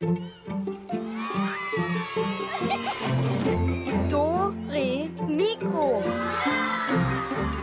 Do, 0.00 0.14
Re, 4.70 5.10
Mikro. 5.26 6.00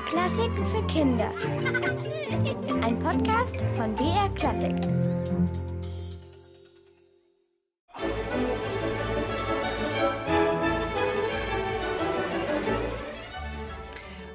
Klassiken 0.10 0.68
für 0.68 0.86
Kinder. 0.88 1.32
Ein 2.84 3.00
Podcast 3.00 3.64
von 3.78 3.96
BR 3.96 4.28
Klassik. 4.36 4.76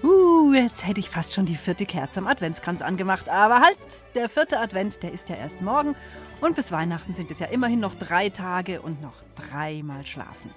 Uh, 0.02 0.54
jetzt 0.54 0.86
hätte 0.86 1.00
ich 1.00 1.10
fast 1.10 1.34
schon 1.34 1.44
die 1.44 1.54
vierte 1.54 1.84
Kerze 1.84 2.20
am 2.20 2.26
Adventskranz 2.26 2.80
angemacht. 2.80 3.28
Aber 3.28 3.60
halt, 3.60 3.76
der 4.14 4.30
vierte 4.30 4.58
Advent, 4.58 5.02
der 5.02 5.12
ist 5.12 5.28
ja 5.28 5.36
erst 5.36 5.60
morgen. 5.60 5.94
Und 6.40 6.56
bis 6.56 6.72
Weihnachten 6.72 7.14
sind 7.14 7.30
es 7.30 7.38
ja 7.38 7.46
immerhin 7.46 7.80
noch 7.80 7.94
drei 7.94 8.30
Tage 8.30 8.80
und 8.80 9.02
noch 9.02 9.16
dreimal 9.34 10.06
schlafen. 10.06 10.50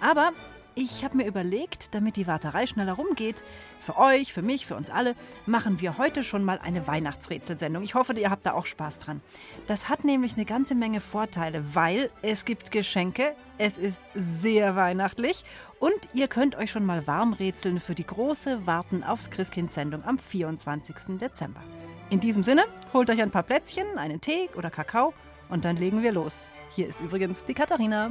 Aber 0.00 0.32
ich 0.76 1.04
habe 1.04 1.18
mir 1.18 1.26
überlegt, 1.26 1.94
damit 1.94 2.16
die 2.16 2.26
Warterei 2.26 2.66
schneller 2.66 2.94
rumgeht, 2.94 3.44
für 3.78 3.96
euch, 3.96 4.32
für 4.32 4.42
mich, 4.42 4.66
für 4.66 4.74
uns 4.74 4.90
alle, 4.90 5.14
machen 5.46 5.80
wir 5.80 5.98
heute 5.98 6.24
schon 6.24 6.44
mal 6.44 6.58
eine 6.58 6.86
Weihnachtsrätselsendung. 6.88 7.84
Ich 7.84 7.94
hoffe, 7.94 8.12
ihr 8.14 8.30
habt 8.30 8.44
da 8.44 8.54
auch 8.54 8.66
Spaß 8.66 8.98
dran. 8.98 9.20
Das 9.68 9.88
hat 9.88 10.04
nämlich 10.04 10.34
eine 10.34 10.44
ganze 10.44 10.74
Menge 10.74 11.00
Vorteile, 11.00 11.74
weil 11.74 12.10
es 12.22 12.44
gibt 12.44 12.72
Geschenke, 12.72 13.36
es 13.56 13.78
ist 13.78 14.02
sehr 14.14 14.74
weihnachtlich 14.74 15.44
und 15.78 16.08
ihr 16.12 16.26
könnt 16.26 16.56
euch 16.56 16.72
schon 16.72 16.84
mal 16.84 17.06
warm 17.06 17.34
rätseln 17.34 17.78
für 17.78 17.94
die 17.94 18.06
große 18.06 18.66
Warten 18.66 19.04
aufs 19.04 19.30
Christkind-Sendung 19.30 20.04
am 20.04 20.18
24. 20.18 21.18
Dezember. 21.20 21.62
In 22.10 22.20
diesem 22.20 22.42
Sinne, 22.42 22.64
holt 22.92 23.10
euch 23.10 23.20
ein 23.20 23.30
paar 23.30 23.42
Plätzchen, 23.42 23.98
einen 23.98 24.20
Tee 24.20 24.50
oder 24.56 24.70
Kakao 24.70 25.14
und 25.48 25.64
dann 25.64 25.76
legen 25.76 26.02
wir 26.02 26.12
los. 26.12 26.50
Hier 26.74 26.86
ist 26.86 27.00
übrigens 27.00 27.44
die 27.44 27.54
Katharina. 27.54 28.10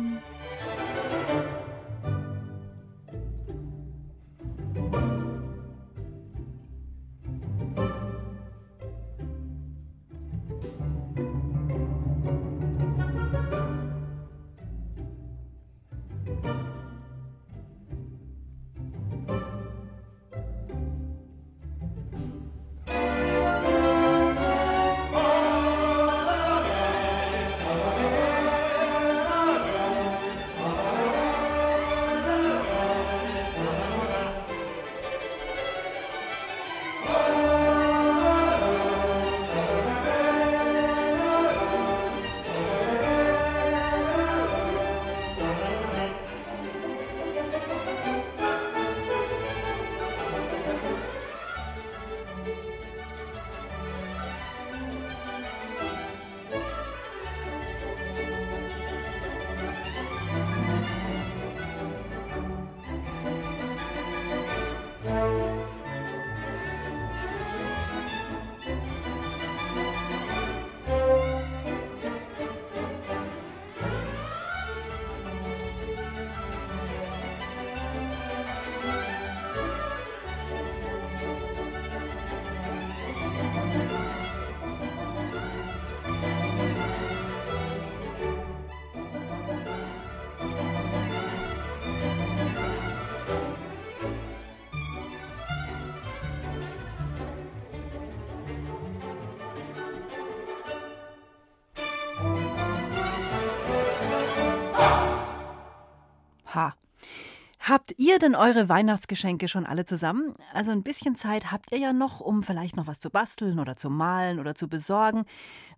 Ihr 108.03 108.19
denn 108.19 108.35
eure 108.35 108.67
Weihnachtsgeschenke 108.67 109.47
schon 109.47 109.65
alle 109.65 109.85
zusammen? 109.85 110.33
Also 110.53 110.71
ein 110.71 110.83
bisschen 110.83 111.15
Zeit 111.15 111.53
habt 111.53 111.71
ihr 111.71 111.77
ja 111.77 111.93
noch, 111.93 112.19
um 112.19 112.41
vielleicht 112.41 112.75
noch 112.75 112.85
was 112.85 112.99
zu 112.99 113.09
basteln 113.09 113.59
oder 113.59 113.77
zu 113.77 113.89
malen 113.89 114.39
oder 114.39 114.55
zu 114.55 114.67
besorgen. 114.67 115.23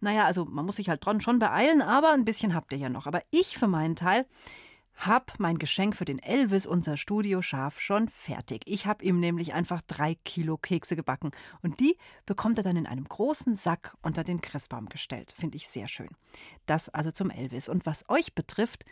Naja, 0.02 0.26
also 0.26 0.46
man 0.46 0.66
muss 0.66 0.78
sich 0.78 0.90
halt 0.90 1.06
dran 1.06 1.22
schon 1.22 1.38
beeilen, 1.38 1.84
aber 1.84 2.14
ein 2.14 2.26
bisschen 2.26 2.56
habt 2.56 2.72
ihr 2.72 2.80
ja 2.80 2.90
noch. 2.90 3.06
Aber 3.06 3.22
ich 3.30 3.58
für 3.60 3.68
meinen 3.68 3.96
Teil 3.96 4.26
hab 4.96 5.40
mein 5.40 5.58
Geschenk 5.58 5.96
für 5.96 6.06
den 6.06 6.20
Elvis, 6.20 6.66
unser 6.66 6.98
Studioschaf, 6.98 7.80
schon 7.80 8.08
fertig. 8.08 8.62
Ich 8.66 8.86
habe 8.86 9.04
ihm 9.04 9.20
nämlich 9.20 9.54
einfach 9.54 9.82
drei 9.82 10.16
Kilo 10.24 10.58
Kekse 10.58 10.96
gebacken. 10.96 11.32
Und 11.62 11.80
die 11.80 11.98
bekommt 12.26 12.58
er 12.58 12.64
dann 12.64 12.78
in 12.78 12.88
einem 12.88 13.06
großen 13.06 13.56
Sack 13.56 13.96
unter 14.02 14.24
den 14.24 14.42
Christbaum 14.42 14.88
gestellt. 14.88 15.34
Finde 15.36 15.58
ich 15.58 15.68
sehr 15.68 15.88
schön. 15.88 16.10
Das 16.66 16.90
also 16.90 17.12
zum 17.12 17.30
Elvis. 17.30 17.70
Und 17.70 17.86
was 17.86 18.10
euch 18.10 18.34
betrifft, 18.34 18.86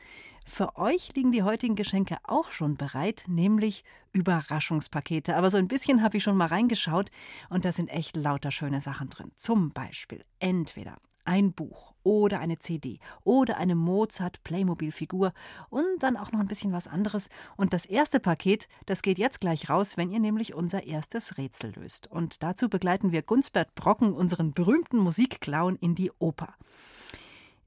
für 0.46 0.78
euch 0.78 1.16
liegen 1.16 1.32
die 1.32 1.44
heutigen 1.44 1.76
Geschenke 1.76 2.18
auch 2.24 2.52
schon 2.52 2.76
bereit, 2.76 3.24
nämlich 3.28 3.84
Überraschungspakete. 4.12 5.36
Aber 5.36 5.50
so 5.50 5.58
ein 5.58 5.70
bisschen 5.70 6.04
habe 6.04 6.18
ich 6.18 6.24
schon 6.24 6.38
mal 6.38 6.48
reingeschaut 6.48 7.12
und 7.50 7.66
da 7.66 7.72
sind 7.72 7.88
echt 7.88 8.18
lauter 8.18 8.52
schöne 8.52 8.82
Sachen 8.82 9.10
drin. 9.10 9.32
Zum 9.36 9.72
Beispiel 9.72 10.26
entweder 10.40 10.98
ein 11.26 11.54
Buch 11.54 11.94
oder 12.04 12.40
eine 12.40 12.60
CD 12.60 13.00
oder 13.24 13.58
eine 13.58 13.76
Mozart-Playmobil-Figur 13.76 15.34
und 15.70 15.86
dann 16.00 16.18
auch 16.18 16.32
noch 16.32 16.40
ein 16.40 16.48
bisschen 16.48 16.74
was 16.74 16.88
anderes. 16.88 17.30
Und 17.56 17.74
das 17.74 17.86
erste 17.86 18.20
Paket, 18.20 18.68
das 18.86 19.02
geht 19.02 19.18
jetzt 19.18 19.42
gleich 19.42 19.70
raus, 19.70 19.98
wenn 19.98 20.12
ihr 20.12 20.20
nämlich 20.20 20.54
unser 20.54 20.84
erstes 20.84 21.38
Rätsel 21.38 21.74
löst. 21.76 22.08
Und 22.08 22.44
dazu 22.44 22.70
begleiten 22.70 23.12
wir 23.12 23.22
Gunsbert 23.22 23.74
Brocken, 23.76 24.14
unseren 24.14 24.54
berühmten 24.54 24.98
Musikclown, 24.98 25.78
in 25.78 25.96
die 25.96 26.12
Oper. 26.20 26.54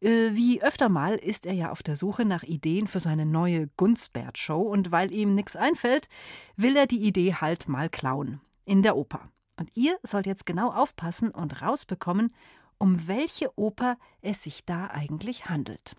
Äh, 0.00 0.34
Wie 0.34 0.62
öfter 0.62 0.88
mal 0.88 1.14
ist 1.14 1.46
er 1.46 1.54
ja 1.54 1.70
auf 1.70 1.82
der 1.82 1.96
Suche 1.96 2.24
nach 2.24 2.42
Ideen 2.42 2.86
für 2.86 3.00
seine 3.00 3.26
neue 3.26 3.68
Gunsbert-Show 3.76 4.60
und 4.60 4.92
weil 4.92 5.12
ihm 5.12 5.34
nichts 5.34 5.56
einfällt, 5.56 6.08
will 6.56 6.76
er 6.76 6.86
die 6.86 7.02
Idee 7.02 7.34
halt 7.34 7.68
mal 7.68 7.88
klauen. 7.88 8.40
In 8.64 8.82
der 8.82 8.96
Oper. 8.96 9.30
Und 9.58 9.70
ihr 9.74 9.96
sollt 10.02 10.26
jetzt 10.26 10.44
genau 10.44 10.70
aufpassen 10.70 11.30
und 11.30 11.62
rausbekommen, 11.62 12.34
um 12.78 13.08
welche 13.08 13.50
Oper 13.58 13.96
es 14.22 14.42
sich 14.42 14.64
da 14.64 14.88
eigentlich 14.88 15.46
handelt. 15.46 15.96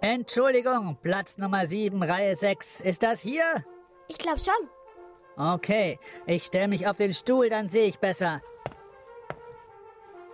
Entschuldigung, 0.00 0.98
Platz 1.02 1.38
Nummer 1.38 1.66
7, 1.66 2.02
Reihe 2.02 2.34
6. 2.36 2.80
Ist 2.80 3.02
das 3.02 3.20
hier? 3.20 3.64
Ich 4.08 4.18
glaube 4.18 4.38
schon. 4.38 4.68
Okay, 5.36 5.98
ich 6.26 6.44
stelle 6.44 6.68
mich 6.68 6.86
auf 6.86 6.96
den 6.96 7.12
Stuhl, 7.12 7.50
dann 7.50 7.68
sehe 7.68 7.86
ich 7.86 7.98
besser. 7.98 8.40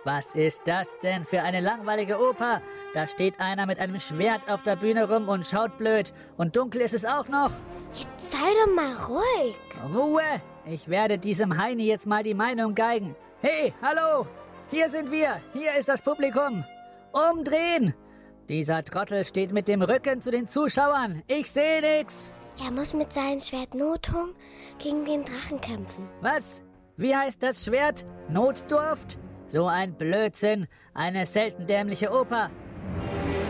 Was 0.05 0.35
ist 0.35 0.63
das 0.65 0.99
denn 0.99 1.23
für 1.23 1.41
eine 1.41 1.61
langweilige 1.61 2.19
Oper? 2.19 2.61
Da 2.93 3.07
steht 3.07 3.39
einer 3.39 3.65
mit 3.65 3.79
einem 3.79 3.99
Schwert 3.99 4.49
auf 4.49 4.61
der 4.61 4.75
Bühne 4.75 5.09
rum 5.09 5.29
und 5.29 5.47
schaut 5.47 5.77
blöd. 5.77 6.13
Und 6.35 6.57
dunkel 6.57 6.81
ist 6.81 6.93
es 6.93 7.05
auch 7.05 7.29
noch. 7.29 7.51
Jetzt 7.93 8.31
sei 8.31 8.37
doch 8.37 8.73
mal 8.73 8.93
ruhig. 9.07 9.55
Ruhe! 9.93 10.41
Ich 10.65 10.87
werde 10.87 11.17
diesem 11.17 11.57
Heini 11.57 11.87
jetzt 11.87 12.07
mal 12.07 12.23
die 12.23 12.33
Meinung 12.33 12.73
geigen. 12.73 13.15
Hey, 13.41 13.73
hallo! 13.81 14.25
Hier 14.71 14.89
sind 14.89 15.11
wir! 15.11 15.41
Hier 15.51 15.73
ist 15.75 15.89
das 15.89 16.01
Publikum! 16.01 16.63
Umdrehen! 17.11 17.93
Dieser 18.47 18.83
Trottel 18.83 19.25
steht 19.25 19.51
mit 19.51 19.67
dem 19.67 19.81
Rücken 19.81 20.21
zu 20.21 20.31
den 20.31 20.47
Zuschauern. 20.47 21.21
Ich 21.27 21.51
sehe 21.51 21.81
nix! 21.81 22.31
Er 22.63 22.71
muss 22.71 22.93
mit 22.93 23.11
seinem 23.11 23.41
Schwert 23.41 23.73
Notung 23.73 24.35
gegen 24.79 25.03
den 25.03 25.25
Drachen 25.25 25.59
kämpfen. 25.59 26.07
Was? 26.21 26.61
Wie 26.95 27.13
heißt 27.13 27.43
das 27.43 27.65
Schwert? 27.65 28.05
Notdurft? 28.29 29.19
So 29.47 29.65
ein 29.65 29.93
Blödsinn. 29.97 30.67
Eine 30.93 31.25
selten 31.25 31.67
dämliche 31.67 32.09
Oper. 32.09 32.49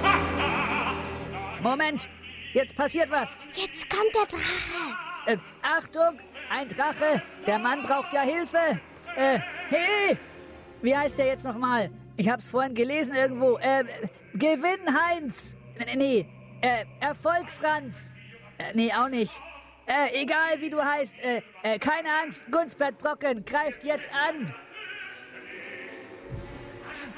Moment! 1.62 2.10
Jetzt 2.54 2.76
passiert 2.76 3.12
was! 3.12 3.38
Jetzt 3.52 3.88
kommt 3.90 4.16
der 4.16 4.26
Drache. 4.26 5.04
Äh, 5.28 5.38
Achtung! 5.62 6.18
Ein 6.50 6.68
Drache! 6.68 7.22
Der 7.48 7.60
Mann 7.60 7.84
braucht 7.84 8.14
ja 8.14 8.22
Hilfe! 8.22 8.80
Äh, 9.16 9.40
hey! 9.70 10.18
Wie 10.82 10.96
heißt 10.96 11.18
der 11.18 11.28
jetzt 11.28 11.46
nochmal? 11.46 11.90
Ich 12.18 12.30
hab's 12.30 12.48
vorhin 12.48 12.76
gelesen 12.76 13.16
irgendwo. 13.16 13.58
Äh, 13.58 13.86
Gewinn, 14.34 14.94
Heinz. 14.94 15.56
Nee, 15.78 15.96
nee. 15.96 16.30
Äh, 16.62 16.86
Erfolg, 17.00 17.50
Franz. 17.50 17.96
Äh, 18.58 18.74
nee, 18.76 18.92
auch 18.94 19.10
nicht. 19.10 19.34
Äh, 19.86 20.22
egal 20.22 20.60
wie 20.60 20.70
du 20.70 20.84
heißt. 20.84 21.16
Äh, 21.22 21.42
äh, 21.64 21.80
keine 21.80 22.10
Angst, 22.24 22.44
Gunsbert 22.52 22.98
Brocken 22.98 23.44
greift 23.46 23.84
jetzt 23.84 24.10
an. 24.14 24.54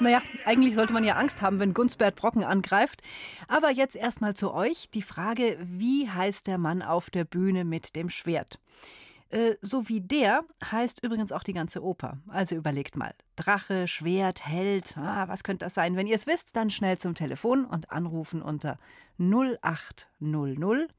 Naja, 0.00 0.20
eigentlich 0.44 0.74
sollte 0.74 0.92
man 0.92 1.04
ja 1.04 1.14
Angst 1.14 1.42
haben, 1.42 1.58
wenn 1.60 1.74
Gunsbert 1.74 2.16
Brocken 2.16 2.44
angreift. 2.44 3.02
Aber 3.48 3.70
jetzt 3.70 3.96
erstmal 3.96 4.34
zu 4.34 4.52
euch 4.52 4.90
die 4.90 5.02
Frage, 5.02 5.56
wie 5.60 6.08
heißt 6.08 6.46
der 6.46 6.58
Mann 6.58 6.82
auf 6.82 7.10
der 7.10 7.24
Bühne 7.24 7.64
mit 7.64 7.96
dem 7.96 8.08
Schwert? 8.08 8.58
Äh, 9.30 9.56
so 9.60 9.88
wie 9.88 10.00
der 10.00 10.44
heißt 10.70 11.02
übrigens 11.02 11.32
auch 11.32 11.42
die 11.42 11.52
ganze 11.52 11.82
Oper. 11.82 12.18
Also 12.28 12.54
überlegt 12.54 12.96
mal. 12.96 13.14
Drache, 13.34 13.88
Schwert, 13.88 14.46
Held, 14.46 14.96
ah, 14.96 15.26
was 15.28 15.42
könnte 15.42 15.66
das 15.66 15.74
sein? 15.74 15.96
Wenn 15.96 16.06
ihr 16.06 16.14
es 16.14 16.26
wisst, 16.26 16.54
dann 16.56 16.70
schnell 16.70 16.98
zum 16.98 17.14
Telefon 17.14 17.64
und 17.64 17.90
anrufen 17.90 18.40
unter 18.42 18.78
0800 19.18 20.90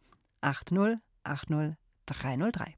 80 0.42 1.00
80 1.24 1.76
303. 2.06 2.76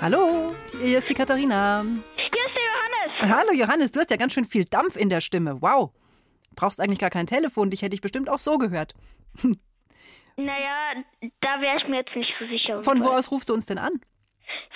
Hallo, 0.00 0.54
hier 0.80 0.98
ist 0.98 1.08
die 1.08 1.14
Katharina. 1.14 1.82
Hier 1.82 1.94
ist 2.24 2.34
der 2.34 2.62
Johannes. 2.64 3.36
Hallo 3.36 3.52
Johannes, 3.52 3.92
du 3.92 4.00
hast 4.00 4.10
ja 4.10 4.16
ganz 4.16 4.32
schön 4.32 4.44
viel 4.44 4.64
Dampf 4.64 4.96
in 4.96 5.10
der 5.10 5.20
Stimme. 5.20 5.60
Wow. 5.60 5.92
Brauchst 6.56 6.80
eigentlich 6.80 6.98
gar 6.98 7.10
kein 7.10 7.26
Telefon, 7.26 7.70
dich 7.70 7.82
hätte 7.82 7.94
ich 7.94 8.00
bestimmt 8.00 8.28
auch 8.28 8.38
so 8.38 8.58
gehört. 8.58 8.94
Naja, 10.36 10.94
da 11.40 11.60
wäre 11.60 11.76
ich 11.76 11.88
mir 11.88 11.98
jetzt 11.98 12.16
nicht 12.16 12.32
so 12.38 12.46
sicher. 12.46 12.82
Von 12.82 13.04
wo 13.04 13.08
aus 13.08 13.30
rufst 13.30 13.50
du 13.50 13.54
uns 13.54 13.66
denn 13.66 13.78
an? 13.78 13.92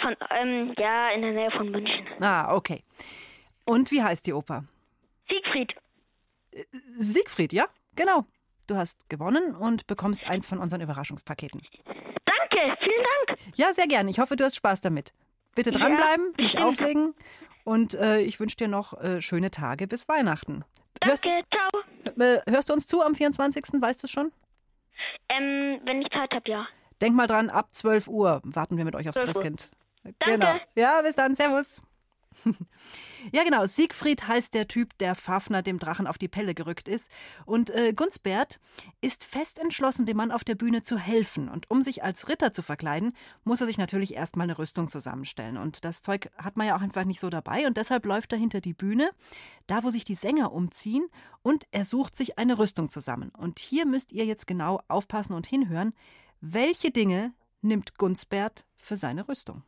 Von, 0.03 0.15
ähm, 0.31 0.75
ja, 0.79 1.11
in 1.11 1.23
der 1.23 1.33
Nähe 1.33 1.51
von 1.53 1.71
München. 1.71 2.06
Ah, 2.21 2.55
okay. 2.55 2.83
Und 3.65 3.91
wie 3.91 4.03
heißt 4.03 4.27
die 4.27 4.35
Oper? 4.35 4.65
Siegfried. 5.29 5.75
Siegfried, 6.99 7.53
ja? 7.53 7.67
Genau. 7.97 8.27
Du 8.67 8.77
hast 8.77 9.09
gewonnen 9.09 9.55
und 9.55 9.87
bekommst 9.87 10.29
eins 10.29 10.47
von 10.47 10.59
unseren 10.59 10.81
Überraschungspaketen. 10.81 11.62
Ja, 13.55 13.73
sehr 13.73 13.87
gerne. 13.87 14.11
Ich 14.11 14.19
hoffe, 14.19 14.37
du 14.37 14.45
hast 14.45 14.57
Spaß 14.57 14.81
damit. 14.81 15.13
Bitte 15.55 15.71
dranbleiben, 15.71 16.27
nicht 16.27 16.37
bestimmt. 16.37 16.65
auflegen. 16.65 17.15
Und 17.65 17.95
äh, 17.95 18.21
ich 18.21 18.39
wünsche 18.41 18.57
dir 18.57 18.69
noch 18.69 19.01
äh, 19.01 19.21
schöne 19.21 19.51
Tage 19.51 19.87
bis 19.87 20.09
Weihnachten. 20.09 20.65
Hörst, 21.03 21.25
Danke, 21.25 21.47
ciao. 21.51 22.25
äh, 22.25 22.41
hörst 22.51 22.69
du 22.69 22.73
uns 22.73 22.87
zu 22.87 23.03
am 23.03 23.15
24., 23.15 23.81
weißt 23.81 24.03
du 24.03 24.07
schon? 24.07 24.33
Ähm, 25.29 25.81
wenn 25.85 26.03
ich 26.03 26.11
Zeit 26.11 26.33
habe, 26.33 26.51
ja. 26.51 26.67
Denk 27.01 27.15
mal 27.17 27.27
dran, 27.27 27.51
ab 27.51 27.69
12 27.73 28.09
Uhr 28.09 28.41
warten 28.45 28.77
wir 28.77 28.85
mit 28.85 28.95
euch 28.95 29.09
aufs 29.09 29.17
12 29.17 29.29
Uhr. 29.29 29.33
Christkind. 29.43 29.71
Danke. 30.03 30.19
Genau. 30.25 30.57
Ja, 30.77 31.03
bis 31.03 31.15
dann. 31.15 31.35
Servus. 31.35 31.83
Ja, 33.33 33.43
genau. 33.43 33.65
Siegfried 33.65 34.29
heißt 34.29 34.53
der 34.55 34.69
Typ, 34.69 34.99
der 34.99 35.15
Fafner 35.15 35.63
dem 35.63 35.79
Drachen 35.79 36.07
auf 36.07 36.19
die 36.19 36.29
Pelle 36.29 36.55
gerückt 36.55 36.89
ist. 36.89 37.11
Und 37.47 37.71
äh, 37.71 37.93
Gunsbert 37.95 38.61
ist 39.01 39.25
fest 39.25 39.59
entschlossen, 39.59 40.05
dem 40.07 40.19
Mann 40.19 40.31
auf 40.31 40.45
der 40.45 40.55
Bühne 40.55 40.83
zu 40.83 40.99
helfen. 40.99 41.49
Und 41.49 41.71
um 41.71 41.83
sich 41.83 42.05
als 42.05 42.29
Ritter 42.29 42.53
zu 42.53 42.63
verkleiden, 42.63 43.17
muss 43.45 43.61
er 43.61 43.67
sich 43.67 43.79
natürlich 43.79 44.15
erstmal 44.15 44.45
eine 44.45 44.59
Rüstung 44.59 44.89
zusammenstellen. 44.89 45.57
Und 45.57 45.85
das 45.85 46.03
Zeug 46.03 46.31
hat 46.37 46.57
man 46.57 46.67
ja 46.67 46.77
auch 46.77 46.83
einfach 46.83 47.05
nicht 47.05 47.21
so 47.21 47.31
dabei. 47.31 47.67
Und 47.67 47.77
deshalb 47.77 48.05
läuft 48.05 48.33
er 48.33 48.39
hinter 48.39 48.61
die 48.61 48.75
Bühne, 48.75 49.11
da 49.67 49.85
wo 49.85 49.91
sich 49.91 50.05
die 50.05 50.15
Sänger 50.15 50.53
umziehen. 50.53 51.07
Und 51.43 51.67
er 51.71 51.85
sucht 51.85 52.17
sich 52.17 52.39
eine 52.39 52.59
Rüstung 52.59 52.91
zusammen. 52.91 53.31
Und 53.31 53.59
hier 53.59 53.87
müsst 53.87 54.13
ihr 54.13 54.27
jetzt 54.27 54.47
genau 54.47 54.83
aufpassen 54.89 55.35
und 55.35 55.47
hinhören. 55.47 55.95
Welche 56.41 56.91
Dinge 56.91 57.33
nimmt 57.63 57.97
Gunsbert 57.97 58.67
für 58.77 58.97
seine 58.97 59.29
Rüstung? 59.29 59.63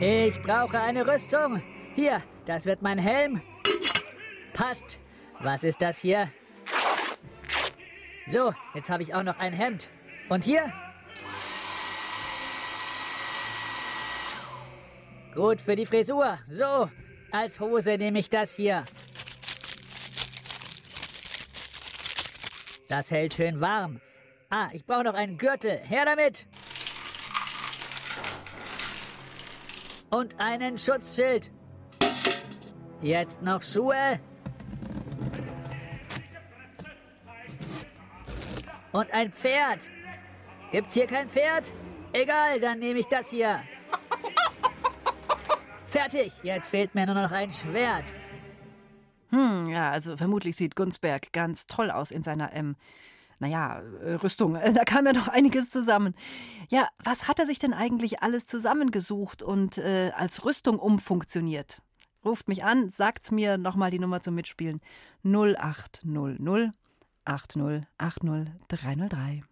Ich 0.00 0.42
brauche 0.42 0.80
eine 0.80 1.06
Rüstung. 1.06 1.62
Hier, 1.94 2.20
das 2.46 2.66
wird 2.66 2.82
mein 2.82 2.98
Helm. 2.98 3.40
Passt. 4.52 4.98
Was 5.40 5.62
ist 5.62 5.80
das 5.80 5.98
hier? 5.98 6.30
So, 8.26 8.52
jetzt 8.74 8.90
habe 8.90 9.02
ich 9.02 9.14
auch 9.14 9.22
noch 9.22 9.38
ein 9.38 9.52
Hemd. 9.52 9.90
Und 10.28 10.44
hier? 10.44 10.72
Gut 15.34 15.60
für 15.60 15.76
die 15.76 15.86
Frisur. 15.86 16.38
So, 16.44 16.90
als 17.30 17.60
Hose 17.60 17.96
nehme 17.96 18.18
ich 18.18 18.28
das 18.28 18.56
hier. 18.56 18.84
Das 22.88 23.10
hält 23.10 23.34
schön 23.34 23.60
warm. 23.60 24.00
Ah, 24.50 24.68
ich 24.72 24.84
brauche 24.84 25.04
noch 25.04 25.14
einen 25.14 25.38
Gürtel. 25.38 25.78
Her 25.78 26.04
damit! 26.04 26.46
Und 30.14 30.38
einen 30.38 30.78
Schutzschild. 30.78 31.50
Jetzt 33.02 33.42
noch 33.42 33.60
Schuhe. 33.64 34.20
Und 38.92 39.12
ein 39.12 39.32
Pferd. 39.32 39.90
Gibt's 40.70 40.94
hier 40.94 41.08
kein 41.08 41.28
Pferd? 41.28 41.72
Egal, 42.12 42.60
dann 42.60 42.78
nehme 42.78 43.00
ich 43.00 43.06
das 43.06 43.30
hier. 43.30 43.60
Fertig. 45.84 46.32
Jetzt 46.44 46.70
fehlt 46.70 46.94
mir 46.94 47.06
nur 47.06 47.16
noch 47.16 47.32
ein 47.32 47.52
Schwert. 47.52 48.14
Hm, 49.30 49.66
ja, 49.68 49.90
also 49.90 50.16
vermutlich 50.16 50.54
sieht 50.54 50.76
Gunsberg 50.76 51.32
ganz 51.32 51.66
toll 51.66 51.90
aus 51.90 52.12
in 52.12 52.22
seiner, 52.22 52.52
ähm, 52.52 52.76
naja, 53.44 53.82
äh, 54.02 54.14
Rüstung. 54.14 54.56
Äh, 54.56 54.72
Da 54.72 54.84
kam 54.84 55.04
ja 55.06 55.12
noch 55.12 55.28
einiges 55.38 55.68
zusammen. 55.70 56.14
Ja, 56.68 56.88
was 57.02 57.28
hat 57.28 57.38
er 57.38 57.46
sich 57.46 57.58
denn 57.58 57.74
eigentlich 57.74 58.22
alles 58.22 58.46
zusammengesucht 58.46 59.42
und 59.42 59.76
äh, 59.78 60.12
als 60.16 60.44
Rüstung 60.46 60.78
umfunktioniert? 60.78 61.82
Ruft 62.24 62.48
mich 62.48 62.64
an, 62.64 62.88
sagt's 62.88 63.30
mir 63.30 63.58
nochmal 63.58 63.90
die 63.90 63.98
Nummer 63.98 64.22
zum 64.22 64.34
Mitspielen. 64.34 64.80
0800 65.24 66.72
80 67.26 67.86
80 67.98 68.46
303. 68.68 69.42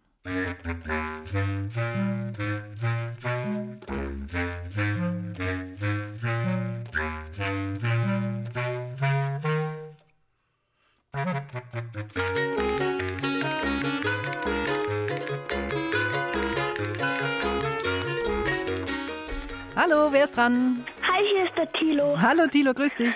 Hallo, 19.75 20.11
wer 20.11 20.23
ist 20.23 20.35
dran? 20.37 20.83
Hi, 21.07 21.23
hier 21.35 21.45
ist 21.45 21.55
der 21.57 21.71
Tilo. 21.73 22.19
Hallo 22.19 22.47
Tilo, 22.47 22.73
grüß 22.73 22.95
dich. 22.95 23.13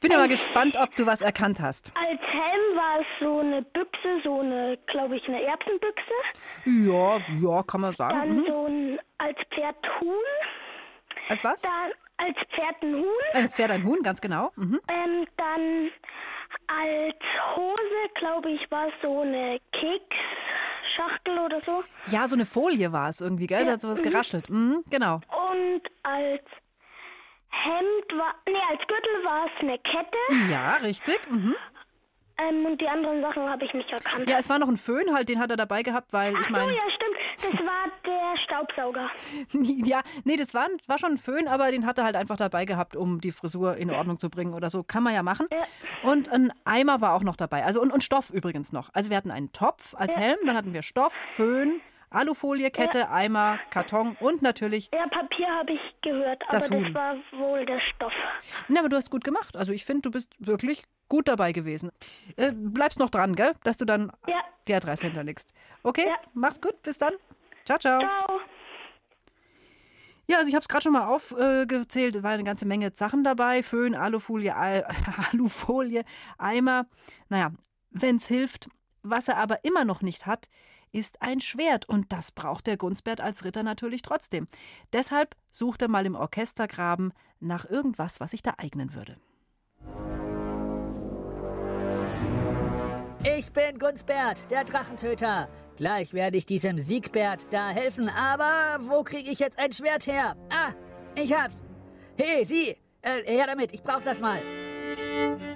Bin 0.00 0.10
ja 0.10 0.18
mal 0.18 0.28
gespannt, 0.28 0.76
ob 0.80 0.94
du 0.96 1.06
was 1.06 1.20
erkannt 1.20 1.60
hast. 1.60 1.92
Als 1.96 2.20
Helm 2.20 2.76
war 2.76 3.00
es 3.00 3.06
so 3.20 3.38
eine 3.38 3.62
Büchse, 3.62 4.20
so 4.24 4.40
eine, 4.40 4.76
glaube 4.88 5.16
ich, 5.16 5.26
eine 5.28 5.40
Erbsenbüchse. 5.42 6.12
Ja, 6.66 7.18
ja, 7.40 7.62
kann 7.62 7.80
man 7.82 7.94
sagen. 7.94 8.18
Dann 8.18 8.36
Mhm. 8.38 8.44
so 8.46 8.66
ein, 8.66 8.98
als 9.18 9.38
Pferd 9.54 9.76
Huhn. 10.00 10.14
Als 11.28 11.44
was? 11.44 11.62
Dann 11.62 11.92
als 12.16 12.36
Pferd 12.50 12.82
ein 12.82 12.94
Huhn. 12.96 13.04
Ein 13.34 13.48
Pferd, 13.50 13.70
ein 13.70 13.84
Huhn, 13.84 14.02
ganz 14.02 14.20
genau. 14.20 14.50
Mhm. 14.56 14.80
Ähm, 14.88 15.26
dann 15.36 15.90
als 16.66 17.16
Hose, 17.56 18.10
glaube 18.14 18.50
ich, 18.50 18.70
war 18.70 18.88
es 18.88 18.94
so 19.02 19.20
eine 19.20 19.58
Keksschachtel 19.72 21.38
oder 21.38 21.60
so. 21.60 21.84
Ja, 22.06 22.26
so 22.28 22.36
eine 22.36 22.46
Folie 22.46 22.92
war 22.92 23.08
es 23.08 23.20
irgendwie, 23.20 23.46
gell? 23.46 23.64
Da 23.64 23.72
hat 23.72 23.80
sowas 23.80 24.02
geraschelt. 24.02 24.48
Mhm, 24.50 24.84
genau. 24.90 25.20
Und 25.50 25.82
als 26.02 26.42
Hemd 27.50 28.18
war, 28.18 28.34
nee, 28.46 28.58
als 28.70 28.80
Gürtel 28.86 29.24
war 29.24 29.46
es 29.46 29.60
eine 29.60 29.78
Kette. 29.78 30.50
Ja, 30.50 30.74
richtig. 30.76 31.18
Mhm. 31.30 31.54
Ähm, 32.36 32.66
und 32.66 32.80
die 32.80 32.88
anderen 32.88 33.20
Sachen 33.22 33.48
habe 33.48 33.64
ich 33.64 33.72
nicht 33.74 33.90
erkannt. 33.92 34.28
Ja, 34.28 34.38
es 34.38 34.48
war 34.50 34.58
noch 34.58 34.68
ein 34.68 34.76
Föhn 34.76 35.14
halt, 35.14 35.28
den 35.28 35.38
hat 35.38 35.50
er 35.50 35.56
dabei 35.56 35.82
gehabt, 35.84 36.12
weil 36.12 36.32
ich 36.32 36.38
Ach 36.40 36.46
so, 36.46 36.50
meine. 36.52 36.72
ja, 36.74 36.82
stimmt. 36.90 37.03
Das 37.36 37.52
war 37.52 37.90
der 38.04 38.38
Staubsauger. 38.44 39.10
Ja, 39.84 40.02
nee, 40.24 40.36
das 40.36 40.54
war, 40.54 40.68
war 40.86 40.98
schon 40.98 41.12
ein 41.12 41.18
Föhn, 41.18 41.48
aber 41.48 41.70
den 41.70 41.86
hat 41.86 41.98
er 41.98 42.04
halt 42.04 42.16
einfach 42.16 42.36
dabei 42.36 42.64
gehabt, 42.64 42.96
um 42.96 43.20
die 43.20 43.32
Frisur 43.32 43.76
in 43.76 43.90
Ordnung 43.90 44.18
zu 44.18 44.30
bringen 44.30 44.54
oder 44.54 44.70
so. 44.70 44.82
Kann 44.82 45.02
man 45.02 45.14
ja 45.14 45.22
machen. 45.22 45.46
Und 46.02 46.30
ein 46.30 46.52
Eimer 46.64 47.00
war 47.00 47.14
auch 47.14 47.22
noch 47.22 47.36
dabei. 47.36 47.64
Also 47.64 47.80
und, 47.80 47.92
und 47.92 48.02
Stoff 48.02 48.30
übrigens 48.30 48.72
noch. 48.72 48.90
Also 48.92 49.10
wir 49.10 49.16
hatten 49.16 49.30
einen 49.30 49.52
Topf 49.52 49.94
als 49.94 50.16
Helm, 50.16 50.38
dann 50.46 50.56
hatten 50.56 50.72
wir 50.72 50.82
Stoff, 50.82 51.12
Föhn, 51.12 51.80
Alufolie, 52.10 52.70
Kette, 52.70 53.10
Eimer, 53.10 53.58
Karton 53.70 54.16
und 54.20 54.42
natürlich. 54.42 54.90
Ja, 54.92 55.06
Papier 55.08 55.48
habe 55.48 55.72
ich 55.72 55.80
gehört, 56.02 56.42
aber 56.42 56.52
Das 56.52 56.68
das, 56.68 56.94
war 56.94 57.16
wohl 57.32 57.64
der 57.66 57.80
Stoff. 57.94 58.12
Na, 58.68 58.80
aber 58.80 58.88
du 58.88 58.96
hast 58.96 59.10
gut 59.10 59.24
gemacht. 59.24 59.56
Also 59.56 59.72
ich 59.72 59.84
finde, 59.84 60.02
du 60.02 60.10
bist 60.10 60.32
wirklich 60.38 60.84
gut 61.08 61.28
dabei 61.28 61.52
gewesen. 61.52 61.90
Äh, 62.36 62.52
bleibst 62.52 62.98
noch 62.98 63.10
dran, 63.10 63.34
gell? 63.36 63.54
Dass 63.64 63.76
du 63.78 63.84
dann 63.84 64.12
Ja. 64.26 64.42
die 64.68 64.74
Adresse 64.74 65.06
hinterlegst. 65.06 65.52
Okay, 65.82 66.06
Ja. 66.06 66.16
mach's 66.34 66.60
gut. 66.60 66.80
Bis 66.82 66.98
dann. 66.98 67.14
Ciao, 67.64 67.78
ciao. 67.78 68.00
Ciao. 68.00 68.40
Ja, 70.26 70.38
also 70.38 70.48
ich 70.48 70.54
habe 70.54 70.62
es 70.62 70.68
gerade 70.68 70.82
schon 70.84 70.92
mal 70.92 71.06
aufgezählt. 71.06 72.16
Es 72.16 72.22
war 72.22 72.30
eine 72.30 72.44
ganze 72.44 72.64
Menge 72.66 72.90
Sachen 72.94 73.24
dabei. 73.24 73.62
Föhn, 73.62 73.94
Alufolie, 73.94 74.54
Al 74.56 74.86
Alufolie, 75.32 76.04
Eimer. 76.38 76.86
Naja, 77.28 77.50
wenn 77.90 78.16
es 78.16 78.26
hilft. 78.26 78.68
Was 79.06 79.28
er 79.28 79.36
aber 79.36 79.62
immer 79.64 79.84
noch 79.84 80.00
nicht 80.00 80.24
hat, 80.24 80.48
ist 80.94 81.20
ein 81.20 81.40
Schwert. 81.40 81.88
Und 81.88 82.12
das 82.12 82.32
braucht 82.32 82.66
der 82.66 82.76
Gunsbert 82.76 83.20
als 83.20 83.44
Ritter 83.44 83.62
natürlich 83.62 84.02
trotzdem. 84.02 84.48
Deshalb 84.92 85.36
sucht 85.50 85.82
er 85.82 85.88
mal 85.88 86.06
im 86.06 86.14
Orchestergraben 86.14 87.12
nach 87.40 87.68
irgendwas, 87.68 88.20
was 88.20 88.30
sich 88.30 88.42
da 88.42 88.54
eignen 88.58 88.94
würde. 88.94 89.16
Ich 93.24 93.52
bin 93.52 93.78
Gunsbert, 93.78 94.50
der 94.50 94.64
Drachentöter. 94.64 95.48
Gleich 95.76 96.12
werde 96.12 96.38
ich 96.38 96.46
diesem 96.46 96.78
Siegbert 96.78 97.52
da 97.52 97.70
helfen, 97.70 98.08
aber 98.08 98.78
wo 98.86 99.02
kriege 99.02 99.30
ich 99.30 99.40
jetzt 99.40 99.58
ein 99.58 99.72
Schwert 99.72 100.06
her? 100.06 100.36
Ah, 100.50 100.72
ich 101.16 101.32
hab's. 101.32 101.64
Hey, 102.16 102.44
Sie, 102.44 102.76
äh, 103.02 103.22
her 103.24 103.46
damit, 103.46 103.72
ich 103.72 103.82
brauch 103.82 104.02
das 104.02 104.20
mal. 104.20 104.40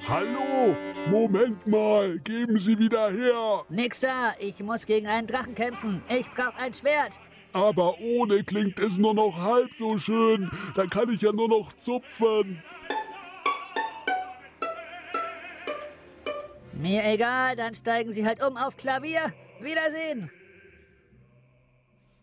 Hallo, 0.09 0.77
Moment 1.11 1.67
mal, 1.67 2.19
geben 2.21 2.59
Sie 2.59 2.79
wieder 2.79 3.11
her. 3.11 3.65
Nix 3.69 4.01
da, 4.01 4.35
ich 4.39 4.63
muss 4.63 4.87
gegen 4.87 5.07
einen 5.07 5.27
Drachen 5.27 5.55
kämpfen. 5.55 6.03
Ich 6.09 6.31
brauch 6.31 6.55
ein 6.57 6.73
Schwert. 6.73 7.19
Aber 7.53 7.99
ohne 8.01 8.45
klingt 8.45 8.79
es 8.81 8.99
nur 8.99 9.15
noch 9.15 9.39
halb 9.39 9.73
so 9.75 9.99
schön. 9.99 10.51
Dann 10.75 10.91
kann 10.91 11.11
ich 11.11 11.23
ja 11.23 11.33
nur 11.33 11.49
noch 11.49 11.73
zupfen. 11.75 12.63
Mir 16.73 17.05
egal, 17.05 17.57
dann 17.57 17.75
steigen 17.75 18.13
Sie 18.13 18.25
halt 18.25 18.43
um 18.43 18.57
auf 18.57 18.77
Klavier. 18.77 19.33
Wiedersehen. 19.61 20.31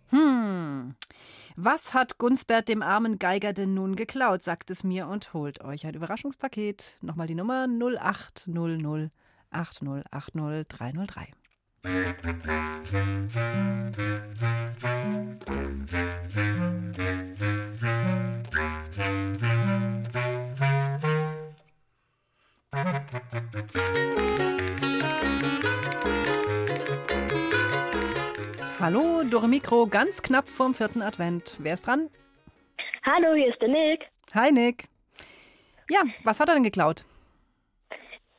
Hm. 0.10 0.96
Was 1.58 1.94
hat 1.94 2.18
Gunsbert 2.18 2.68
dem 2.68 2.82
armen 2.82 3.18
Geiger 3.18 3.54
denn 3.54 3.74
nun 3.74 3.96
geklaut, 3.96 4.44
sagt 4.44 4.70
es 4.72 4.84
mir 4.84 5.08
und 5.08 5.34
holt 5.34 5.64
euch 5.64 5.88
ein 5.88 5.94
Überraschungspaket. 5.94 6.98
Nochmal 7.02 7.28
die 7.28 7.36
Nummer 7.36 7.66
0800 7.66 9.10
8080 9.52 10.68
303. 10.68 11.32
Hallo, 28.86 29.24
Dore 29.24 29.48
Mikro, 29.48 29.88
ganz 29.88 30.22
knapp 30.22 30.48
vorm 30.48 30.76
vierten 30.76 31.02
Advent. 31.02 31.56
Wer 31.58 31.74
ist 31.74 31.88
dran? 31.88 32.08
Hallo, 33.04 33.34
hier 33.34 33.48
ist 33.48 33.60
der 33.60 33.70
Nick. 33.70 34.06
Hi, 34.36 34.52
Nick. 34.52 34.90
Ja, 35.90 36.02
was 36.24 36.40
hat 36.40 36.50
er 36.50 36.54
denn 36.54 36.64
geklaut? 36.64 37.04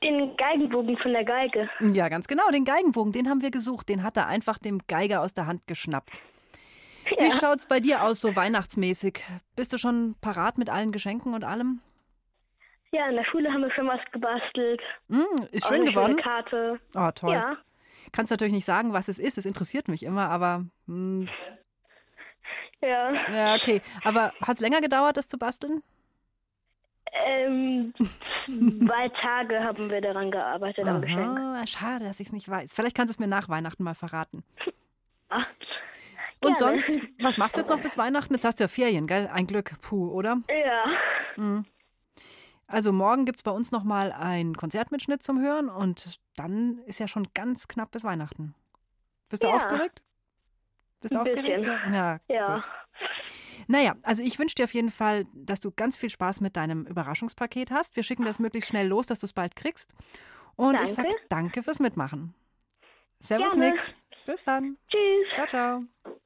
Den 0.04 0.36
Geigenbogen 0.36 0.96
von 0.98 1.12
der 1.14 1.24
Geige. 1.24 1.68
Ja, 1.92 2.08
ganz 2.08 2.28
genau, 2.28 2.48
den 2.52 2.64
Geigenbogen, 2.64 3.10
den 3.10 3.28
haben 3.28 3.42
wir 3.42 3.50
gesucht. 3.50 3.88
Den 3.88 4.04
hat 4.04 4.16
er 4.16 4.28
einfach 4.28 4.58
dem 4.58 4.78
Geiger 4.86 5.22
aus 5.22 5.34
der 5.34 5.48
Hand 5.48 5.66
geschnappt. 5.66 6.20
Wie 7.18 7.24
Ja. 7.24 7.32
schaut's 7.32 7.66
bei 7.66 7.80
dir 7.80 8.04
aus, 8.04 8.20
so 8.20 8.36
weihnachtsmäßig? 8.36 9.24
Bist 9.56 9.72
du 9.72 9.78
schon 9.78 10.14
parat 10.20 10.58
mit 10.58 10.70
allen 10.70 10.92
Geschenken 10.92 11.34
und 11.34 11.42
allem? 11.42 11.80
Ja, 12.92 13.08
in 13.08 13.16
der 13.16 13.24
Schule 13.24 13.52
haben 13.52 13.62
wir 13.62 13.72
schon 13.72 13.88
was 13.88 13.98
gebastelt. 14.12 14.80
Hm, 15.10 15.26
ist 15.50 15.66
schön 15.66 15.80
eine 15.80 15.90
geworden. 15.90 16.12
schöne 16.12 16.22
Karte. 16.22 16.80
Oh, 16.94 17.10
toll. 17.12 17.32
Ja. 17.34 17.56
Kannst 18.12 18.30
natürlich 18.30 18.52
nicht 18.54 18.64
sagen, 18.64 18.92
was 18.92 19.08
es 19.08 19.18
ist. 19.18 19.38
Es 19.38 19.46
interessiert 19.46 19.88
mich 19.88 20.02
immer, 20.04 20.28
aber 20.30 20.64
hm, 20.86 21.28
Ja. 22.80 23.12
ja, 23.30 23.54
okay. 23.54 23.82
Aber 24.04 24.32
hat's 24.42 24.60
länger 24.60 24.80
gedauert, 24.80 25.16
das 25.16 25.28
zu 25.28 25.38
basteln? 25.38 25.82
Ähm, 27.26 27.94
zwei 28.46 29.08
Tage 29.20 29.60
haben 29.60 29.90
wir 29.90 30.00
daran 30.00 30.30
gearbeitet 30.30 30.86
am 30.86 31.00
Geschenk. 31.00 31.38
Aha, 31.38 31.66
schade, 31.66 32.04
dass 32.04 32.20
ich 32.20 32.26
es 32.28 32.32
nicht 32.32 32.48
weiß. 32.48 32.74
Vielleicht 32.74 32.96
kannst 32.96 33.10
du 33.10 33.14
es 33.14 33.18
mir 33.18 33.26
nach 33.26 33.48
Weihnachten 33.48 33.82
mal 33.82 33.94
verraten. 33.94 34.44
Ach, 35.28 35.48
Und 36.44 36.58
sonst, 36.58 36.86
was 37.20 37.38
machst 37.38 37.56
du 37.56 37.60
jetzt 37.60 37.70
noch 37.70 37.80
bis 37.80 37.96
Weihnachten? 37.96 38.34
Jetzt 38.34 38.44
hast 38.44 38.60
du 38.60 38.64
ja 38.64 38.68
Ferien, 38.68 39.06
gell? 39.06 39.28
Ein 39.32 39.46
Glück, 39.46 39.72
puh, 39.80 40.10
oder? 40.10 40.38
ja. 40.48 41.64
Also 42.68 42.92
morgen 42.92 43.24
gibt 43.26 43.38
es 43.38 43.42
bei 43.42 43.50
uns 43.52 43.70
nochmal 43.70 44.12
einen 44.12 44.56
Konzertmitschnitt 44.56 45.22
zum 45.22 45.40
Hören 45.40 45.68
und 45.68 46.18
dann 46.36 46.78
ist 46.86 46.98
ja 46.98 47.06
schon 47.08 47.28
ganz 47.34 47.68
knapp 47.68 47.92
bis 47.92 48.02
Weihnachten. 48.04 48.54
Bist 49.28 49.44
du 49.44 49.48
Ja. 49.48 49.54
aufgeregt? 49.54 50.02
Bist 51.00 51.14
du 51.14 51.18
Ein 51.18 51.22
aufgeregt? 51.22 51.64
bisschen. 51.64 51.94
Ja. 51.94 52.18
Ja. 52.28 52.56
Gut. 52.56 52.70
Naja, 53.68 53.94
also 54.02 54.22
ich 54.22 54.38
wünsche 54.38 54.54
dir 54.56 54.64
auf 54.64 54.74
jeden 54.74 54.90
Fall, 54.90 55.26
dass 55.34 55.60
du 55.60 55.70
ganz 55.70 55.96
viel 55.96 56.10
Spaß 56.10 56.40
mit 56.40 56.56
deinem 56.56 56.86
Überraschungspaket 56.86 57.70
hast. 57.70 57.96
Wir 57.96 58.02
schicken 58.02 58.24
das 58.24 58.38
möglichst 58.38 58.70
schnell 58.70 58.86
los, 58.88 59.06
dass 59.06 59.20
du 59.20 59.26
es 59.26 59.32
bald 59.32 59.56
kriegst. 59.56 59.92
Und 60.56 60.74
ich 60.80 60.92
sage 60.94 61.08
Danke. 61.08 61.26
danke 61.28 61.62
fürs 61.62 61.80
Mitmachen. 61.80 62.34
Servus, 63.20 63.52
Gerne. 63.52 63.70
Nick. 63.72 63.94
Bis 64.24 64.42
dann. 64.44 64.76
Tschüss. 64.88 65.34
Ciao, 65.34 65.46
ciao. 65.46 66.16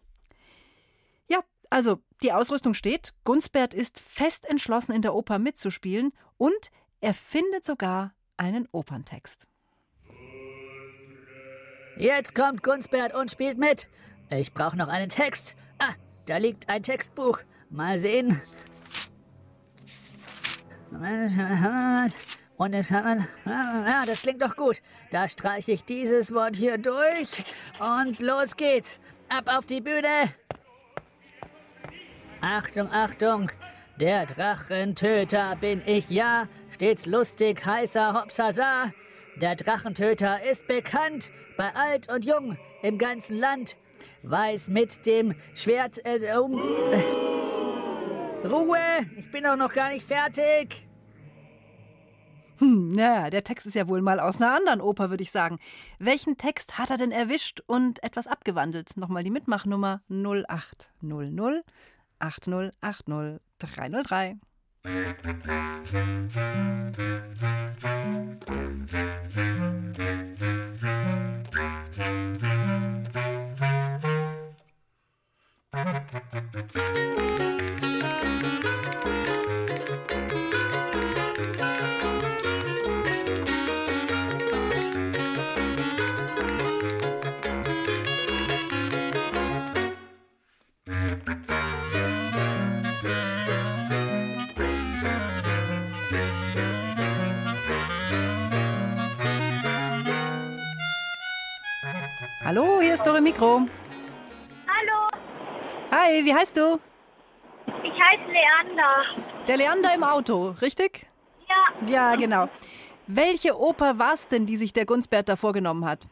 Also 1.70 2.00
die 2.22 2.32
Ausrüstung 2.32 2.74
steht. 2.74 3.14
Gunsbert 3.24 3.72
ist 3.72 4.00
fest 4.00 4.48
entschlossen, 4.48 4.92
in 4.92 5.02
der 5.02 5.14
Oper 5.14 5.38
mitzuspielen 5.38 6.12
und 6.36 6.70
er 7.00 7.14
findet 7.14 7.64
sogar 7.64 8.12
einen 8.36 8.68
Operntext. 8.72 9.46
Jetzt 11.96 12.34
kommt 12.34 12.62
Gunsbert 12.62 13.14
und 13.14 13.30
spielt 13.30 13.56
mit. 13.58 13.88
Ich 14.30 14.52
brauche 14.52 14.76
noch 14.76 14.88
einen 14.88 15.08
Text. 15.08 15.56
Ah, 15.78 15.92
da 16.26 16.38
liegt 16.38 16.68
ein 16.68 16.82
Textbuch. 16.82 17.40
Mal 17.68 17.98
sehen. 17.98 18.40
Und. 22.56 22.74
Ah, 23.44 24.06
das 24.06 24.22
klingt 24.22 24.42
doch 24.42 24.56
gut. 24.56 24.82
Da 25.10 25.28
streiche 25.28 25.72
ich 25.72 25.84
dieses 25.84 26.32
Wort 26.32 26.56
hier 26.56 26.78
durch. 26.78 27.28
Und 27.78 28.18
los 28.20 28.56
geht's. 28.56 28.98
Ab 29.28 29.44
auf 29.46 29.66
die 29.66 29.80
Bühne. 29.80 30.34
Achtung, 32.40 32.90
Achtung. 32.90 33.50
Der 34.00 34.24
Drachentöter 34.24 35.56
bin 35.56 35.82
ich 35.84 36.08
ja. 36.08 36.48
Stets 36.70 37.04
lustig, 37.04 37.64
heißer 37.66 38.14
Hopsasa. 38.14 38.92
Der 39.36 39.56
Drachentöter 39.56 40.42
ist 40.42 40.66
bekannt 40.66 41.30
bei 41.58 41.74
alt 41.74 42.10
und 42.10 42.24
jung 42.24 42.56
im 42.82 42.96
ganzen 42.96 43.38
Land. 43.38 43.76
Weiß 44.22 44.68
mit 44.68 45.04
dem 45.04 45.34
Schwert 45.54 45.98
äh, 46.04 46.34
um. 46.38 46.54
Äh, 46.54 48.46
Ruhe! 48.46 48.78
Ich 49.18 49.30
bin 49.30 49.44
doch 49.44 49.56
noch 49.56 49.74
gar 49.74 49.90
nicht 49.90 50.06
fertig. 50.06 50.86
Hm, 52.60 52.90
naja, 52.90 53.30
der 53.30 53.44
Text 53.44 53.66
ist 53.66 53.74
ja 53.74 53.88
wohl 53.88 54.02
mal 54.02 54.20
aus 54.20 54.36
einer 54.36 54.54
anderen 54.54 54.80
Oper, 54.80 55.10
würde 55.10 55.22
ich 55.22 55.30
sagen. 55.30 55.58
Welchen 55.98 56.36
Text 56.36 56.78
hat 56.78 56.90
er 56.90 56.98
denn 56.98 57.12
erwischt 57.12 57.60
und 57.66 58.02
etwas 58.02 58.26
abgewandelt? 58.26 58.96
Nochmal 58.96 59.24
die 59.24 59.30
Mitmachnummer 59.30 60.02
0800 60.10 61.64
8080 62.20 63.40
303. 63.58 64.38
Mikro. 103.30 103.62
Hallo, 104.66 105.08
Hi, 105.92 106.24
wie 106.24 106.34
heißt 106.34 106.56
du? 106.56 106.80
ich 107.84 107.92
heiße 107.92 108.24
Leander. 108.28 109.04
Der 109.46 109.56
Leander 109.56 109.94
im 109.94 110.02
Auto, 110.02 110.56
richtig? 110.60 111.06
Ja, 111.48 111.86
Ja, 111.86 112.16
genau. 112.16 112.48
Welche 113.06 113.56
Oper 113.56 114.00
war 114.00 114.14
es 114.14 114.26
denn, 114.26 114.46
die 114.46 114.56
sich 114.56 114.72
der 114.72 114.84
Gunsbert 114.84 115.28
da 115.28 115.36
vorgenommen 115.36 115.84
hat? 115.84 116.08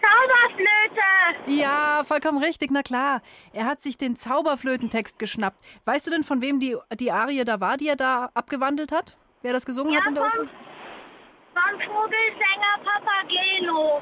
Zauberflöte. 0.00 1.02
Ja, 1.48 2.00
vollkommen 2.04 2.42
richtig, 2.42 2.70
na 2.70 2.82
klar. 2.82 3.20
Er 3.52 3.66
hat 3.66 3.82
sich 3.82 3.98
den 3.98 4.16
Zauberflötentext 4.16 5.18
geschnappt. 5.18 5.60
Weißt 5.84 6.06
du 6.06 6.10
denn, 6.10 6.24
von 6.24 6.40
wem 6.40 6.60
die, 6.60 6.78
die 6.98 7.12
Arie 7.12 7.44
da 7.44 7.60
war, 7.60 7.76
die 7.76 7.88
er 7.88 7.96
da 7.96 8.30
abgewandelt 8.32 8.90
hat? 8.90 9.18
Wer 9.42 9.52
das 9.52 9.66
gesungen 9.66 9.94
hat 9.94 10.06
in 10.06 10.14
der 10.14 10.24
Oper? 10.24 10.48
Vom 11.52 11.80
Vogelsänger 11.80 12.78
Papageno. 12.84 14.00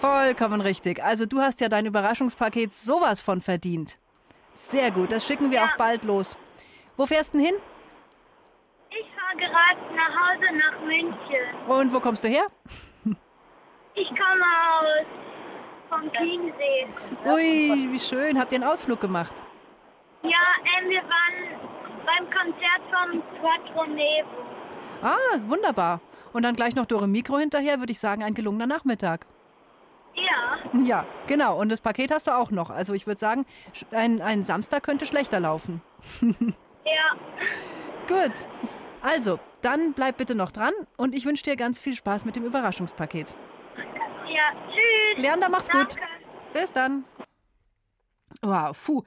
Vollkommen 0.00 0.60
richtig. 0.60 1.02
Also 1.02 1.26
du 1.26 1.40
hast 1.40 1.60
ja 1.60 1.68
dein 1.68 1.86
Überraschungspaket 1.86 2.72
sowas 2.72 3.20
von 3.20 3.40
verdient. 3.40 3.98
Sehr 4.54 4.90
gut, 4.90 5.12
das 5.12 5.26
schicken 5.26 5.50
wir 5.50 5.64
auch 5.64 5.76
bald 5.76 6.04
los. 6.04 6.36
Wo 6.96 7.06
fährst 7.06 7.34
du 7.34 7.38
denn 7.38 7.46
hin? 7.46 7.56
Ich 8.90 9.06
fahre 9.14 9.36
gerade 9.36 9.94
nach 9.94 10.08
Hause 10.08 10.46
nach 10.56 10.80
München. 10.80 11.68
Und 11.68 11.92
wo 11.92 12.00
kommst 12.00 12.24
du 12.24 12.28
her? 12.28 12.46
Ich 13.94 14.08
komme 14.08 14.44
aus 14.72 15.06
vom 15.88 16.12
Chiemsee. 16.12 16.86
Ui, 17.26 17.92
wie 17.92 17.98
schön. 17.98 18.38
Habt 18.38 18.52
ihr 18.52 18.56
einen 18.60 18.68
Ausflug 18.68 19.00
gemacht? 19.00 19.32
Ja, 20.22 20.30
ähm, 20.80 20.88
wir 20.88 21.02
waren 21.02 21.60
beim 22.06 22.24
Konzert 22.30 22.82
vom 22.90 23.22
Quattro 23.40 23.86
Nevo. 23.86 24.28
Ah, 25.02 25.38
wunderbar. 25.46 26.00
Und 26.32 26.42
dann 26.42 26.56
gleich 26.56 26.76
noch 26.76 26.86
Dore 26.86 27.08
Mikro 27.08 27.38
hinterher, 27.38 27.78
würde 27.78 27.92
ich 27.92 27.98
sagen, 27.98 28.22
ein 28.22 28.34
gelungener 28.34 28.66
Nachmittag. 28.66 29.26
Ja, 30.26 30.80
Ja, 30.80 31.06
genau. 31.26 31.58
Und 31.60 31.70
das 31.70 31.80
Paket 31.80 32.10
hast 32.10 32.26
du 32.26 32.36
auch 32.36 32.50
noch. 32.50 32.70
Also 32.70 32.92
ich 32.94 33.06
würde 33.06 33.20
sagen, 33.20 33.46
ein, 33.92 34.20
ein 34.20 34.44
Samstag 34.44 34.82
könnte 34.82 35.06
schlechter 35.06 35.40
laufen. 35.40 35.82
ja. 36.22 37.16
Gut. 38.08 38.32
Also, 39.00 39.38
dann 39.62 39.92
bleib 39.92 40.16
bitte 40.16 40.34
noch 40.34 40.50
dran 40.50 40.72
und 40.96 41.14
ich 41.14 41.24
wünsche 41.24 41.44
dir 41.44 41.56
ganz 41.56 41.80
viel 41.80 41.94
Spaß 41.94 42.24
mit 42.24 42.36
dem 42.36 42.44
Überraschungspaket. 42.44 43.34
Ja, 43.76 44.52
tschüss. 44.66 45.22
Leander, 45.22 45.48
mach's 45.48 45.68
gut. 45.68 45.94
Danke. 45.94 46.06
Bis 46.52 46.72
dann. 46.72 47.04
Wow, 48.42 48.76
puh. 48.84 49.02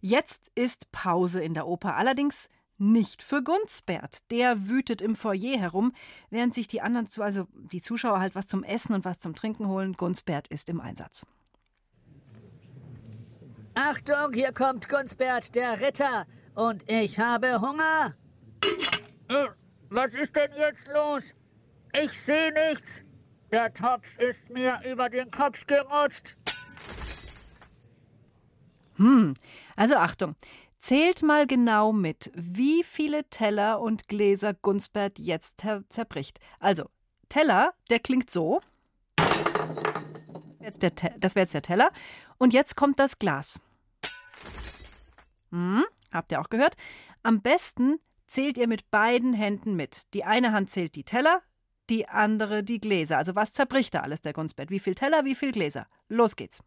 Jetzt 0.00 0.50
ist 0.54 0.90
Pause 0.92 1.42
in 1.42 1.54
der 1.54 1.66
Oper. 1.66 1.96
Allerdings 1.96 2.48
nicht 2.78 3.22
für 3.22 3.42
Gunsbert. 3.42 4.30
Der 4.30 4.68
wütet 4.68 5.00
im 5.02 5.14
Foyer 5.16 5.58
herum, 5.58 5.92
während 6.30 6.54
sich 6.54 6.66
die 6.68 6.80
anderen, 6.82 7.06
zu- 7.06 7.22
also 7.22 7.46
die 7.72 7.80
Zuschauer 7.80 8.20
halt 8.20 8.34
was 8.34 8.46
zum 8.46 8.62
Essen 8.64 8.94
und 8.94 9.04
was 9.04 9.18
zum 9.18 9.34
Trinken 9.34 9.68
holen. 9.68 9.92
Gunsbert 9.94 10.48
ist 10.48 10.68
im 10.68 10.80
Einsatz. 10.80 11.26
Achtung, 13.74 14.32
hier 14.32 14.52
kommt 14.52 14.88
Gunsbert, 14.88 15.54
der 15.54 15.80
Ritter. 15.80 16.26
Und 16.54 16.88
ich 16.88 17.18
habe 17.18 17.60
Hunger. 17.60 18.14
Äh, 19.28 19.48
Was 19.88 20.14
ist 20.14 20.34
denn 20.36 20.50
jetzt 20.56 20.86
los? 20.88 21.34
Ich 22.00 22.12
sehe 22.20 22.52
nichts. 22.52 23.04
Der 23.52 23.72
Topf 23.72 24.06
ist 24.18 24.50
mir 24.50 24.80
über 24.90 25.08
den 25.08 25.30
Kopf 25.30 25.66
gerutscht. 25.66 26.36
Also 29.76 29.96
Achtung, 29.96 30.36
zählt 30.84 31.22
mal 31.22 31.46
genau 31.46 31.94
mit, 31.94 32.30
wie 32.34 32.82
viele 32.82 33.24
Teller 33.30 33.80
und 33.80 34.06
Gläser 34.08 34.52
Gunsbert 34.52 35.18
jetzt 35.18 35.60
zer- 35.62 35.82
zerbricht. 35.88 36.40
Also, 36.60 36.90
Teller, 37.30 37.72
der 37.88 38.00
klingt 38.00 38.28
so. 38.28 38.60
Jetzt 40.60 40.82
der 40.82 40.90
das 40.90 41.34
wäre 41.34 41.44
jetzt 41.44 41.54
der 41.54 41.62
Teller. 41.62 41.90
Und 42.36 42.52
jetzt 42.52 42.76
kommt 42.76 42.98
das 42.98 43.18
Glas. 43.18 43.60
Hm, 45.50 45.84
habt 46.12 46.32
ihr 46.32 46.40
auch 46.40 46.50
gehört? 46.50 46.76
Am 47.22 47.40
besten 47.40 47.98
zählt 48.26 48.58
ihr 48.58 48.68
mit 48.68 48.90
beiden 48.90 49.32
Händen 49.32 49.76
mit. 49.76 50.12
Die 50.12 50.24
eine 50.24 50.52
Hand 50.52 50.68
zählt 50.68 50.96
die 50.96 51.04
Teller, 51.04 51.40
die 51.88 52.08
andere 52.10 52.62
die 52.62 52.78
Gläser. 52.78 53.16
Also 53.16 53.34
was 53.34 53.54
zerbricht 53.54 53.94
da 53.94 54.00
alles 54.00 54.20
der 54.20 54.34
Gunsbert? 54.34 54.68
Wie 54.68 54.80
viel 54.80 54.94
Teller, 54.94 55.24
wie 55.24 55.34
viel 55.34 55.52
Gläser? 55.52 55.86
Los 56.08 56.36
geht's. 56.36 56.62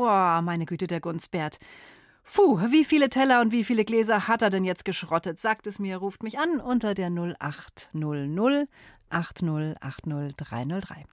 Wow, 0.00 0.40
meine 0.40 0.64
Güte, 0.64 0.86
der 0.86 1.00
Gunsbert. 1.00 1.58
Puh, 2.24 2.58
wie 2.70 2.84
viele 2.84 3.10
Teller 3.10 3.42
und 3.42 3.52
wie 3.52 3.64
viele 3.64 3.84
Gläser 3.84 4.28
hat 4.28 4.40
er 4.40 4.48
denn 4.48 4.64
jetzt 4.64 4.86
geschrottet? 4.86 5.38
Sagt 5.38 5.66
es 5.66 5.78
mir, 5.78 5.98
ruft 5.98 6.22
mich 6.22 6.38
an 6.38 6.58
unter 6.58 6.94
der 6.94 7.10
0800 7.10 8.66
8080303. 9.10 11.04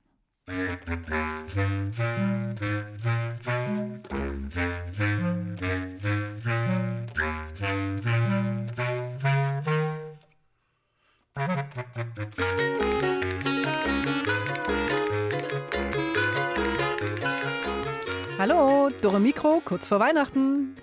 Hallo, 18.37 18.89
Dore 19.01 19.19
Mikro, 19.19 19.61
kurz 19.65 19.87
vor 19.87 19.99
Weihnachten. 19.99 20.75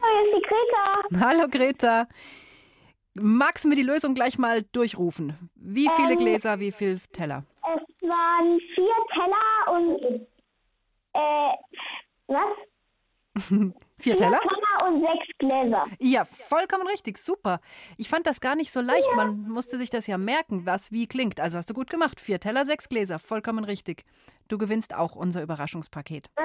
Hier 0.00 0.22
ist 0.24 0.36
die 0.36 0.42
Greta. 0.48 1.26
Hallo 1.26 1.48
Greta. 1.50 2.06
Magst 3.20 3.64
du 3.64 3.68
mir 3.68 3.74
die 3.76 3.82
Lösung 3.82 4.14
gleich 4.14 4.38
mal 4.38 4.62
durchrufen? 4.72 5.50
Wie 5.56 5.88
viele 5.96 6.12
Ähm, 6.12 6.16
Gläser, 6.18 6.60
wie 6.60 6.70
viele 6.72 7.00
Teller? 7.12 7.44
Es 7.62 8.08
waren 8.08 8.60
vier 8.74 8.94
Teller 9.14 9.76
und 9.76 10.26
äh, 11.14 11.52
was? 12.28 13.44
Vier 13.48 13.72
Vier 13.98 14.16
Teller? 14.16 14.38
Teller 14.40 14.88
und 14.88 15.00
sechs 15.00 15.38
Gläser. 15.38 15.86
Ja, 15.98 16.24
vollkommen 16.24 16.86
richtig, 16.86 17.18
super. 17.18 17.60
Ich 17.98 18.08
fand 18.08 18.26
das 18.26 18.40
gar 18.40 18.54
nicht 18.54 18.72
so 18.72 18.80
leicht. 18.80 19.08
Man 19.16 19.48
musste 19.48 19.76
sich 19.78 19.90
das 19.90 20.06
ja 20.06 20.16
merken, 20.16 20.64
was 20.64 20.92
wie 20.92 21.06
klingt. 21.08 21.40
Also 21.40 21.58
hast 21.58 21.68
du 21.68 21.74
gut 21.74 21.90
gemacht. 21.90 22.20
Vier 22.20 22.38
Teller, 22.38 22.64
sechs 22.64 22.88
Gläser, 22.88 23.18
vollkommen 23.18 23.64
richtig. 23.64 24.04
Du 24.48 24.58
gewinnst 24.58 24.94
auch 24.94 25.16
unser 25.16 25.42
Überraschungspaket. 25.42 26.30
Mhm. 26.38 26.44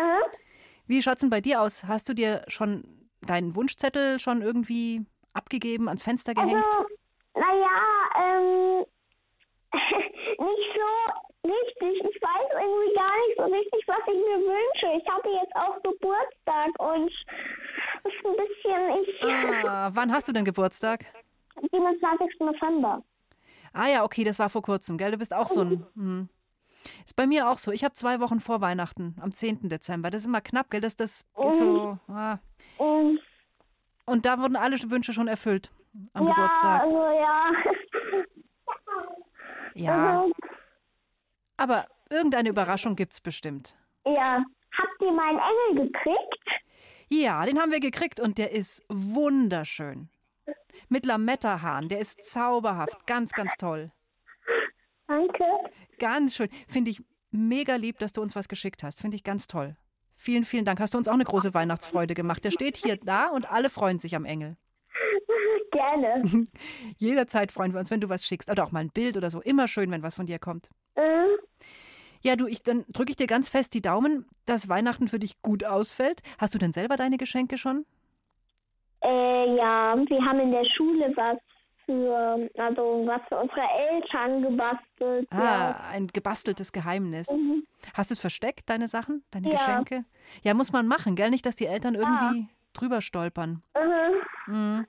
Wie 0.88 1.02
schaut's 1.02 1.22
denn 1.22 1.30
bei 1.30 1.42
dir 1.42 1.62
aus? 1.62 1.84
Hast 1.86 2.08
du 2.10 2.14
dir 2.14 2.44
schon 2.48 2.84
deinen 3.22 3.56
Wunschzettel 3.56 4.20
schon 4.20 4.42
irgendwie 4.42 5.06
abgegeben, 5.34 5.88
ans 5.88 6.04
Fenster 6.04 6.34
gehängt? 6.34 6.64
Also, 6.64 6.86
naja, 7.34 7.78
ähm, 8.18 8.86
nicht 9.76 10.70
so 10.76 11.50
richtig. 11.50 12.00
Ich 12.10 12.22
weiß 12.22 12.50
irgendwie 12.52 12.94
gar 12.96 13.16
nicht 13.28 13.38
so 13.38 13.44
richtig, 13.44 13.88
was 13.88 14.00
ich 14.08 14.14
mir 14.14 14.40
wünsche. 14.46 14.98
Ich 15.04 15.12
hatte 15.12 15.30
jetzt 15.30 15.56
auch 15.56 15.82
Geburtstag 15.84 16.80
und 16.80 17.12
es 18.04 18.14
ist 18.14 18.26
ein 18.26 18.36
bisschen, 18.38 19.04
ich, 19.04 19.68
Ah, 19.68 19.90
wann 19.94 20.12
hast 20.12 20.28
du 20.28 20.32
denn 20.34 20.46
Geburtstag? 20.46 21.06
27. 21.72 22.40
November. 22.40 23.04
Ah 23.74 23.88
ja, 23.88 24.04
okay, 24.04 24.24
das 24.24 24.40
war 24.40 24.50
vor 24.50 24.62
kurzem, 24.62 24.98
gell? 24.98 25.12
Du 25.12 25.18
bist 25.18 25.34
auch 25.34 25.48
so 25.50 25.62
ein. 25.62 25.86
Hm. 25.96 26.30
Ist 27.06 27.16
bei 27.16 27.28
mir 27.28 27.48
auch 27.50 27.58
so. 27.58 27.72
Ich 27.72 27.84
habe 27.84 27.94
zwei 27.94 28.20
Wochen 28.20 28.40
vor 28.40 28.62
Weihnachten, 28.62 29.16
am 29.22 29.32
10. 29.32 29.70
Dezember. 29.70 30.10
Das 30.10 30.24
ist 30.24 30.28
immer 30.28 30.42
knapp, 30.42 30.70
gell? 30.72 30.82
Das, 30.82 30.96
das 30.96 31.26
ist 31.48 31.60
so. 31.60 32.00
Ah. 32.08 32.40
Und, 32.78 34.26
da 34.26 34.40
wurden 34.40 34.56
alle 34.56 34.78
Wünsche 34.90 35.14
schon 35.14 35.28
erfüllt 35.28 35.72
am 36.14 36.28
ja, 36.28 36.34
Geburtstag. 36.34 36.82
also 36.82 36.98
ja. 36.98 37.52
Ja, 39.76 40.22
Also, 40.22 40.34
aber 41.58 41.86
irgendeine 42.10 42.50
Überraschung 42.50 42.96
gibt's 42.96 43.22
bestimmt. 43.22 43.76
ja. 44.06 44.44
Habt 44.78 45.02
ihr 45.02 45.12
meinen 45.14 45.40
Engel 45.40 45.86
gekriegt? 45.88 46.44
Ja, 47.10 47.46
den 47.46 47.62
haben 47.62 47.72
wir 47.72 47.80
gekriegt 47.80 48.20
und 48.20 48.38
der 48.38 48.52
ist 48.52 48.84
wunderschön. 48.90 50.10
Mit 50.90 51.06
Lametta-Haaren, 51.06 51.88
der 51.88 52.00
ist 52.00 52.26
zauberhaft, 52.26 53.08
ganz, 53.08 53.32
ganz 53.32 53.56
toll. 53.56 53.92
Danke. 55.08 55.46
Ganz 56.00 56.36
schön. 56.36 56.50
Finde 56.68 56.92
ich 56.92 57.02
mega 57.32 57.76
lieb, 57.76 58.00
dass 58.00 58.14
du 58.14 58.22
uns 58.22 58.36
was 58.36 58.48
geschickt 58.48 58.84
hast. 58.84 59.02
Finde 59.02 59.16
ich 59.16 59.24
ganz 59.24 59.48
toll. 59.48 59.76
Vielen, 60.16 60.46
vielen 60.46 60.66
Dank. 60.66 60.80
Hast 60.80 60.94
du 60.94 60.98
uns 60.98 61.08
auch 61.08 61.14
eine 61.14 61.26
große 61.26 61.54
Weihnachtsfreude 61.54 62.14
gemacht. 62.14 62.44
Der 62.46 62.52
steht 62.52 62.78
hier 62.78 62.98
da 62.98 63.28
und 63.28 63.52
alle 63.52 63.70
freuen 63.70 64.00
sich 64.00 64.16
am 64.16 64.26
Engel. 64.26 64.58
Gerne. 65.72 66.24
Jederzeit 66.98 67.52
freuen 67.52 67.74
wir 67.74 67.80
uns, 67.80 67.92
wenn 67.92 68.00
du 68.00 68.10
was 68.10 68.26
schickst. 68.26 68.50
Oder 68.50 68.64
auch 68.64 68.72
mal 68.72 68.80
ein 68.80 68.92
Bild 68.92 69.18
oder 69.18 69.30
so. 69.30 69.42
Immer 69.42 69.68
schön, 69.68 69.92
wenn 69.92 70.04
was 70.04 70.16
von 70.16 70.26
dir 70.26 70.40
kommt. 70.40 70.70
Mhm. 70.96 71.36
Ja, 72.22 72.36
du, 72.36 72.48
ich, 72.48 72.64
dann 72.64 72.86
drücke 72.90 73.12
ich 73.12 73.18
dir 73.18 73.28
ganz 73.28 73.50
fest 73.50 73.74
die 73.74 73.82
Daumen, 73.82 74.26
dass 74.46 74.70
Weihnachten 74.70 75.08
für 75.08 75.20
dich 75.20 75.42
gut 75.42 75.64
ausfällt. 75.64 76.22
Hast 76.40 76.56
du 76.56 76.58
denn 76.58 76.72
selber 76.72 76.96
deine 76.96 77.18
Geschenke 77.18 77.58
schon? 77.58 77.86
Äh, 79.04 79.56
ja, 79.56 79.96
wir 79.96 80.26
haben 80.26 80.40
in 80.40 80.52
der 80.52 80.66
Schule 80.76 81.14
was 81.16 81.38
für, 81.86 82.50
also 82.58 83.04
was 83.06 83.22
für 83.30 83.38
unsere 83.38 83.62
Eltern 83.92 84.42
gebastelt. 84.42 85.28
Ah, 85.32 85.90
ein 85.92 86.08
gebasteltes 86.08 86.72
Geheimnis. 86.72 87.28
Ja. 87.30 87.36
Mhm. 87.38 87.64
Hast 87.94 88.10
du 88.10 88.14
es 88.14 88.20
versteckt, 88.20 88.70
deine 88.70 88.88
Sachen, 88.88 89.24
deine 89.32 89.48
Ja. 89.50 89.54
Geschenke? 89.54 90.06
Ja, 90.44 90.54
muss 90.54 90.72
man 90.72 90.88
machen, 90.88 91.16
gell? 91.16 91.30
Nicht, 91.30 91.46
dass 91.46 91.56
die 91.56 91.68
Eltern 91.68 91.96
irgendwie 91.96 92.48
drüber 92.74 93.02
stolpern. 93.02 93.62
Mhm. 94.48 94.54
Mhm. 94.54 94.88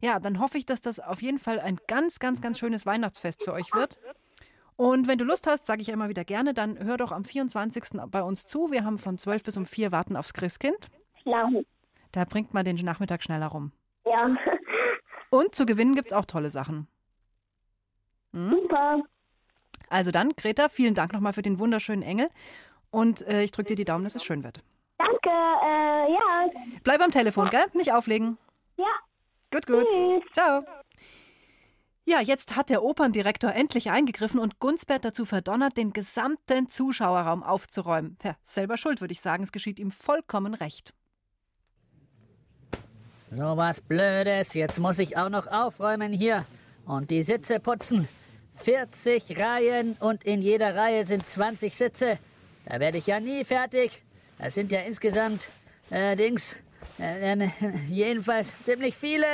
Ja, 0.00 0.20
dann 0.20 0.38
hoffe 0.40 0.58
ich, 0.58 0.66
dass 0.66 0.80
das 0.80 1.00
auf 1.00 1.20
jeden 1.22 1.38
Fall 1.38 1.58
ein 1.60 1.78
ganz, 1.88 2.18
ganz, 2.20 2.40
ganz 2.40 2.58
schönes 2.58 2.86
Weihnachtsfest 2.86 3.42
für 3.42 3.52
euch 3.52 3.72
wird. 3.74 3.98
Und 4.76 5.08
wenn 5.08 5.18
du 5.18 5.24
Lust 5.24 5.48
hast, 5.48 5.66
sage 5.66 5.80
ich 5.80 5.88
ja 5.88 5.94
immer 5.94 6.08
wieder 6.08 6.24
gerne, 6.24 6.54
dann 6.54 6.78
hör 6.78 6.96
doch 6.96 7.10
am 7.10 7.24
24. 7.24 8.00
bei 8.10 8.22
uns 8.22 8.46
zu. 8.46 8.70
Wir 8.70 8.84
haben 8.84 8.98
von 8.98 9.18
12 9.18 9.42
bis 9.42 9.56
um 9.56 9.64
4 9.64 9.90
Warten 9.90 10.16
aufs 10.16 10.32
Christkind. 10.34 10.86
Ja. 11.24 11.48
Da 12.12 12.24
bringt 12.24 12.54
man 12.54 12.64
den 12.64 12.76
Nachmittag 12.76 13.22
schneller 13.24 13.48
rum. 13.48 13.72
ja. 14.04 14.36
Und 15.30 15.54
zu 15.54 15.66
gewinnen 15.66 15.94
gibt 15.94 16.08
es 16.08 16.12
auch 16.12 16.24
tolle 16.24 16.50
Sachen. 16.50 16.88
Hm? 18.32 18.50
Super. 18.50 19.02
Also 19.88 20.10
dann, 20.10 20.34
Greta, 20.36 20.68
vielen 20.68 20.94
Dank 20.94 21.12
nochmal 21.12 21.32
für 21.32 21.42
den 21.42 21.58
wunderschönen 21.58 22.02
Engel. 22.02 22.28
Und 22.90 23.26
äh, 23.26 23.42
ich 23.42 23.52
drücke 23.52 23.68
dir 23.68 23.76
die 23.76 23.84
Daumen, 23.84 24.04
dass 24.04 24.14
es 24.14 24.24
schön 24.24 24.44
wird. 24.44 24.62
Danke, 24.98 25.28
äh, 25.28 26.12
ja. 26.12 26.46
Bleib 26.82 27.00
am 27.00 27.10
Telefon, 27.10 27.50
gell? 27.50 27.66
Nicht 27.74 27.92
auflegen. 27.92 28.38
Ja. 28.76 28.86
Gut, 29.50 29.66
gut. 29.66 29.86
Tschüss. 29.88 30.22
Ciao. 30.32 30.64
Ja, 32.04 32.20
jetzt 32.22 32.56
hat 32.56 32.70
der 32.70 32.82
Operndirektor 32.82 33.52
endlich 33.52 33.90
eingegriffen 33.90 34.40
und 34.40 34.60
Gunsbert 34.60 35.04
dazu 35.04 35.26
verdonnert, 35.26 35.76
den 35.76 35.92
gesamten 35.92 36.66
Zuschauerraum 36.66 37.42
aufzuräumen. 37.42 38.16
Ja, 38.22 38.34
selber 38.42 38.78
schuld, 38.78 39.02
würde 39.02 39.12
ich 39.12 39.20
sagen. 39.20 39.42
Es 39.42 39.52
geschieht 39.52 39.78
ihm 39.78 39.90
vollkommen 39.90 40.54
recht. 40.54 40.94
So 43.30 43.56
was 43.56 43.82
Blödes. 43.82 44.54
Jetzt 44.54 44.78
muss 44.78 44.98
ich 44.98 45.16
auch 45.16 45.28
noch 45.28 45.46
aufräumen 45.46 46.12
hier 46.12 46.46
und 46.86 47.10
die 47.10 47.22
Sitze 47.22 47.60
putzen. 47.60 48.08
40 48.54 49.38
Reihen 49.38 49.96
und 50.00 50.24
in 50.24 50.40
jeder 50.40 50.74
Reihe 50.74 51.04
sind 51.04 51.28
20 51.28 51.76
Sitze. 51.76 52.18
Da 52.64 52.80
werde 52.80 52.98
ich 52.98 53.06
ja 53.06 53.20
nie 53.20 53.44
fertig. 53.44 54.02
Das 54.38 54.54
sind 54.54 54.72
ja 54.72 54.80
insgesamt, 54.80 55.48
äh, 55.90 56.16
Dings, 56.16 56.56
äh, 56.98 57.34
äh, 57.34 57.48
jedenfalls 57.88 58.52
ziemlich 58.64 58.96
viele. 58.96 59.26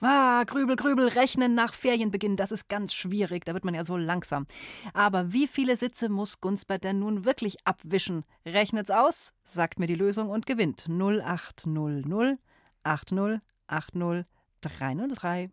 Ah, 0.00 0.44
Grübel, 0.44 0.76
Grübel, 0.76 1.08
rechnen 1.08 1.54
nach 1.54 1.72
Ferienbeginn, 1.72 2.36
das 2.36 2.52
ist 2.52 2.68
ganz 2.68 2.92
schwierig, 2.92 3.46
da 3.46 3.54
wird 3.54 3.64
man 3.64 3.74
ja 3.74 3.84
so 3.84 3.96
langsam. 3.96 4.46
Aber 4.92 5.32
wie 5.32 5.46
viele 5.46 5.76
Sitze 5.76 6.10
muss 6.10 6.42
Gunsbert 6.42 6.84
denn 6.84 6.98
nun 6.98 7.24
wirklich 7.24 7.56
abwischen? 7.64 8.24
Rechnet's 8.44 8.90
aus, 8.90 9.32
sagt 9.44 9.78
mir 9.78 9.86
die 9.86 9.94
Lösung 9.94 10.28
und 10.28 10.44
gewinnt 10.44 10.88
0800 10.90 12.36
80 12.84 13.40
80 13.66 14.24
303. 14.60 15.50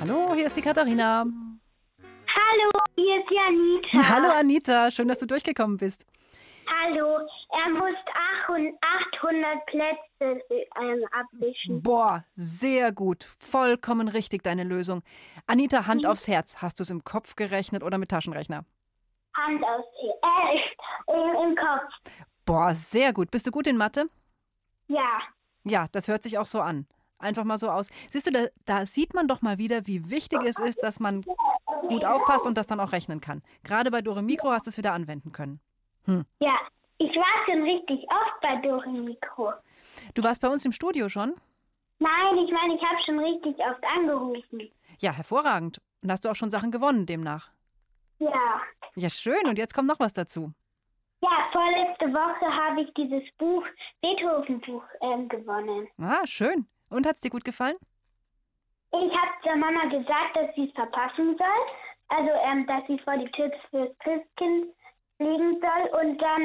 Hallo, 0.00 0.34
hier 0.34 0.46
ist 0.46 0.56
die 0.56 0.60
Katharina. 0.60 1.24
Hallo, 2.28 2.85
hier 2.96 3.20
ist 3.20 3.30
Janita. 3.30 4.08
Hallo 4.08 4.28
Anita, 4.30 4.90
schön, 4.90 5.08
dass 5.08 5.18
du 5.18 5.26
durchgekommen 5.26 5.76
bist. 5.76 6.04
Hallo, 6.66 7.20
er 7.50 7.70
muss 7.70 7.94
800 8.48 9.66
Plätze 9.66 10.42
ähm, 10.50 11.04
abwischen. 11.12 11.80
Boah, 11.82 12.24
sehr 12.34 12.90
gut. 12.92 13.28
Vollkommen 13.38 14.08
richtig 14.08 14.42
deine 14.42 14.64
Lösung. 14.64 15.02
Anita, 15.46 15.86
Hand 15.86 16.06
aufs 16.06 16.26
Herz. 16.26 16.60
Hast 16.62 16.80
du 16.80 16.82
es 16.82 16.90
im 16.90 17.04
Kopf 17.04 17.36
gerechnet 17.36 17.84
oder 17.84 17.98
mit 17.98 18.10
Taschenrechner? 18.10 18.64
Hand 19.34 19.62
aus 19.62 19.84
äh, 20.02 21.12
im, 21.12 21.50
im 21.50 21.56
Kopf. 21.56 21.92
Boah, 22.44 22.74
sehr 22.74 23.12
gut. 23.12 23.30
Bist 23.30 23.46
du 23.46 23.50
gut 23.52 23.66
in 23.66 23.76
Mathe? 23.76 24.08
Ja. 24.88 25.20
Ja, 25.64 25.86
das 25.92 26.08
hört 26.08 26.22
sich 26.22 26.38
auch 26.38 26.46
so 26.46 26.60
an. 26.60 26.86
Einfach 27.18 27.44
mal 27.44 27.58
so 27.58 27.70
aus. 27.70 27.90
Siehst 28.10 28.26
du, 28.26 28.30
da, 28.30 28.46
da 28.64 28.86
sieht 28.86 29.14
man 29.14 29.28
doch 29.28 29.40
mal 29.40 29.58
wieder, 29.58 29.86
wie 29.86 30.10
wichtig 30.10 30.40
es 30.44 30.58
ist, 30.58 30.82
dass 30.82 31.00
man 31.00 31.24
gut 31.66 32.04
aufpasst 32.04 32.46
und 32.46 32.56
das 32.56 32.66
dann 32.66 32.80
auch 32.80 32.92
rechnen 32.92 33.20
kann. 33.20 33.42
Gerade 33.64 33.90
bei 33.90 34.02
Dore 34.02 34.22
Mikro 34.22 34.50
hast 34.50 34.66
du 34.66 34.70
es 34.70 34.78
wieder 34.78 34.92
anwenden 34.92 35.32
können. 35.32 35.60
Ja, 36.40 36.58
ich 36.98 37.14
war 37.16 37.44
schon 37.46 37.62
richtig 37.62 38.06
oft 38.10 38.40
bei 38.40 38.56
Dore 38.56 38.88
Mikro. 38.90 39.52
Du 40.14 40.22
warst 40.22 40.40
bei 40.40 40.48
uns 40.48 40.64
im 40.64 40.72
Studio 40.72 41.08
schon? 41.08 41.34
Nein, 41.98 42.38
ich 42.38 42.52
meine, 42.52 42.74
ich 42.74 42.82
habe 42.82 42.98
schon 43.04 43.18
richtig 43.18 43.56
oft 43.58 43.82
angerufen. 43.96 44.70
Ja, 45.00 45.12
hervorragend. 45.12 45.80
Und 46.02 46.12
hast 46.12 46.24
du 46.24 46.28
auch 46.30 46.36
schon 46.36 46.50
Sachen 46.50 46.70
gewonnen 46.70 47.06
demnach? 47.06 47.50
Ja. 48.18 48.60
Ja, 48.94 49.10
schön. 49.10 49.46
Und 49.46 49.58
jetzt 49.58 49.74
kommt 49.74 49.88
noch 49.88 50.00
was 50.00 50.12
dazu. 50.12 50.52
Ja, 51.22 51.48
vorletzte 51.52 52.06
Woche 52.12 52.46
habe 52.46 52.82
ich 52.82 52.94
dieses 52.94 53.22
Buch, 53.38 53.64
Beethoven-Buch, 54.02 54.84
ähm, 55.00 55.28
gewonnen. 55.28 55.88
Ah, 55.98 56.26
schön. 56.26 56.66
Und 56.88 57.06
hat's 57.06 57.20
dir 57.20 57.30
gut 57.30 57.44
gefallen? 57.44 57.76
Ich 58.92 59.12
habe 59.12 59.32
der 59.44 59.56
Mama 59.56 59.84
gesagt, 59.86 60.36
dass 60.36 60.54
sie 60.54 60.64
es 60.68 60.72
verpassen 60.74 61.36
soll. 61.36 61.66
Also, 62.08 62.30
ähm, 62.44 62.66
dass 62.66 62.86
sie 62.86 62.98
vor 63.00 63.16
die 63.18 63.30
Tür 63.32 63.50
fürs 63.70 63.90
Christkind 63.98 64.72
legen 65.18 65.60
soll. 65.60 66.00
Und 66.00 66.18
dann, 66.18 66.42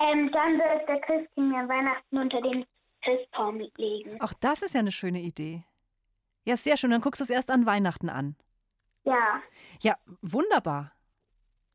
ähm, 0.00 0.30
dann 0.32 0.56
soll 0.58 0.78
es 0.80 0.86
der 0.86 1.00
Christkind 1.02 1.48
mir 1.50 1.68
Weihnachten 1.68 2.18
unter 2.18 2.40
den 2.40 2.64
Christbaum 3.04 3.60
legen. 3.76 4.20
Auch 4.20 4.32
das 4.34 4.62
ist 4.62 4.74
ja 4.74 4.80
eine 4.80 4.92
schöne 4.92 5.20
Idee. 5.20 5.64
Ja, 6.44 6.56
sehr 6.56 6.76
schön. 6.76 6.90
Dann 6.90 7.00
guckst 7.02 7.20
du 7.20 7.24
es 7.24 7.30
erst 7.30 7.50
an 7.50 7.66
Weihnachten 7.66 8.08
an. 8.08 8.36
Ja. 9.04 9.42
Ja, 9.80 9.96
wunderbar. 10.22 10.92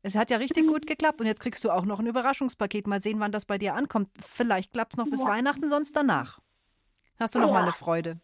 Es 0.02 0.14
hat 0.16 0.30
ja 0.30 0.36
richtig 0.38 0.66
gut 0.66 0.86
geklappt 0.86 1.20
und 1.20 1.26
jetzt 1.26 1.40
kriegst 1.40 1.64
du 1.64 1.70
auch 1.70 1.84
noch 1.84 1.98
ein 2.00 2.06
Überraschungspaket. 2.06 2.86
Mal 2.86 3.00
sehen, 3.00 3.20
wann 3.20 3.32
das 3.32 3.46
bei 3.46 3.58
dir 3.58 3.74
ankommt. 3.74 4.08
Vielleicht 4.20 4.72
klappt 4.72 4.94
es 4.94 4.96
noch 4.96 5.08
bis 5.08 5.22
Ja. 5.22 5.28
Weihnachten, 5.28 5.68
sonst 5.68 5.94
danach. 5.96 6.38
Hast 7.18 7.34
du 7.34 7.38
noch 7.40 7.48
Ja. 7.48 7.54
mal 7.54 7.62
eine 7.62 7.72
Freude. 7.72 8.20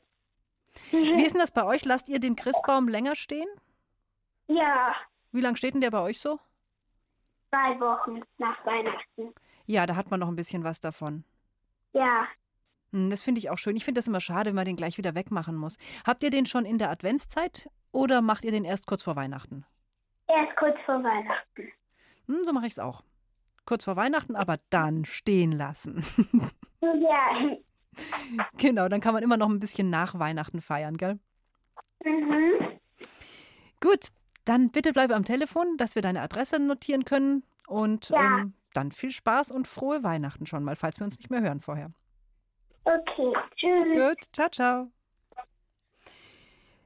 Wie 0.90 1.22
ist 1.24 1.32
denn 1.32 1.40
das 1.40 1.52
bei 1.52 1.64
euch? 1.64 1.84
Lasst 1.84 2.08
ihr 2.08 2.20
den 2.20 2.36
Christbaum 2.36 2.88
länger 2.88 3.14
stehen? 3.14 3.48
Ja, 4.46 4.94
Wie 5.32 5.40
lange 5.40 5.56
steht 5.56 5.74
denn 5.74 5.80
der 5.80 5.90
bei 5.90 6.00
euch 6.00 6.20
so? 6.20 6.38
zwei 7.50 7.78
Wochen 7.80 8.20
nach 8.38 8.64
Weihnachten. 8.66 9.32
Ja, 9.66 9.86
da 9.86 9.94
hat 9.96 10.10
man 10.10 10.18
noch 10.20 10.26
ein 10.28 10.34
bisschen 10.36 10.64
was 10.64 10.80
davon. 10.80 11.24
Ja. 11.92 12.26
Hm, 12.92 13.10
Das 13.10 13.22
finde 13.22 13.38
ich 13.38 13.48
auch 13.50 13.58
schön. 13.58 13.76
Ich 13.76 13.84
finde 13.84 14.00
das 14.00 14.08
immer 14.08 14.20
schade, 14.20 14.50
wenn 14.50 14.56
man 14.56 14.64
den 14.64 14.74
gleich 14.76 14.98
wieder 14.98 15.14
wegmachen 15.14 15.54
muss. 15.56 15.78
Habt 16.04 16.22
ihr 16.24 16.30
den 16.30 16.46
schon 16.46 16.64
in 16.64 16.78
der 16.78 16.90
Adventszeit 16.90 17.68
oder 17.92 18.22
macht 18.22 18.44
ihr 18.44 18.50
den 18.50 18.64
erst 18.64 18.86
kurz 18.88 19.02
vor 19.04 19.14
Weihnachten? 19.16 19.64
Erst 20.26 20.56
kurz 20.56 20.76
vor 20.84 20.96
Weihnachten. 21.04 21.72
Hm, 22.26 22.42
so 22.42 22.52
mache 22.52 22.66
ich 22.66 22.72
es 22.72 22.78
auch. 22.80 23.02
Kurz 23.66 23.84
vor 23.84 23.94
Weihnachten, 23.96 24.34
aber 24.36 24.58
dann 24.70 25.04
stehen 25.04 25.52
lassen. 25.52 26.04
Ja. 26.82 27.56
genau, 28.58 28.88
dann 28.88 29.00
kann 29.00 29.14
man 29.14 29.22
immer 29.22 29.36
noch 29.36 29.48
ein 29.48 29.60
bisschen 29.60 29.90
nach 29.90 30.18
Weihnachten 30.18 30.60
feiern, 30.60 30.96
gell? 30.96 31.18
Mhm. 32.04 32.78
Gut, 33.80 34.08
dann 34.44 34.70
bitte 34.70 34.92
bleibe 34.92 35.14
am 35.14 35.24
Telefon, 35.24 35.76
dass 35.76 35.94
wir 35.94 36.02
deine 36.02 36.20
Adresse 36.22 36.58
notieren 36.58 37.04
können. 37.04 37.44
Und 37.66 38.10
Ja. 38.10 38.38
ähm, 38.40 38.54
dann 38.74 38.92
viel 38.92 39.10
Spaß 39.10 39.50
und 39.52 39.68
frohe 39.68 40.02
Weihnachten 40.02 40.46
schon 40.46 40.64
mal, 40.64 40.76
falls 40.76 41.00
wir 41.00 41.04
uns 41.04 41.16
nicht 41.18 41.30
mehr 41.30 41.40
hören 41.40 41.60
vorher. 41.60 41.90
Okay. 42.84 43.32
Tschüss. 43.56 43.94
Gut, 43.94 44.34
ciao, 44.34 44.48
ciao. 44.50 44.90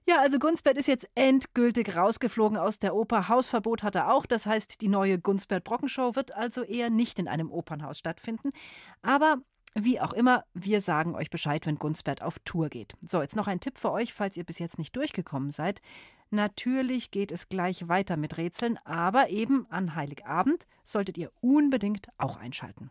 Ja, 0.07 0.21
also 0.21 0.39
Gunsbert 0.39 0.79
ist 0.79 0.87
jetzt 0.89 1.07
endgültig 1.15 1.95
rausgeflogen 1.95 2.57
aus 2.57 2.79
der 2.79 2.95
Oper. 2.95 3.29
Hausverbot 3.29 3.83
hat 3.83 3.95
er 3.95 4.11
auch. 4.13 4.25
Das 4.25 4.47
heißt, 4.47 4.81
die 4.81 4.89
neue 4.89 5.19
Gunsbert 5.19 5.65
Brockenshow 5.65 6.17
wird 6.17 6.35
also 6.35 6.63
eher 6.63 6.89
nicht 6.89 7.19
in 7.19 7.29
einem 7.29 7.51
Opernhaus 7.51 7.99
stattfinden. 7.99 8.53
Aber 9.03 9.37
wie 9.85 10.01
auch 10.01 10.13
immer, 10.13 10.45
wir 10.55 10.81
sagen 10.81 11.15
euch 11.15 11.31
Bescheid, 11.31 11.67
wenn 11.67 11.79
Gunsbert 11.79 12.23
auf 12.23 12.39
Tour 12.41 12.69
geht. 12.69 12.95
So, 13.05 13.23
jetzt 13.23 13.37
noch 13.37 13.47
ein 13.47 13.61
Tipp 13.61 13.79
für 13.79 13.93
euch, 13.93 14.13
falls 14.13 14.37
ihr 14.37 14.45
bis 14.45 14.59
jetzt 14.59 14.79
nicht 14.79 14.95
durchgekommen 14.97 15.51
seid. 15.51 15.81
Natürlich 16.31 17.11
geht 17.11 17.33
es 17.33 17.49
gleich 17.49 17.89
weiter 17.89 18.17
mit 18.17 18.37
Rätseln, 18.37 18.79
aber 18.85 19.31
eben 19.31 19.67
an 19.71 19.95
Heiligabend 19.95 20.67
solltet 20.85 21.17
ihr 21.17 21.33
unbedingt 21.41 22.09
auch 22.19 22.37
einschalten. 22.37 22.91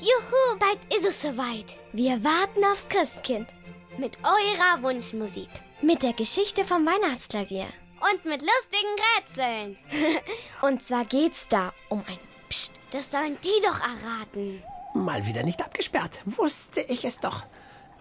Juhu, 0.00 0.58
bald 0.58 0.94
ist 0.94 1.06
es 1.06 1.22
soweit. 1.22 1.76
Wir 1.92 2.22
warten 2.22 2.64
aufs 2.64 2.88
Christkind. 2.88 3.48
Mit 3.96 4.16
eurer 4.22 4.82
Wunschmusik. 4.82 5.48
Mit 5.82 6.02
der 6.02 6.12
Geschichte 6.12 6.64
vom 6.64 6.86
Weihnachtsklavier. 6.86 7.66
Und 8.12 8.24
mit 8.24 8.42
lustigen 8.42 8.96
Rätseln. 9.16 9.78
Und 10.62 10.82
zwar 10.82 11.04
geht's 11.04 11.48
da 11.48 11.72
um 11.88 12.04
ein 12.06 12.18
Psst. 12.48 12.74
Das 12.92 13.10
sollen 13.10 13.36
die 13.42 13.62
doch 13.62 13.80
erraten. 13.80 14.62
Mal 14.94 15.26
wieder 15.26 15.42
nicht 15.42 15.62
abgesperrt. 15.62 16.20
Wusste 16.24 16.80
ich 16.80 17.04
es 17.04 17.20
doch. 17.20 17.44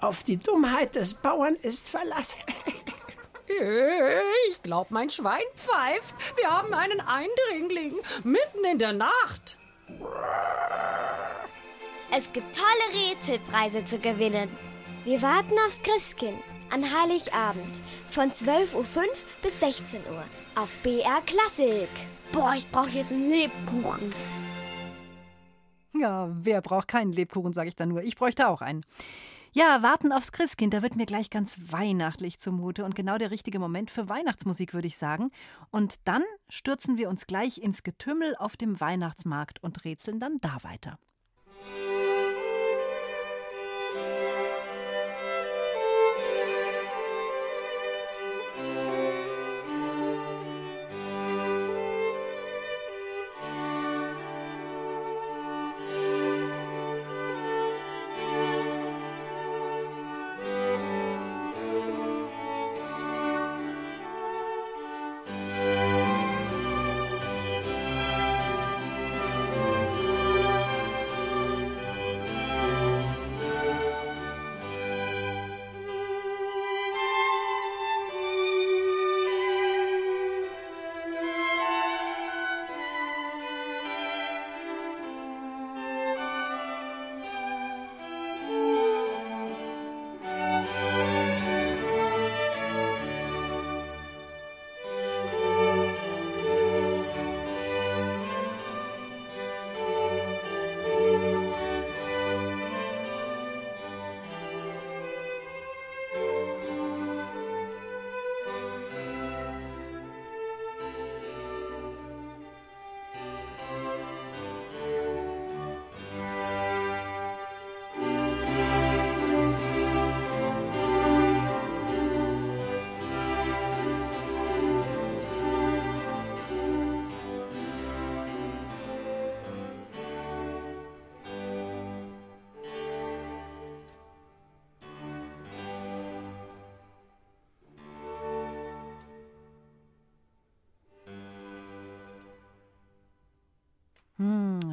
Auf 0.02 0.24
die 0.24 0.38
Dummheit 0.38 0.96
des 0.96 1.16
Bauern 1.16 1.56
ist 1.56 1.90
Verlass. 1.90 2.38
Ich 4.50 4.62
glaub, 4.62 4.92
mein 4.92 5.10
Schwein 5.10 5.44
pfeift. 5.56 6.14
Wir 6.36 6.50
haben 6.52 6.74
einen 6.74 7.00
Eindringling 7.00 7.96
mitten 8.24 8.66
in 8.70 8.78
der 8.78 8.92
Nacht. 8.92 9.58
Es 12.12 12.32
gibt 12.34 12.56
tolle 12.56 13.10
Rätselpreise 13.10 13.86
zu 13.86 14.00
gewinnen. 14.00 14.50
Wir 15.06 15.22
warten 15.22 15.54
aufs 15.66 15.82
Christkind 15.82 16.38
an 16.74 16.84
Heiligabend 16.84 17.80
von 18.10 18.32
12.05 18.32 18.76
Uhr 18.76 18.84
bis 19.42 19.60
16 19.60 20.02
Uhr 20.12 20.24
auf 20.56 20.70
BR 20.84 21.22
Klassik. 21.26 21.90
Boah, 22.34 22.54
ich 22.56 22.70
brauche 22.70 22.90
jetzt 22.90 23.12
einen 23.12 23.30
Lebkuchen. 23.30 24.14
Ja, 26.00 26.30
wer 26.32 26.62
braucht 26.62 26.88
keinen 26.88 27.12
Lebkuchen, 27.12 27.54
sage 27.54 27.70
ich 27.70 27.76
dann 27.76 27.90
nur. 27.90 28.04
Ich 28.04 28.16
bräuchte 28.16 28.48
auch 28.48 28.62
einen. 28.62 28.84
Ja, 29.54 29.82
warten 29.82 30.12
aufs 30.12 30.32
Christkind, 30.32 30.74
da 30.74 30.84
wird 30.84 30.96
mir 30.96 31.06
gleich 31.06 31.30
ganz 31.30 31.58
weihnachtlich 31.72 32.40
zumute 32.40 32.86
und 32.86 32.96
genau 32.96 33.18
der 33.18 33.32
richtige 33.32 33.58
Moment 33.60 33.90
für 33.90 34.08
Weihnachtsmusik, 34.08 34.74
würde 34.74 34.88
ich 34.88 34.98
sagen. 34.98 35.32
Und 35.72 36.08
dann 36.08 36.24
stürzen 36.50 36.98
wir 36.98 37.10
uns 37.10 37.26
gleich 37.26 37.58
ins 37.58 37.82
Getümmel 37.82 38.36
auf 38.36 38.56
dem 38.56 38.80
Weihnachtsmarkt 38.80 39.64
und 39.64 39.84
rätseln 39.84 40.20
dann 40.20 40.40
da 40.42 40.58
weiter. 40.62 41.00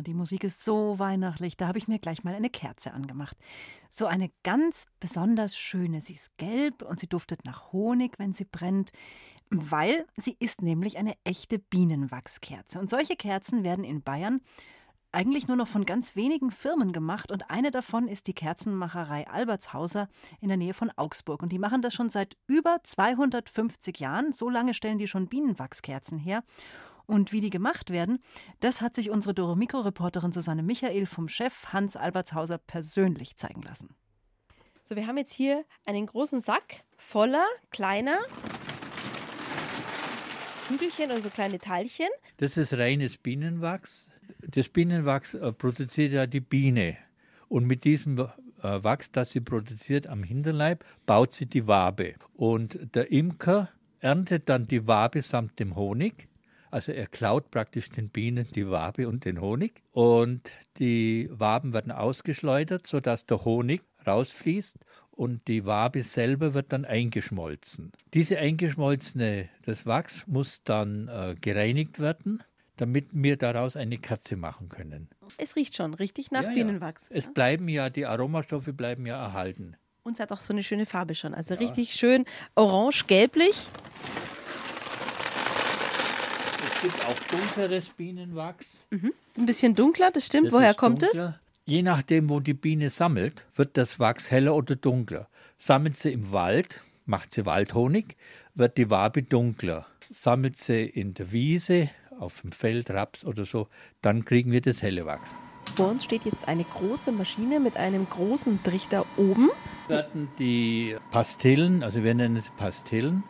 Die 0.04 0.14
Musik 0.14 0.44
ist 0.44 0.64
so 0.64 0.98
weihnachtlich, 0.98 1.56
da 1.56 1.66
habe 1.66 1.78
ich 1.78 1.88
mir 1.88 1.98
gleich 1.98 2.24
mal 2.24 2.34
eine 2.34 2.50
Kerze 2.50 2.92
angemacht. 2.92 3.36
So 3.88 4.06
eine 4.06 4.30
ganz 4.42 4.86
besonders 5.00 5.56
schöne. 5.56 6.00
Sie 6.00 6.14
ist 6.14 6.36
gelb 6.38 6.82
und 6.82 7.00
sie 7.00 7.08
duftet 7.08 7.44
nach 7.44 7.72
Honig, 7.72 8.18
wenn 8.18 8.32
sie 8.32 8.44
brennt, 8.44 8.92
weil 9.50 10.06
sie 10.16 10.36
ist 10.38 10.62
nämlich 10.62 10.98
eine 10.98 11.14
echte 11.24 11.58
Bienenwachskerze. 11.58 12.78
Und 12.78 12.90
solche 12.90 13.16
Kerzen 13.16 13.64
werden 13.64 13.84
in 13.84 14.02
Bayern 14.02 14.40
eigentlich 15.14 15.46
nur 15.46 15.56
noch 15.56 15.68
von 15.68 15.86
ganz 15.86 16.16
wenigen 16.16 16.50
Firmen 16.50 16.92
gemacht 16.92 17.30
und 17.30 17.48
eine 17.48 17.70
davon 17.70 18.08
ist 18.08 18.26
die 18.26 18.34
Kerzenmacherei 18.34 19.28
Albertshauser 19.28 20.08
in 20.40 20.48
der 20.48 20.56
Nähe 20.56 20.74
von 20.74 20.90
Augsburg. 20.96 21.42
Und 21.42 21.52
die 21.52 21.58
machen 21.58 21.82
das 21.82 21.94
schon 21.94 22.10
seit 22.10 22.36
über 22.48 22.78
250 22.82 24.00
Jahren. 24.00 24.32
So 24.32 24.50
lange 24.50 24.74
stellen 24.74 24.98
die 24.98 25.06
schon 25.06 25.28
Bienenwachskerzen 25.28 26.18
her. 26.18 26.42
Und 27.06 27.32
wie 27.32 27.40
die 27.40 27.50
gemacht 27.50 27.90
werden, 27.90 28.20
das 28.60 28.80
hat 28.80 28.94
sich 28.94 29.10
unsere 29.10 29.34
Doromiko-Reporterin 29.34 30.32
Susanne 30.32 30.62
Michael 30.62 31.06
vom 31.06 31.28
Chef 31.28 31.72
Hans 31.72 31.96
Albertshauser 31.96 32.58
persönlich 32.58 33.36
zeigen 33.36 33.62
lassen. 33.62 33.94
So, 34.86 34.96
wir 34.96 35.06
haben 35.06 35.18
jetzt 35.18 35.32
hier 35.32 35.64
einen 35.86 36.06
großen 36.06 36.40
Sack 36.40 36.84
voller 36.96 37.46
kleiner 37.70 38.18
Kügelchen 40.68 41.10
oder 41.10 41.20
so 41.20 41.30
kleine 41.30 41.58
Teilchen. 41.58 42.08
Das 42.38 42.56
ist 42.56 42.72
reines 42.74 43.18
Bienenwachs. 43.18 44.08
Das 44.40 44.68
Bienenwachs 44.68 45.34
äh, 45.34 45.52
produziert 45.52 46.12
ja 46.12 46.26
die 46.26 46.40
Biene. 46.40 46.96
Und 47.48 47.66
mit 47.66 47.84
diesem 47.84 48.18
äh, 48.18 48.26
Wachs, 48.60 49.12
das 49.12 49.30
sie 49.30 49.40
produziert 49.40 50.06
am 50.06 50.22
Hinterleib, 50.22 50.84
baut 51.06 51.32
sie 51.32 51.46
die 51.46 51.66
Wabe. 51.66 52.14
Und 52.34 52.94
der 52.94 53.12
Imker 53.12 53.68
erntet 54.00 54.48
dann 54.48 54.66
die 54.66 54.86
Wabe 54.86 55.22
samt 55.22 55.58
dem 55.58 55.76
Honig. 55.76 56.28
Also 56.74 56.90
er 56.90 57.06
klaut 57.06 57.52
praktisch 57.52 57.88
den 57.88 58.08
Bienen 58.08 58.48
die 58.52 58.68
Wabe 58.68 59.06
und 59.06 59.24
den 59.24 59.40
Honig. 59.40 59.80
Und 59.92 60.50
die 60.80 61.28
Waben 61.30 61.72
werden 61.72 61.92
ausgeschleudert, 61.92 62.88
sodass 62.88 63.26
der 63.26 63.44
Honig 63.44 63.82
rausfließt 64.04 64.76
und 65.12 65.46
die 65.46 65.66
Wabe 65.66 66.02
selber 66.02 66.52
wird 66.52 66.72
dann 66.72 66.84
eingeschmolzen. 66.84 67.92
Diese 68.12 68.40
eingeschmolzene, 68.40 69.48
das 69.64 69.86
Wachs 69.86 70.26
muss 70.26 70.64
dann 70.64 71.06
äh, 71.06 71.36
gereinigt 71.40 72.00
werden 72.00 72.42
damit 72.76 73.06
wir 73.12 73.36
daraus 73.36 73.76
eine 73.76 73.98
Katze 73.98 74.34
machen 74.34 74.68
können. 74.68 75.08
Es 75.36 75.54
riecht 75.54 75.76
schon 75.76 75.94
richtig 75.94 76.32
nach 76.32 76.42
Ja, 76.42 76.48
ja. 76.48 76.54
Bienenwachs. 76.54 77.06
Es 77.08 77.32
bleiben 77.32 77.68
ja, 77.68 77.88
die 77.88 78.04
Aromastoffe 78.04 78.72
bleiben 78.72 79.06
ja 79.06 79.16
erhalten. 79.16 79.76
Und 80.02 80.14
es 80.14 80.20
hat 80.20 80.32
auch 80.32 80.40
so 80.40 80.52
eine 80.52 80.64
schöne 80.64 80.84
Farbe 80.84 81.14
schon. 81.14 81.34
Also 81.34 81.54
richtig 81.54 81.94
schön 81.94 82.24
orange-gelblich. 82.56 83.68
Es 86.84 86.92
gibt 86.92 87.06
auch 87.06 87.38
dunkleres 87.38 87.88
Bienenwachs. 87.88 88.76
Ist 88.90 89.38
ein 89.38 89.46
bisschen 89.46 89.74
dunkler, 89.74 90.10
das 90.10 90.26
stimmt. 90.26 90.48
Das 90.48 90.52
Woher 90.52 90.74
kommt 90.74 91.02
es? 91.02 91.18
Je 91.64 91.80
nachdem, 91.80 92.28
wo 92.28 92.40
die 92.40 92.52
Biene 92.52 92.90
sammelt, 92.90 93.42
wird 93.56 93.78
das 93.78 93.98
Wachs 93.98 94.30
heller 94.30 94.54
oder 94.54 94.76
dunkler. 94.76 95.26
Sammelt 95.56 95.96
sie 95.96 96.12
im 96.12 96.30
Wald, 96.30 96.82
macht 97.06 97.32
sie 97.32 97.46
Waldhonig, 97.46 98.16
wird 98.54 98.76
die 98.76 98.90
Wabe 98.90 99.22
dunkler. 99.22 99.86
Sammelt 100.12 100.58
sie 100.58 100.84
in 100.84 101.14
der 101.14 101.32
Wiese, 101.32 101.88
auf 102.18 102.42
dem 102.42 102.52
Feld, 102.52 102.90
Raps 102.90 103.24
oder 103.24 103.46
so, 103.46 103.68
dann 104.02 104.26
kriegen 104.26 104.52
wir 104.52 104.60
das 104.60 104.82
helle 104.82 105.06
Wachs. 105.06 105.34
Vor 105.76 105.88
uns 105.88 106.04
steht 106.04 106.26
jetzt 106.26 106.46
eine 106.46 106.64
große 106.64 107.12
Maschine 107.12 107.60
mit 107.60 107.78
einem 107.78 108.06
großen 108.10 108.62
Trichter 108.62 109.06
oben. 109.16 109.48
werden 109.88 110.28
die 110.38 110.96
Pastillen, 111.10 111.82
also 111.82 112.04
wir 112.04 112.14
nennen 112.14 112.36
es 112.36 112.50
Pastillen, 112.50 113.24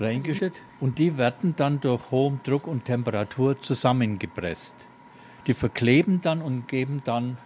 reingeschüttet 0.00 0.62
und 0.80 0.98
die 0.98 1.16
werden 1.16 1.54
dann 1.56 1.80
durch 1.80 2.10
hohem 2.10 2.40
Druck 2.44 2.66
und 2.66 2.84
Temperatur 2.84 3.60
zusammengepresst. 3.60 4.74
Die 5.46 5.54
verkleben 5.54 6.20
dann 6.20 6.42
und 6.42 6.68
geben 6.68 7.02
dann 7.04 7.36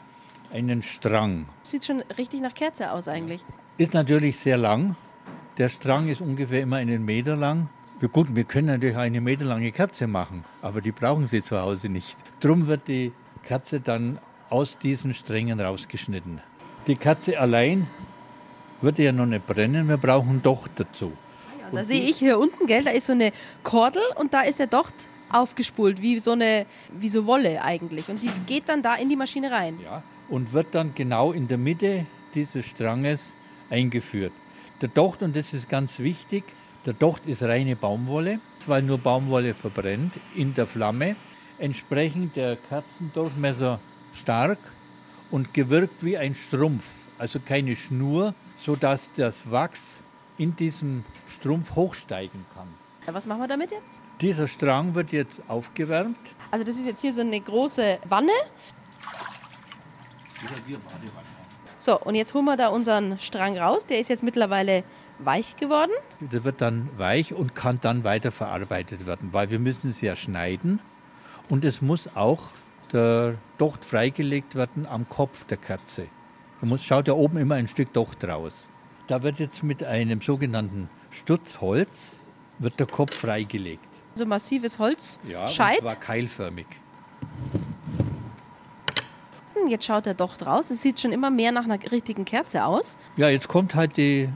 einen 0.53 0.83
Strang. 0.83 1.47
Sieht 1.63 1.85
schon 1.85 2.03
richtig 2.17 2.41
nach 2.41 2.55
Kerze 2.55 2.93
aus 2.93 3.09
eigentlich. 3.09 3.45
Ist 3.77 3.95
natürlich 3.95 4.39
sehr 4.39 4.57
lang. 4.57 4.97
Der 5.59 5.69
Strang 5.69 6.09
ist 6.09 6.21
ungefähr 6.21 6.63
immer 6.63 6.77
einen 6.77 7.05
Meter 7.05 7.37
lang. 7.37 7.69
Gut, 8.13 8.35
wir 8.35 8.45
können 8.45 8.69
natürlich 8.69 8.97
eine 8.97 9.21
meterlange 9.21 9.73
Kerze 9.73 10.07
machen, 10.07 10.45
aber 10.63 10.81
die 10.81 10.93
brauchen 10.93 11.27
Sie 11.27 11.43
zu 11.43 11.61
Hause 11.61 11.89
nicht. 11.89 12.17
Drum 12.39 12.69
wird 12.69 12.87
die 12.87 13.13
Kerze 13.43 13.81
dann 13.81 14.19
aus 14.51 14.79
diesen 14.79 15.13
Strängen 15.13 15.61
rausgeschnitten. 15.61 16.41
Die 16.87 16.95
Kerze 16.95 17.39
allein 17.39 17.89
würde 18.81 19.03
ja 19.03 19.13
noch 19.13 19.27
nicht 19.27 19.47
brennen, 19.47 19.89
wir 19.89 19.97
brauchen 19.97 20.43
Docht 20.43 20.71
dazu. 20.77 21.13
Und 21.71 21.77
da 21.77 21.85
sehe 21.85 22.03
ich 22.03 22.19
hier 22.19 22.39
unten, 22.39 22.67
gell, 22.67 22.85
da 22.85 22.91
ist 22.91 23.07
so 23.07 23.13
eine 23.13 23.33
Kordel 23.63 24.03
und 24.17 24.35
da 24.35 24.43
ist 24.43 24.59
der 24.59 24.67
Docht 24.67 24.95
aufgespult, 25.31 26.01
wie 26.01 26.19
so 26.19 26.33
eine, 26.33 26.67
wie 26.99 27.09
so 27.09 27.27
Wolle 27.27 27.63
eigentlich. 27.63 28.09
Und 28.09 28.23
die 28.23 28.31
geht 28.47 28.69
dann 28.69 28.83
da 28.83 28.95
in 28.95 29.09
die 29.09 29.17
Maschine 29.17 29.51
rein. 29.51 29.79
Ja, 29.83 30.03
und 30.29 30.53
wird 30.53 30.69
dann 30.75 30.95
genau 30.95 31.33
in 31.33 31.49
der 31.49 31.59
Mitte 31.59 32.07
dieses 32.35 32.67
Stranges 32.67 33.35
eingeführt. 33.71 34.33
Der 34.81 34.89
Docht, 34.89 35.23
und 35.23 35.35
das 35.35 35.53
ist 35.53 35.69
ganz 35.69 35.99
wichtig, 35.99 36.45
der 36.87 36.93
Docht 36.93 37.27
ist 37.27 37.43
reine 37.43 37.77
Baumwolle, 37.77 38.41
weil 38.67 38.83
nur 38.83 38.99
Baumwolle 38.99 39.55
verbrennt 39.55 40.15
in 40.35 40.55
der 40.55 40.67
Flamme, 40.67 41.17
entsprechend 41.59 42.37
der 42.37 42.57
Kerzendurchmesser 42.57 43.81
stark 44.15 44.59
und 45.31 45.53
gewirkt 45.53 46.05
wie 46.05 46.17
ein 46.17 46.35
Strumpf, 46.35 46.85
also 47.19 47.41
keine 47.41 47.75
Schnur, 47.77 48.35
sodass 48.57 49.13
das 49.13 49.51
Wachs 49.51 50.03
in 50.39 50.57
diesem 50.57 51.05
Strumpf 51.29 51.75
hochsteigen 51.75 52.47
kann. 52.55 52.69
Was 53.13 53.27
machen 53.27 53.41
wir 53.41 53.49
damit 53.49 53.71
jetzt? 53.71 53.91
Dieser 54.21 54.47
Strang 54.47 54.95
wird 54.95 55.13
jetzt 55.13 55.43
aufgewärmt. 55.49 56.19
Also 56.51 56.65
das 56.65 56.77
ist 56.77 56.87
jetzt 56.87 57.01
hier 57.01 57.13
so 57.13 57.21
eine 57.21 57.41
große 57.41 57.99
Wanne. 58.09 58.33
So, 61.79 62.01
und 62.01 62.15
jetzt 62.15 62.35
holen 62.35 62.45
wir 62.45 62.57
da 62.57 62.69
unseren 62.69 63.19
Strang 63.19 63.57
raus. 63.59 63.87
Der 63.87 64.01
ist 64.01 64.09
jetzt 64.09 64.23
mittlerweile 64.23 64.85
weich 65.19 65.57
geworden. 65.57 65.93
Der 66.21 66.45
wird 66.45 66.61
dann 66.61 66.89
weich 66.97 67.35
und 67.35 67.55
kann 67.55 67.79
dann 67.81 68.05
weiter 68.05 68.31
verarbeitet 68.31 69.07
werden, 69.07 69.33
weil 69.33 69.51
wir 69.51 69.59
müssen 69.59 69.91
es 69.91 70.01
ja 70.01 70.17
schneiden 70.17 70.81
und 71.49 71.65
es 71.65 71.83
muss 71.83 72.09
auch 72.15 72.51
der 72.93 73.35
Docht 73.59 73.85
freigelegt 73.85 74.55
werden 74.55 74.87
am 74.87 75.09
Kopf 75.09 75.45
der 75.45 75.57
Kerze. 75.57 76.09
Da 76.61 76.67
muss, 76.67 76.83
schaut 76.85 77.09
ja 77.09 77.15
oben 77.15 77.37
immer 77.39 77.57
ein 77.57 77.69
Stück 77.69 77.93
Docht 77.93 78.25
raus. 78.25 78.71
Da 79.09 79.23
wird 79.23 79.39
jetzt 79.41 79.63
mit 79.63 79.83
einem 79.83 80.21
sogenannten 80.21 80.89
Stutzholz 81.11 82.15
wird 82.59 82.79
der 82.79 82.87
Kopf 82.87 83.15
freigelegt. 83.15 83.83
So 84.15 84.27
massives 84.27 84.79
Holz. 84.79 85.19
Ja, 85.27 85.49
Scheit. 85.49 85.81
und 85.81 85.87
zwar 85.89 85.97
keilförmig. 85.97 86.67
Hm, 89.55 89.69
Jetzt 89.69 89.85
schaut 89.87 90.07
der 90.07 90.15
Docht 90.15 90.45
raus. 90.47 90.71
Es 90.71 90.83
sieht 90.83 91.01
schon 91.01 91.13
immer 91.13 91.31
mehr 91.31 91.53
nach 91.53 91.65
einer 91.65 91.79
richtigen 91.91 92.25
Kerze 92.25 92.65
aus. 92.65 92.97
Ja, 93.17 93.29
jetzt 93.29 93.49
kommt 93.49 93.75
halt 93.75 93.97
die 93.97 94.29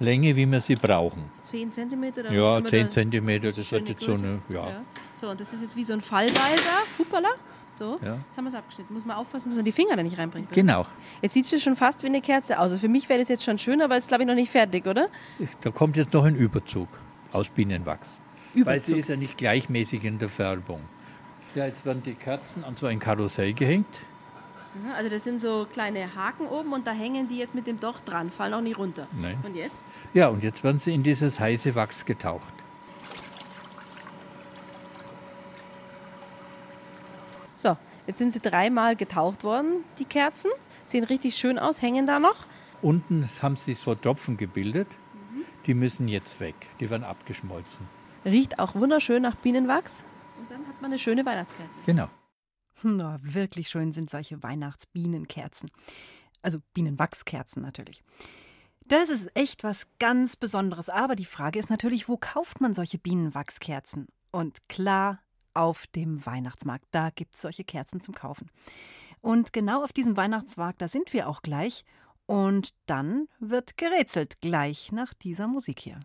Länge, 0.00 0.34
wie 0.36 0.46
wir 0.46 0.60
sie 0.60 0.74
brauchen. 0.74 1.30
10 1.42 1.72
cm 1.72 2.04
oder 2.18 2.32
Ja, 2.32 2.42
was 2.54 2.58
immer 2.60 2.68
10 2.68 2.84
da- 2.84 2.90
Zentimeter, 2.90 3.52
das 3.52 3.66
schöne 3.66 3.80
wird 3.86 3.88
jetzt 3.90 4.00
so 4.02 4.12
Größe. 4.12 4.24
eine, 4.24 4.40
ja. 4.48 4.68
Ja. 4.68 4.80
So, 5.14 5.28
und 5.30 5.40
das 5.40 5.52
ist 5.52 5.62
jetzt 5.62 5.76
wie 5.76 5.84
so 5.84 5.92
ein 5.94 6.00
Fallbeil 6.00 6.56
da. 6.56 6.82
Hupala. 6.98 7.28
So, 7.74 7.98
Ja. 8.02 8.14
jetzt 8.26 8.36
haben 8.38 8.44
wir 8.44 8.48
es 8.50 8.54
abgeschnitten. 8.54 8.94
Muss 8.94 9.04
man 9.04 9.16
aufpassen, 9.16 9.48
dass 9.50 9.56
man 9.56 9.64
die 9.64 9.72
Finger 9.72 9.96
da 9.96 10.02
nicht 10.02 10.16
reinbringt. 10.16 10.46
oder? 10.46 10.54
Genau. 10.54 10.86
Jetzt 11.22 11.34
sieht 11.34 11.52
es 11.52 11.62
schon 11.62 11.74
fast 11.76 12.02
wie 12.02 12.06
eine 12.06 12.20
Kerze 12.22 12.58
aus. 12.58 12.64
Also 12.70 12.78
für 12.78 12.88
mich 12.88 13.08
wäre 13.08 13.18
das 13.18 13.28
jetzt 13.28 13.42
schon 13.44 13.58
schön, 13.58 13.82
aber 13.82 13.96
ist 13.96 14.06
glaube 14.08 14.22
ich 14.22 14.28
noch 14.28 14.34
nicht 14.36 14.50
fertig, 14.50 14.86
oder? 14.86 15.08
Da 15.60 15.70
kommt 15.70 15.96
jetzt 15.96 16.12
noch 16.12 16.24
ein 16.24 16.36
Überzug 16.36 16.88
aus 17.32 17.48
Bienenwachs. 17.48 18.20
Weil 18.54 18.78
sie 18.80 18.92
Überzug. 18.92 18.96
ist 18.98 19.08
ja 19.08 19.16
nicht 19.16 19.36
gleichmäßig 19.36 20.04
in 20.04 20.18
der 20.18 20.28
Färbung. 20.28 20.80
Ja, 21.56 21.66
jetzt 21.66 21.84
werden 21.84 22.02
die 22.04 22.14
Kerzen 22.14 22.62
an 22.64 22.76
so 22.76 22.86
ein 22.86 23.00
Karussell 23.00 23.52
gehängt. 23.52 24.00
Also 24.96 25.08
das 25.10 25.22
sind 25.24 25.40
so 25.40 25.66
kleine 25.72 26.14
Haken 26.16 26.46
oben 26.46 26.72
und 26.72 26.84
da 26.86 26.90
hängen 26.92 27.28
die 27.28 27.38
jetzt 27.38 27.54
mit 27.54 27.66
dem 27.66 27.78
Docht 27.80 28.08
dran, 28.08 28.30
fallen 28.30 28.54
auch 28.54 28.60
nicht 28.60 28.78
runter. 28.78 29.06
Nein. 29.12 29.38
Und 29.44 29.54
jetzt? 29.56 29.84
Ja, 30.14 30.28
und 30.28 30.42
jetzt 30.44 30.62
werden 30.64 30.78
sie 30.78 30.92
in 30.94 31.02
dieses 31.04 31.38
heiße 31.40 31.74
Wachs 31.76 32.04
getaucht. 32.04 32.52
So, 37.56 37.76
jetzt 38.06 38.18
sind 38.18 38.32
sie 38.32 38.40
dreimal 38.40 38.96
getaucht 38.96 39.44
worden, 39.44 39.84
die 39.98 40.04
Kerzen. 40.04 40.50
Sehen 40.84 41.04
richtig 41.04 41.36
schön 41.36 41.58
aus, 41.58 41.82
hängen 41.82 42.06
da 42.06 42.18
noch. 42.18 42.46
Unten 42.82 43.30
haben 43.40 43.56
sich 43.56 43.78
so 43.78 43.94
Tropfen 43.94 44.36
gebildet. 44.36 44.88
Die 45.66 45.74
müssen 45.74 46.08
jetzt 46.08 46.40
weg. 46.40 46.54
Die 46.80 46.90
werden 46.90 47.04
abgeschmolzen. 47.04 47.86
Riecht 48.24 48.58
auch 48.58 48.74
wunderschön 48.74 49.22
nach 49.22 49.36
Bienenwachs. 49.36 50.04
Und 50.38 50.50
dann 50.50 50.66
hat 50.66 50.80
man 50.82 50.90
eine 50.90 50.98
schöne 50.98 51.24
Weihnachtskerze. 51.24 51.78
Genau. 51.86 52.08
Na, 52.82 53.18
wirklich 53.22 53.68
schön 53.68 53.92
sind 53.92 54.10
solche 54.10 54.42
Weihnachtsbienenkerzen. 54.42 55.70
Also 56.42 56.58
Bienenwachskerzen 56.74 57.62
natürlich. 57.62 58.02
Das 58.86 59.08
ist 59.08 59.30
echt 59.34 59.64
was 59.64 59.86
ganz 59.98 60.36
Besonderes. 60.36 60.90
Aber 60.90 61.16
die 61.16 61.24
Frage 61.24 61.58
ist 61.58 61.70
natürlich, 61.70 62.08
wo 62.08 62.18
kauft 62.18 62.60
man 62.60 62.74
solche 62.74 62.98
Bienenwachskerzen? 62.98 64.08
Und 64.30 64.68
klar, 64.68 65.20
auf 65.54 65.86
dem 65.88 66.24
Weihnachtsmarkt. 66.26 66.86
Da 66.90 67.10
gibt 67.10 67.34
es 67.34 67.42
solche 67.42 67.64
Kerzen 67.64 68.00
zum 68.00 68.14
Kaufen. 68.14 68.50
Und 69.20 69.52
genau 69.52 69.82
auf 69.82 69.92
diesem 69.92 70.16
Weihnachtsmarkt, 70.16 70.82
da 70.82 70.88
sind 70.88 71.12
wir 71.12 71.28
auch 71.28 71.42
gleich. 71.42 71.84
Und 72.26 72.70
dann 72.86 73.28
wird 73.38 73.76
gerätselt, 73.76 74.40
gleich 74.40 74.92
nach 74.92 75.14
dieser 75.14 75.46
Musik 75.46 75.80
hier. 75.80 76.00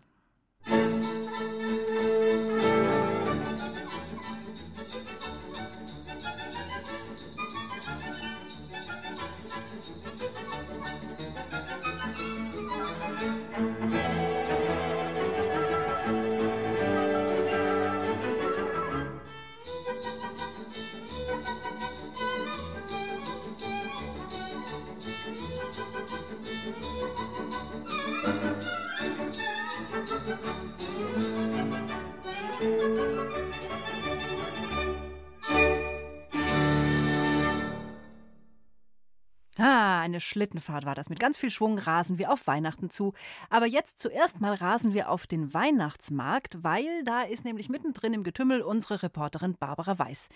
Eine 40.10 40.20
Schlittenfahrt 40.20 40.84
war 40.84 40.94
das. 40.94 41.08
Mit 41.08 41.20
ganz 41.20 41.38
viel 41.38 41.50
Schwung 41.50 41.78
rasen 41.78 42.18
wir 42.18 42.32
auf 42.32 42.46
Weihnachten 42.46 42.90
zu. 42.90 43.14
Aber 43.48 43.66
jetzt 43.66 43.98
zuerst 43.98 44.40
mal 44.40 44.54
rasen 44.54 44.94
wir 44.94 45.08
auf 45.10 45.26
den 45.26 45.54
Weihnachtsmarkt, 45.54 46.62
weil 46.62 47.02
da 47.04 47.22
ist 47.22 47.44
nämlich 47.44 47.68
mittendrin 47.68 48.14
im 48.14 48.24
Getümmel 48.24 48.62
unsere 48.62 49.02
Reporterin 49.02 49.56
Barbara 49.58 49.98
Weiß. 49.98 50.28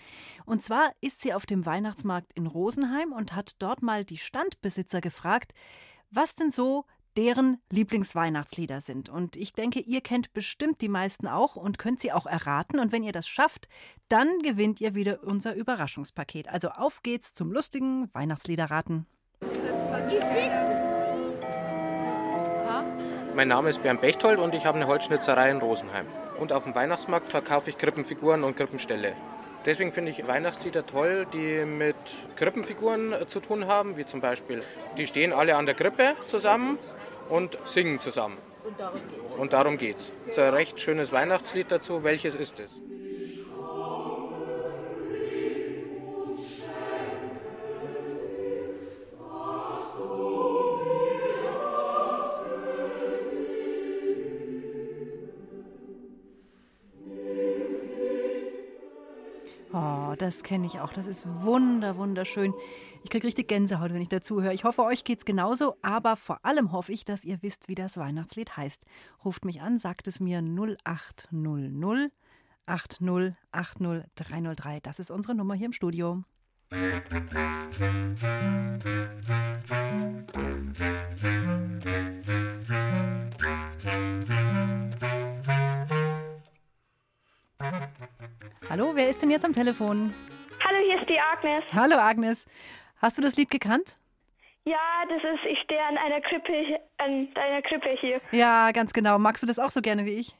Und 0.45 0.63
zwar 0.63 0.91
ist 1.01 1.21
sie 1.21 1.33
auf 1.33 1.45
dem 1.45 1.65
Weihnachtsmarkt 1.65 2.31
in 2.33 2.47
Rosenheim 2.47 3.11
und 3.11 3.33
hat 3.33 3.53
dort 3.59 3.81
mal 3.81 4.05
die 4.05 4.17
Standbesitzer 4.17 5.01
gefragt, 5.01 5.53
was 6.09 6.35
denn 6.35 6.51
so 6.51 6.85
deren 7.17 7.61
Lieblingsweihnachtslieder 7.71 8.81
sind. 8.81 9.09
Und 9.09 9.35
ich 9.35 9.53
denke, 9.53 9.79
ihr 9.79 10.01
kennt 10.01 10.33
bestimmt 10.33 10.81
die 10.81 10.89
meisten 10.89 11.27
auch 11.27 11.55
und 11.55 11.77
könnt 11.77 12.01
sie 12.01 12.11
auch 12.11 12.25
erraten. 12.25 12.79
Und 12.79 12.91
wenn 12.91 13.03
ihr 13.03 13.13
das 13.13 13.27
schafft, 13.27 13.67
dann 14.09 14.39
gewinnt 14.39 14.81
ihr 14.81 14.95
wieder 14.95 15.23
unser 15.23 15.55
Überraschungspaket. 15.55 16.49
Also 16.49 16.69
auf 16.69 17.03
geht's 17.03 17.33
zum 17.33 17.51
lustigen 17.51 18.13
Weihnachtsliederraten. 18.13 19.05
Mein 23.35 23.49
Name 23.49 23.69
ist 23.69 23.83
Bernd 23.83 23.99
Bechtold 23.99 24.39
und 24.39 24.55
ich 24.55 24.65
habe 24.65 24.77
eine 24.77 24.87
Holzschnitzerei 24.87 25.51
in 25.51 25.57
Rosenheim. 25.57 26.05
Und 26.39 26.53
auf 26.53 26.63
dem 26.63 26.73
Weihnachtsmarkt 26.73 27.27
verkaufe 27.27 27.69
ich 27.69 27.77
Krippenfiguren 27.77 28.45
und 28.45 28.55
Krippenställe. 28.55 29.11
Deswegen 29.65 29.91
finde 29.91 30.11
ich 30.11 30.25
Weihnachtslieder 30.25 30.85
toll, 30.85 31.27
die 31.33 31.65
mit 31.65 31.97
Krippenfiguren 32.37 33.13
zu 33.27 33.41
tun 33.41 33.67
haben, 33.67 33.97
wie 33.97 34.05
zum 34.05 34.21
Beispiel, 34.21 34.63
die 34.97 35.05
stehen 35.05 35.33
alle 35.33 35.57
an 35.57 35.65
der 35.65 35.75
Krippe 35.75 36.15
zusammen 36.27 36.77
und 37.27 37.57
singen 37.65 37.99
zusammen. 37.99 38.37
Und 38.63 38.79
darum 38.79 39.01
geht's. 39.09 39.33
Und 39.33 39.53
darum 39.53 39.77
geht's. 39.77 40.13
Es 40.27 40.37
ist 40.37 40.39
ein 40.39 40.53
recht 40.53 40.79
schönes 40.79 41.11
Weihnachtslied 41.11 41.69
dazu. 41.69 42.05
Welches 42.05 42.35
ist 42.35 42.61
es? 42.61 42.79
Das 60.17 60.43
kenne 60.43 60.65
ich 60.65 60.79
auch. 60.79 60.93
Das 60.93 61.07
ist 61.07 61.27
wunder, 61.27 61.97
wunderschön. 61.97 62.53
Ich 63.03 63.09
kriege 63.09 63.27
richtig 63.27 63.47
Gänsehaut, 63.47 63.93
wenn 63.93 64.01
ich 64.01 64.09
dazu 64.09 64.41
höre. 64.41 64.53
Ich 64.53 64.63
hoffe, 64.63 64.83
euch 64.83 65.03
geht's 65.03 65.25
genauso, 65.25 65.75
aber 65.81 66.15
vor 66.15 66.39
allem 66.43 66.71
hoffe 66.71 66.91
ich, 66.91 67.05
dass 67.05 67.25
ihr 67.25 67.41
wisst, 67.41 67.67
wie 67.67 67.75
das 67.75 67.97
Weihnachtslied 67.97 68.55
heißt. 68.57 68.83
Ruft 69.23 69.45
mich 69.45 69.61
an, 69.61 69.79
sagt 69.79 70.07
es 70.07 70.19
mir 70.19 70.39
0800 70.39 72.11
80 72.67 73.35
80 73.51 74.03
303. 74.15 74.79
Das 74.81 74.99
ist 74.99 75.11
unsere 75.11 75.35
Nummer 75.35 75.53
hier 75.53 75.67
im 75.67 75.73
Studio. 75.73 76.23
Hallo, 88.69 88.91
wer 88.95 89.09
ist 89.09 89.21
denn 89.21 89.31
jetzt 89.31 89.45
am 89.45 89.53
Telefon? 89.53 90.13
Hallo, 90.63 90.77
hier 90.83 90.99
ist 90.99 91.09
die 91.09 91.19
Agnes. 91.19 91.63
Hallo 91.73 91.97
Agnes. 91.97 92.45
Hast 93.01 93.17
du 93.17 93.21
das 93.21 93.35
Lied 93.35 93.49
gekannt? 93.49 93.95
Ja, 94.65 95.03
das 95.07 95.17
ist 95.23 95.45
Ich 95.47 95.59
stehe 95.59 95.83
an 95.83 95.97
einer 95.97 96.21
Krippe, 96.21 96.79
an 96.97 97.31
deiner 97.33 97.61
Krippe 97.61 97.89
hier. 98.01 98.19
Ja, 98.31 98.71
ganz 98.71 98.93
genau. 98.93 99.19
Magst 99.19 99.43
du 99.43 99.47
das 99.47 99.59
auch 99.59 99.69
so 99.69 99.81
gerne 99.81 100.05
wie 100.05 100.15
ich? 100.15 100.35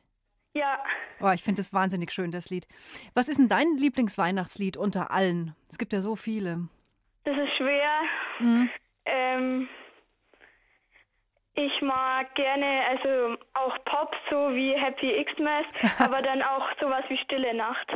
Ja. 0.56 0.80
Oh, 1.20 1.30
ich 1.30 1.44
finde 1.44 1.62
es 1.62 1.74
wahnsinnig 1.74 2.12
schön, 2.12 2.32
das 2.32 2.50
Lied. 2.50 2.68
Was 3.14 3.28
ist 3.28 3.38
denn 3.38 3.50
dein 3.50 3.78
Lieblingsweihnachtslied 3.78 4.78
unter 4.78 5.12
allen? 5.12 5.56
Es 5.69 5.78
gibt 5.78 5.94
ja 5.94 6.02
so 6.02 6.15
viele. 6.15 6.67
Das 7.26 7.38
ist 7.38 7.56
schwer. 7.58 8.02
Mhm. 8.40 8.69
Ähm, 9.06 9.69
ich 11.56 11.81
mag 11.81 12.35
gerne, 12.35 12.81
also 12.89 13.37
auch 13.53 13.77
Pop, 13.85 14.13
so 14.29 14.53
wie 14.53 14.73
Happy 14.73 15.23
Xmas, 15.23 15.65
aber 15.99 16.21
dann 16.21 16.41
auch 16.41 16.67
sowas 16.79 17.03
wie 17.08 17.17
Stille 17.17 17.53
Nacht. 17.56 17.91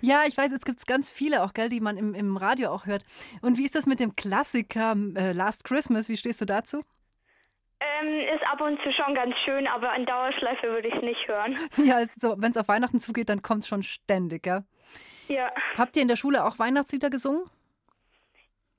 Ja, 0.00 0.22
ich 0.26 0.36
weiß, 0.36 0.52
es 0.52 0.64
gibt 0.64 0.86
ganz 0.86 1.10
viele 1.10 1.42
auch, 1.42 1.52
gell, 1.52 1.68
die 1.68 1.80
man 1.80 1.96
im, 1.96 2.14
im 2.14 2.36
Radio 2.36 2.70
auch 2.70 2.86
hört. 2.86 3.02
Und 3.42 3.58
wie 3.58 3.64
ist 3.64 3.74
das 3.74 3.86
mit 3.86 3.98
dem 3.98 4.14
Klassiker 4.14 4.94
äh, 5.16 5.32
Last 5.32 5.64
Christmas? 5.64 6.08
Wie 6.08 6.16
stehst 6.16 6.40
du 6.40 6.44
dazu? 6.44 6.84
Ähm, 7.80 8.20
ist 8.34 8.46
ab 8.46 8.60
und 8.60 8.78
zu 8.82 8.92
schon 8.92 9.14
ganz 9.14 9.34
schön, 9.44 9.66
aber 9.66 9.94
in 9.96 10.04
Dauerschleife 10.06 10.68
würde 10.68 10.88
ich 10.88 10.94
es 10.94 11.02
nicht 11.02 11.26
hören. 11.26 11.58
Ja, 11.84 12.04
so, 12.06 12.36
wenn 12.38 12.50
es 12.50 12.58
auf 12.58 12.68
Weihnachten 12.68 13.00
zugeht, 13.00 13.28
dann 13.28 13.42
kommt 13.42 13.62
es 13.62 13.68
schon 13.68 13.82
ständig, 13.82 14.42
gell? 14.42 14.64
Ja. 15.28 15.50
Habt 15.76 15.96
ihr 15.96 16.02
in 16.02 16.08
der 16.08 16.16
Schule 16.16 16.44
auch 16.44 16.58
Weihnachtslieder 16.58 17.10
gesungen? 17.10 17.42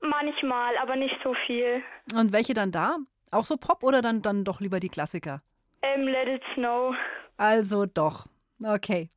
Manchmal, 0.00 0.76
aber 0.78 0.96
nicht 0.96 1.16
so 1.22 1.34
viel. 1.46 1.82
Und 2.14 2.32
welche 2.32 2.54
dann 2.54 2.72
da? 2.72 2.96
Auch 3.32 3.44
so 3.44 3.56
Pop 3.56 3.82
oder 3.82 4.02
dann, 4.02 4.22
dann 4.22 4.44
doch 4.44 4.60
lieber 4.60 4.78
die 4.78 4.88
Klassiker? 4.88 5.42
Ähm, 5.82 6.06
Let 6.06 6.28
It 6.28 6.42
Snow. 6.54 6.94
Also 7.36 7.86
doch. 7.86 8.26
Okay. 8.62 9.10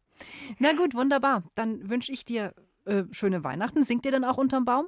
Na 0.58 0.74
gut, 0.74 0.96
wunderbar. 0.96 1.44
Dann 1.56 1.90
wünsche 1.90 2.12
ich 2.12 2.26
dir 2.26 2.54
äh, 2.86 3.04
schöne 3.12 3.44
Weihnachten. 3.44 3.84
Singt 3.84 4.06
ihr 4.06 4.12
dann 4.12 4.24
auch 4.24 4.38
unterm 4.38 4.66
Baum? 4.66 4.88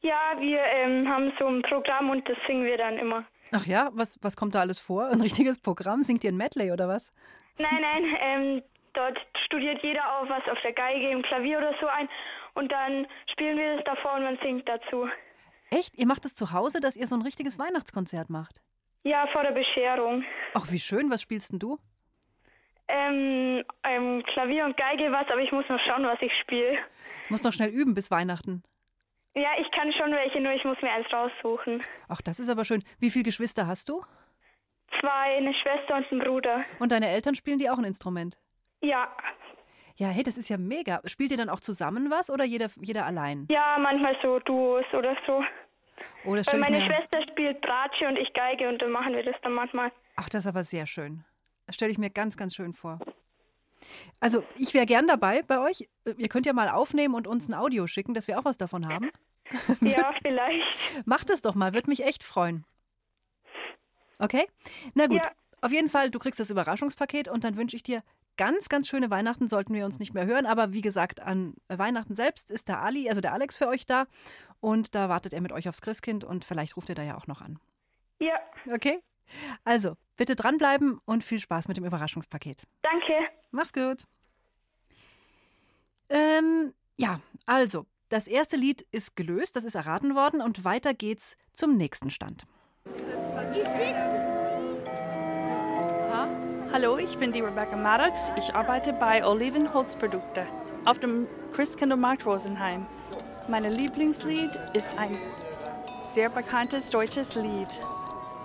Ja, 0.00 0.34
wir 0.38 0.60
ähm, 0.60 1.08
haben 1.08 1.32
so 1.38 1.46
ein 1.46 1.62
Programm 1.62 2.10
und 2.10 2.28
das 2.28 2.36
singen 2.46 2.64
wir 2.64 2.78
dann 2.78 2.98
immer. 2.98 3.24
Ach 3.52 3.66
ja, 3.66 3.90
was, 3.92 4.18
was 4.22 4.36
kommt 4.36 4.54
da 4.54 4.60
alles 4.60 4.78
vor? 4.78 5.06
Ein 5.08 5.20
richtiges 5.20 5.60
Programm? 5.60 6.02
Singt 6.02 6.24
ihr 6.24 6.32
ein 6.32 6.36
Medley 6.36 6.72
oder 6.72 6.88
was? 6.88 7.12
Nein, 7.58 7.80
nein, 7.80 8.04
ähm, 8.20 8.62
dort 8.94 9.18
studiert 9.46 9.82
jeder 9.82 10.02
auch 10.16 10.28
was 10.28 10.46
auf 10.50 10.60
der 10.62 10.72
Geige, 10.72 11.10
im 11.10 11.22
Klavier 11.22 11.58
oder 11.58 11.74
so 11.80 11.86
ein 11.86 12.08
und 12.54 12.70
dann 12.70 13.06
spielen 13.32 13.58
wir 13.58 13.76
das 13.76 13.84
davor 13.84 14.14
und 14.14 14.24
man 14.24 14.38
singt 14.42 14.68
dazu. 14.68 15.08
Echt? 15.70 15.96
Ihr 15.96 16.06
macht 16.06 16.24
es 16.24 16.34
zu 16.34 16.52
Hause, 16.52 16.80
dass 16.80 16.96
ihr 16.96 17.06
so 17.06 17.14
ein 17.14 17.22
richtiges 17.22 17.58
Weihnachtskonzert 17.58 18.30
macht? 18.30 18.62
Ja, 19.04 19.26
vor 19.32 19.42
der 19.42 19.52
Bescherung. 19.52 20.24
Ach, 20.54 20.66
wie 20.70 20.78
schön. 20.78 21.10
Was 21.10 21.22
spielst 21.22 21.52
denn 21.52 21.58
du? 21.58 21.78
Ähm, 22.88 23.64
ähm, 23.84 24.22
Klavier 24.32 24.64
und 24.64 24.76
Geige 24.76 25.12
was, 25.12 25.28
aber 25.30 25.40
ich 25.42 25.52
muss 25.52 25.68
noch 25.68 25.80
schauen, 25.86 26.04
was 26.04 26.20
ich 26.22 26.32
spiele. 26.42 26.78
Muss 27.28 27.42
noch 27.42 27.52
schnell 27.52 27.68
üben 27.68 27.94
bis 27.94 28.10
Weihnachten. 28.10 28.62
Ja, 29.34 29.50
ich 29.60 29.70
kann 29.72 29.92
schon 29.92 30.10
welche, 30.12 30.40
nur 30.40 30.52
ich 30.52 30.64
muss 30.64 30.80
mir 30.82 30.90
eins 30.90 31.06
raussuchen. 31.12 31.82
Ach, 32.08 32.22
das 32.22 32.40
ist 32.40 32.48
aber 32.48 32.64
schön. 32.64 32.82
Wie 32.98 33.10
viele 33.10 33.24
Geschwister 33.24 33.66
hast 33.66 33.88
du? 33.88 34.02
Zwei, 35.00 35.36
eine 35.36 35.54
Schwester 35.54 35.96
und 35.96 36.10
ein 36.10 36.18
Bruder. 36.18 36.64
Und 36.80 36.92
deine 36.92 37.08
Eltern 37.08 37.34
spielen 37.34 37.58
die 37.58 37.68
auch 37.68 37.78
ein 37.78 37.84
Instrument? 37.84 38.38
Ja. 38.80 39.14
Ja, 39.98 40.08
hey, 40.08 40.22
das 40.22 40.38
ist 40.38 40.48
ja 40.48 40.58
mega. 40.58 41.00
Spielt 41.06 41.32
ihr 41.32 41.36
dann 41.36 41.48
auch 41.48 41.58
zusammen 41.60 42.08
was 42.08 42.30
oder 42.30 42.44
jeder, 42.44 42.68
jeder 42.80 43.04
allein? 43.04 43.48
Ja, 43.50 43.76
manchmal 43.80 44.16
so 44.22 44.38
Duos 44.38 44.84
oder 44.92 45.16
so. 45.26 45.42
Oh, 46.24 46.36
das 46.36 46.46
Weil 46.52 46.60
meine. 46.60 46.80
Schwester 46.84 47.20
spielt 47.30 47.60
Bratsche 47.60 48.06
und 48.06 48.16
ich 48.16 48.32
Geige 48.32 48.68
und 48.68 48.80
dann 48.80 48.92
machen 48.92 49.12
wir 49.14 49.24
das 49.24 49.34
dann 49.42 49.52
manchmal. 49.54 49.90
Ach, 50.16 50.28
das 50.28 50.44
ist 50.44 50.48
aber 50.48 50.62
sehr 50.62 50.86
schön. 50.86 51.24
Das 51.66 51.74
stelle 51.74 51.90
ich 51.90 51.98
mir 51.98 52.10
ganz, 52.10 52.36
ganz 52.36 52.54
schön 52.54 52.74
vor. 52.74 53.00
Also, 54.20 54.44
ich 54.56 54.72
wäre 54.72 54.86
gern 54.86 55.06
dabei 55.08 55.42
bei 55.42 55.58
euch. 55.60 55.88
Ihr 56.16 56.28
könnt 56.28 56.46
ja 56.46 56.52
mal 56.52 56.68
aufnehmen 56.68 57.14
und 57.14 57.26
uns 57.26 57.48
ein 57.48 57.54
Audio 57.54 57.86
schicken, 57.88 58.14
dass 58.14 58.28
wir 58.28 58.38
auch 58.38 58.44
was 58.44 58.56
davon 58.56 58.88
haben. 58.88 59.10
Ja, 59.80 60.12
vielleicht. 60.22 61.06
Macht 61.06 61.30
es 61.30 61.40
doch 61.40 61.54
mal, 61.54 61.72
würde 61.72 61.88
mich 61.88 62.04
echt 62.04 62.22
freuen. 62.22 62.66
Okay? 64.18 64.46
Na 64.94 65.06
gut, 65.06 65.24
Ja. 65.24 65.32
auf 65.62 65.72
jeden 65.72 65.88
Fall, 65.88 66.10
du 66.10 66.18
kriegst 66.18 66.38
das 66.38 66.50
Überraschungspaket 66.50 67.28
und 67.28 67.44
dann 67.44 67.56
wünsche 67.56 67.74
ich 67.74 67.82
dir 67.82 68.02
ganz, 68.38 68.70
ganz 68.70 68.88
schöne 68.88 69.10
Weihnachten, 69.10 69.48
sollten 69.48 69.74
wir 69.74 69.84
uns 69.84 69.98
nicht 69.98 70.14
mehr 70.14 70.24
hören. 70.24 70.46
Aber 70.46 70.72
wie 70.72 70.80
gesagt, 70.80 71.20
an 71.20 71.54
Weihnachten 71.68 72.14
selbst 72.14 72.50
ist 72.50 72.68
der 72.68 72.80
Ali, 72.80 73.10
also 73.10 73.20
der 73.20 73.34
Alex 73.34 73.56
für 73.56 73.68
euch 73.68 73.84
da 73.84 74.06
und 74.60 74.94
da 74.94 75.10
wartet 75.10 75.34
er 75.34 75.42
mit 75.42 75.52
euch 75.52 75.68
aufs 75.68 75.82
Christkind 75.82 76.24
und 76.24 76.46
vielleicht 76.46 76.76
ruft 76.76 76.88
er 76.88 76.94
da 76.94 77.02
ja 77.02 77.18
auch 77.18 77.26
noch 77.26 77.42
an. 77.42 77.58
Ja, 78.18 78.38
Okay? 78.72 79.00
Also, 79.64 79.96
bitte 80.16 80.36
dranbleiben 80.36 81.00
und 81.04 81.22
viel 81.22 81.38
Spaß 81.38 81.68
mit 81.68 81.76
dem 81.76 81.84
Überraschungspaket. 81.84 82.62
danke. 82.82 83.12
Mach's 83.50 83.72
gut. 83.72 84.04
Ähm, 86.08 86.72
ja, 86.96 87.20
also, 87.46 87.86
das 88.08 88.26
erste 88.26 88.56
Lied 88.56 88.86
ist 88.90 89.16
gelöst, 89.16 89.56
das 89.56 89.64
ist 89.64 89.74
erraten 89.74 90.14
worden 90.14 90.40
und 90.40 90.64
weiter 90.64 90.94
geht's 90.94 91.36
zum 91.52 91.76
nächsten 91.76 92.10
Stand. 92.10 92.46
Hallo, 96.70 96.98
ich 96.98 97.16
bin 97.16 97.32
die 97.32 97.40
Rebecca 97.40 97.76
Maddox. 97.76 98.30
Ich 98.36 98.54
arbeite 98.54 98.92
bei 98.92 99.24
Olivenholzprodukte 99.24 100.46
auf 100.84 100.98
dem 100.98 101.26
Christkindlmarkt 101.52 102.26
Rosenheim. 102.26 102.86
Mein 103.48 103.64
Lieblingslied 103.64 104.50
ist 104.74 104.96
ein 104.98 105.16
sehr 106.12 106.28
bekanntes 106.28 106.90
deutsches 106.90 107.36
Lied. 107.36 107.68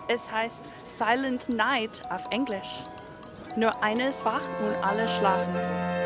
Es 0.07 0.31
heißt 0.31 0.63
Silent 0.85 1.49
Night 1.49 2.01
auf 2.09 2.23
Englisch. 2.31 2.83
Nur 3.57 3.83
einer 3.83 4.07
ist 4.07 4.23
wach 4.23 4.47
und 4.65 4.73
alle 4.81 5.07
schlafen. 5.09 6.02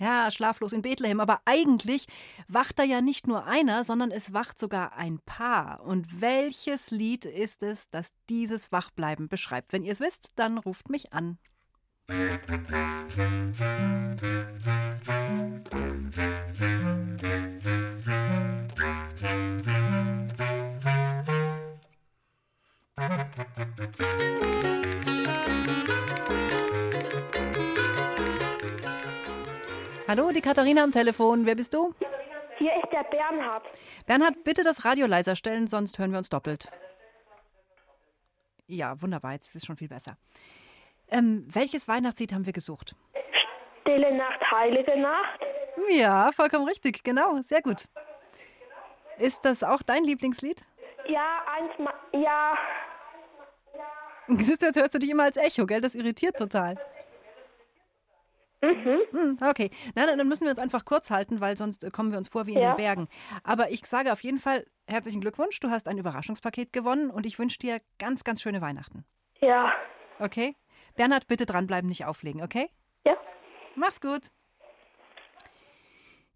Ja, 0.00 0.30
schlaflos 0.30 0.72
in 0.72 0.80
Bethlehem. 0.80 1.20
Aber 1.20 1.42
eigentlich 1.44 2.06
wacht 2.48 2.78
da 2.78 2.82
ja 2.82 3.02
nicht 3.02 3.26
nur 3.26 3.44
einer, 3.44 3.84
sondern 3.84 4.10
es 4.10 4.32
wacht 4.32 4.58
sogar 4.58 4.94
ein 4.96 5.20
Paar. 5.26 5.82
Und 5.84 6.22
welches 6.22 6.90
Lied 6.90 7.26
ist 7.26 7.62
es, 7.62 7.90
das 7.90 8.12
dieses 8.30 8.72
Wachbleiben 8.72 9.28
beschreibt? 9.28 9.72
Wenn 9.74 9.84
ihr 9.84 9.92
es 9.92 10.00
wisst, 10.00 10.30
dann 10.36 10.56
ruft 10.56 10.88
mich 10.88 11.12
an. 11.12 11.38
Hallo, 30.10 30.32
die 30.32 30.40
Katharina 30.40 30.82
am 30.82 30.90
Telefon. 30.90 31.46
Wer 31.46 31.54
bist 31.54 31.72
du? 31.72 31.94
Hier 32.58 32.74
ist 32.82 32.90
der 32.90 33.04
Bernhard. 33.04 33.62
Bernhard, 34.06 34.42
bitte 34.42 34.64
das 34.64 34.84
Radio 34.84 35.06
leiser 35.06 35.36
stellen, 35.36 35.68
sonst 35.68 36.00
hören 36.00 36.10
wir 36.10 36.18
uns 36.18 36.28
doppelt. 36.28 36.68
Ja, 38.66 39.00
wunderbar, 39.00 39.34
jetzt 39.34 39.50
ist 39.50 39.62
es 39.62 39.66
schon 39.66 39.76
viel 39.76 39.86
besser. 39.86 40.16
Ähm, 41.12 41.46
welches 41.46 41.86
Weihnachtslied 41.86 42.32
haben 42.32 42.44
wir 42.44 42.52
gesucht? 42.52 42.96
Stille 43.82 44.12
Nacht, 44.16 44.40
heilige 44.50 44.98
Nacht. 44.98 45.42
Ja, 45.92 46.32
vollkommen 46.32 46.66
richtig, 46.66 47.04
genau, 47.04 47.40
sehr 47.42 47.62
gut. 47.62 47.84
Ist 49.18 49.44
das 49.44 49.62
auch 49.62 49.82
dein 49.82 50.02
Lieblingslied? 50.02 50.60
Ja, 51.06 51.38
eins 51.54 51.88
ja. 52.14 52.58
Siehst 54.26 54.60
du, 54.60 54.66
jetzt 54.66 54.76
hörst 54.76 54.92
du 54.92 54.98
dich 54.98 55.10
immer 55.10 55.22
als 55.22 55.36
Echo, 55.36 55.66
gell? 55.66 55.80
Das 55.80 55.94
irritiert 55.94 56.36
total. 56.36 56.76
Mhm. 58.62 59.38
Okay, 59.40 59.70
na, 59.94 60.04
dann 60.06 60.28
müssen 60.28 60.44
wir 60.44 60.50
uns 60.50 60.58
einfach 60.58 60.84
kurz 60.84 61.10
halten, 61.10 61.40
weil 61.40 61.56
sonst 61.56 61.82
äh, 61.82 61.90
kommen 61.90 62.10
wir 62.10 62.18
uns 62.18 62.28
vor 62.28 62.46
wie 62.46 62.54
in 62.54 62.60
Ja. 62.60 62.72
den 62.72 62.76
Bergen. 62.76 63.08
Aber 63.42 63.70
ich 63.70 63.86
sage 63.86 64.12
auf 64.12 64.22
jeden 64.22 64.38
Fall 64.38 64.66
herzlichen 64.86 65.20
Glückwunsch, 65.20 65.58
du 65.60 65.70
hast 65.70 65.88
ein 65.88 65.96
Überraschungspaket 65.98 66.72
gewonnen 66.72 67.10
und 67.10 67.24
ich 67.26 67.38
wünsche 67.38 67.58
dir 67.58 67.80
ganz, 67.98 68.22
ganz 68.24 68.42
schöne 68.42 68.60
Weihnachten. 68.60 69.04
Ja. 69.40 69.72
Okay? 70.18 70.56
Bernhard, 70.94 71.26
bitte 71.26 71.46
dranbleiben, 71.46 71.88
nicht 71.88 72.04
auflegen, 72.04 72.42
okay? 72.42 72.68
Ja. 73.06 73.16
Mach's 73.76 74.00
gut. 74.00 74.30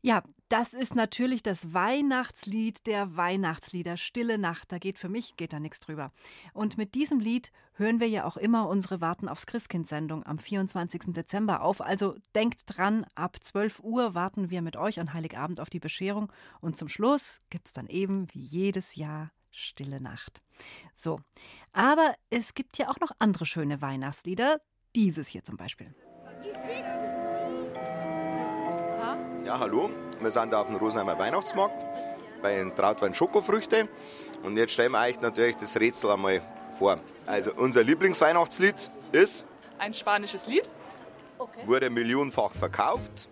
Ja, 0.01 0.23
das 0.55 0.73
ist 0.73 0.95
natürlich 0.95 1.43
das 1.43 1.75
Weihnachtslied 1.75 2.87
der 2.87 3.17
Weihnachtslieder. 3.17 3.97
Stille 3.97 4.39
Nacht, 4.39 4.71
da 4.71 4.79
geht 4.79 4.99
für 4.99 5.09
mich, 5.09 5.37
geht 5.37 5.53
da 5.53 5.59
nichts 5.59 5.81
drüber. 5.81 6.13
Und 6.53 6.79
mit 6.79 6.95
diesem 6.95 7.19
Lied 7.19 7.51
hören 7.73 7.99
wir 7.99 8.09
ja 8.09 8.25
auch 8.25 8.37
immer 8.37 8.69
unsere 8.69 9.01
Warten 9.01 9.29
aufs 9.29 9.47
Christkind-Sendung 9.47 10.25
am 10.25 10.39
24. 10.39 11.13
Dezember 11.13 11.63
auf. 11.63 11.81
Also 11.81 12.15
denkt 12.37 12.63
dran, 12.67 13.05
ab 13.17 13.39
12 13.41 13.81
Uhr 13.81 14.15
warten 14.15 14.49
wir 14.49 14.63
mit 14.63 14.77
euch 14.77 15.01
an 15.01 15.13
Heiligabend 15.13 15.59
auf 15.59 15.71
die 15.71 15.81
Bescherung. 15.81 16.31
Und 16.61 16.77
zum 16.77 16.87
Schluss 16.87 17.41
gibt's 17.51 17.73
dann 17.73 17.89
eben 17.89 18.29
wie 18.33 18.43
jedes 18.43 18.95
Jahr 18.95 19.33
Stille 19.51 20.01
Nacht. 20.01 20.41
So, 20.95 21.21
aber 21.73 22.15
es 22.31 22.55
gibt 22.55 22.79
ja 22.79 22.91
auch 22.91 23.01
noch 23.01 23.11
andere 23.19 23.45
schöne 23.45 23.81
Weihnachtslieder. 23.81 24.61
Dieses 24.95 25.27
hier 25.27 25.43
zum 25.43 25.57
Beispiel. 25.57 25.93
Ja, 29.45 29.59
hallo. 29.59 29.91
Wir 30.21 30.31
sind 30.31 30.53
da 30.53 30.61
auf 30.61 30.67
dem 30.69 30.77
Rosenheimer 30.77 31.19
Weihnachtsmarkt 31.19 31.75
bei 32.43 32.57
den 32.57 32.75
Trautwein 32.75 33.15
Schokofrüchte. 33.15 33.89
Und 34.43 34.57
jetzt 34.57 34.73
stellen 34.73 34.93
wir 34.93 35.01
euch 35.03 35.21
natürlich 35.21 35.57
das 35.57 35.79
Rätsel 35.79 36.11
einmal 36.11 36.41
vor. 36.79 36.99
Also 37.27 37.53
unser 37.57 37.83
Lieblingsweihnachtslied 37.83 38.91
ist, 39.13 39.45
Ein 39.79 39.93
spanisches 39.93 40.47
Lied? 40.47 40.69
wurde 41.67 41.91
millionenfach 41.91 42.53
verkauft 42.53 43.29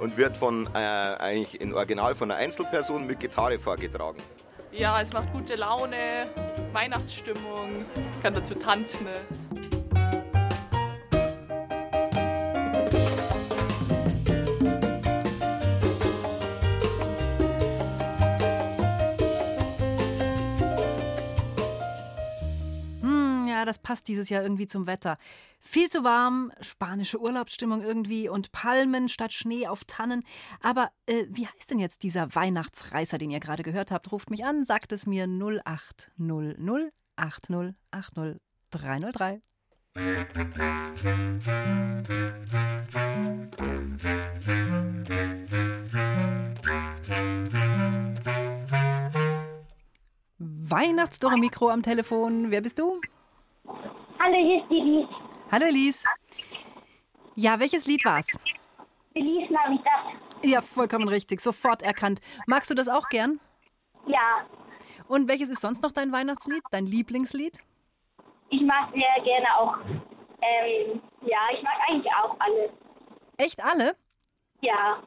und 0.00 0.16
wird 0.16 0.36
von 0.36 0.68
äh, 0.74 0.78
eigentlich 0.78 1.60
in 1.60 1.72
Original 1.74 2.14
von 2.14 2.30
einer 2.30 2.40
Einzelperson 2.40 3.06
mit 3.06 3.20
Gitarre 3.20 3.58
vorgetragen. 3.58 4.18
Ja, 4.72 5.00
es 5.00 5.12
macht 5.12 5.32
gute 5.32 5.54
Laune, 5.54 6.28
Weihnachtsstimmung, 6.72 7.84
kann 8.22 8.34
dazu 8.34 8.54
tanzen. 8.54 9.04
ne? 9.04 9.67
Das 23.68 23.78
passt 23.78 24.08
dieses 24.08 24.28
Jahr 24.28 24.42
irgendwie 24.42 24.66
zum 24.66 24.86
Wetter. 24.86 25.18
Viel 25.60 25.88
zu 25.88 26.02
warm, 26.02 26.50
spanische 26.60 27.20
Urlaubsstimmung 27.20 27.82
irgendwie 27.82 28.28
und 28.28 28.50
Palmen 28.50 29.08
statt 29.08 29.32
Schnee 29.32 29.68
auf 29.68 29.84
Tannen. 29.84 30.24
Aber 30.60 30.90
äh, 31.06 31.24
wie 31.28 31.46
heißt 31.46 31.70
denn 31.70 31.78
jetzt 31.78 32.02
dieser 32.02 32.34
Weihnachtsreißer, 32.34 33.18
den 33.18 33.30
ihr 33.30 33.40
gerade 33.40 33.62
gehört 33.62 33.90
habt? 33.90 34.10
Ruft 34.10 34.30
mich 34.30 34.44
an, 34.44 34.64
sagt 34.64 34.92
es 34.92 35.06
mir 35.06 35.26
0800 35.26 36.92
80 37.16 37.74
80 37.90 38.36
303. 38.70 39.40
Weihnachtsdorre 50.70 51.38
Mikro 51.38 51.70
am 51.70 51.82
Telefon. 51.82 52.50
Wer 52.50 52.60
bist 52.60 52.78
du? 52.78 53.00
Hallo, 54.18 54.34
hier 54.36 54.62
ist 54.62 54.70
die 54.70 54.80
Lies. 54.80 55.08
Hallo 55.50 55.66
Elise. 55.66 56.04
Ja, 57.34 57.58
welches 57.60 57.86
Lied 57.86 58.04
war's? 58.04 58.26
Feliz 59.12 59.50
Navidad. 59.50 60.14
Ja, 60.44 60.60
vollkommen 60.60 61.08
richtig. 61.08 61.40
Sofort 61.40 61.82
erkannt. 61.82 62.20
Magst 62.46 62.70
du 62.70 62.74
das 62.74 62.88
auch 62.88 63.08
gern? 63.08 63.40
Ja, 64.06 64.46
Und 65.06 65.28
welches 65.28 65.48
ist 65.50 65.60
sonst 65.60 65.82
noch 65.82 65.92
dein 65.92 66.12
Weihnachtslied? 66.12 66.62
Dein 66.70 66.86
Lieblingslied? 66.86 67.58
ich 68.50 68.62
mag 68.62 68.90
sehr 68.94 69.24
gerne 69.24 69.46
auch. 69.58 69.76
Ähm, 70.40 71.02
ja, 71.22 71.38
ich 71.54 71.62
mag 71.62 71.74
eigentlich 71.88 72.10
auch 72.22 72.34
alles. 72.40 72.70
Echt 73.36 73.62
alle? 73.62 73.94
Ja. 74.62 75.02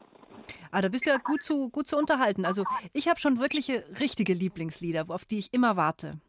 Ah, 0.72 0.82
da 0.82 0.90
bist 0.90 1.06
du 1.06 1.10
ja 1.10 1.18
gut 1.18 1.42
zu, 1.44 1.70
gut 1.70 1.88
zu 1.88 1.98
unterhalten. 1.98 2.46
Also 2.46 2.64
ich 2.94 3.08
habe 3.08 3.20
schon 3.20 3.40
wirkliche, 3.40 3.84
richtige 4.00 4.34
Lieblingslieder, 4.34 5.06
auf 5.10 5.26
die 5.26 5.40
ich 5.40 5.54
immer 5.54 5.76
warte. 5.76 6.20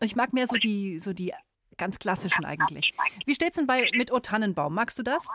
Ich 0.00 0.16
mag 0.16 0.32
mehr 0.32 0.46
so 0.46 0.56
die, 0.56 0.98
so 0.98 1.12
die 1.12 1.32
ganz 1.76 1.98
klassischen 1.98 2.44
eigentlich. 2.44 2.92
Wie 3.26 3.34
steht's 3.34 3.56
denn 3.56 3.66
bei 3.66 3.90
mit 3.94 4.12
O 4.12 4.18
Tannenbaum? 4.18 4.74
Magst 4.74 4.98
du 4.98 5.02
das? 5.02 5.26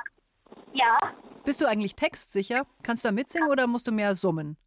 Ja. 0.74 1.00
Bist 1.44 1.62
du 1.62 1.68
eigentlich 1.68 1.96
textsicher? 1.96 2.66
Kannst 2.84 3.04
du 3.04 3.10
da 3.10 3.12
mitsingen 3.12 3.50
oder 3.50 3.68
musst 3.68 3.88
du 3.88 3.92
mehr 3.92 4.16
summen? 4.16 4.58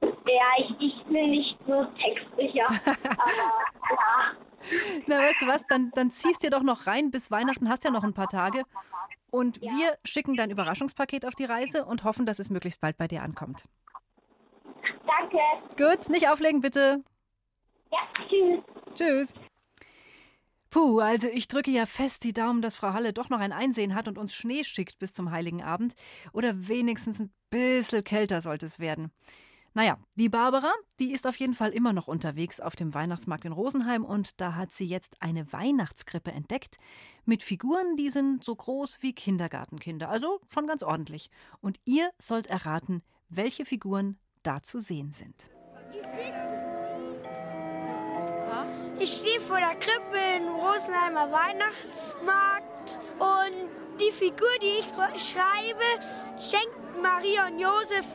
Ja, 0.00 0.50
ich, 0.58 0.70
ich 0.80 1.04
bin 1.04 1.30
nicht 1.30 1.58
so 1.66 1.84
textsicher. 1.84 2.66
aber 2.66 3.56
ja. 3.90 4.32
Na, 5.06 5.18
weißt 5.18 5.42
du 5.42 5.46
was, 5.46 5.66
dann, 5.66 5.90
dann 5.94 6.10
ziehst 6.10 6.42
dir 6.42 6.50
doch 6.50 6.62
noch 6.62 6.86
rein. 6.86 7.10
Bis 7.10 7.30
Weihnachten 7.30 7.68
hast 7.68 7.84
ja 7.84 7.90
noch 7.90 8.04
ein 8.04 8.14
paar 8.14 8.28
Tage. 8.28 8.64
Und 9.30 9.60
wir 9.62 9.98
schicken 10.04 10.36
dein 10.36 10.50
Überraschungspaket 10.50 11.24
auf 11.24 11.34
die 11.34 11.46
Reise 11.46 11.86
und 11.86 12.04
hoffen, 12.04 12.26
dass 12.26 12.38
es 12.38 12.50
möglichst 12.50 12.80
bald 12.80 12.98
bei 12.98 13.08
dir 13.08 13.22
ankommt. 13.22 13.64
Danke. 15.06 15.38
Gut, 15.76 16.10
nicht 16.10 16.28
auflegen, 16.28 16.60
bitte. 16.60 17.02
Ja, 17.90 17.98
tschüss. 18.28 18.62
Tschüss. 18.94 19.34
Puh, 20.70 21.00
also 21.00 21.28
ich 21.28 21.48
drücke 21.48 21.70
ja 21.70 21.84
fest 21.84 22.24
die 22.24 22.32
Daumen, 22.32 22.62
dass 22.62 22.76
Frau 22.76 22.94
Halle 22.94 23.12
doch 23.12 23.28
noch 23.28 23.40
ein 23.40 23.52
Einsehen 23.52 23.94
hat 23.94 24.08
und 24.08 24.16
uns 24.16 24.34
Schnee 24.34 24.64
schickt 24.64 24.98
bis 24.98 25.12
zum 25.12 25.30
Heiligen 25.30 25.62
Abend. 25.62 25.94
Oder 26.32 26.68
wenigstens 26.68 27.20
ein 27.20 27.30
bisschen 27.50 28.02
kälter 28.04 28.40
sollte 28.40 28.64
es 28.64 28.78
werden. 28.78 29.12
Naja, 29.74 29.98
die 30.16 30.28
Barbara, 30.28 30.70
die 30.98 31.12
ist 31.12 31.26
auf 31.26 31.36
jeden 31.36 31.54
Fall 31.54 31.70
immer 31.70 31.92
noch 31.92 32.06
unterwegs 32.06 32.60
auf 32.60 32.76
dem 32.76 32.92
Weihnachtsmarkt 32.92 33.46
in 33.46 33.52
Rosenheim 33.52 34.04
und 34.04 34.40
da 34.40 34.54
hat 34.54 34.72
sie 34.72 34.84
jetzt 34.84 35.20
eine 35.20 35.50
Weihnachtskrippe 35.50 36.30
entdeckt 36.30 36.76
mit 37.24 37.42
Figuren, 37.42 37.96
die 37.96 38.10
sind 38.10 38.44
so 38.44 38.54
groß 38.54 38.98
wie 39.00 39.14
Kindergartenkinder, 39.14 40.10
also 40.10 40.40
schon 40.48 40.66
ganz 40.66 40.82
ordentlich. 40.82 41.30
Und 41.60 41.78
ihr 41.84 42.10
sollt 42.18 42.48
erraten, 42.48 43.02
welche 43.28 43.64
Figuren 43.64 44.18
da 44.42 44.62
zu 44.62 44.78
sehen 44.78 45.12
sind. 45.12 45.50
Ich 49.02 49.14
stehe 49.14 49.40
vor 49.40 49.58
der 49.58 49.74
Krippe 49.80 50.16
im 50.36 50.54
Rosenheimer 50.54 51.28
Weihnachtsmarkt 51.32 53.00
und 53.18 53.98
die 53.98 54.12
Figur, 54.12 54.46
die 54.62 54.78
ich 54.78 55.28
schreibe, 55.28 56.06
schenkt 56.38 57.02
Maria 57.02 57.48
und 57.48 57.58
Josef 57.58 58.06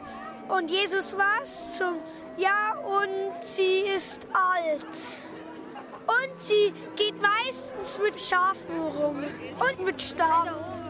und 0.48 0.72
Jesus 0.72 1.14
was 1.18 1.78
zum 1.78 2.00
Ja 2.38 2.78
und 2.86 3.44
sie 3.44 3.82
ist 3.94 4.28
alt. 4.32 4.86
Und 6.08 6.42
sie 6.42 6.74
geht 6.96 7.22
meistens 7.22 8.00
mit 8.00 8.22
Schafen 8.22 8.80
rum 8.80 9.26
und 9.60 9.84
mit 9.86 10.02
Stab. 10.02 10.87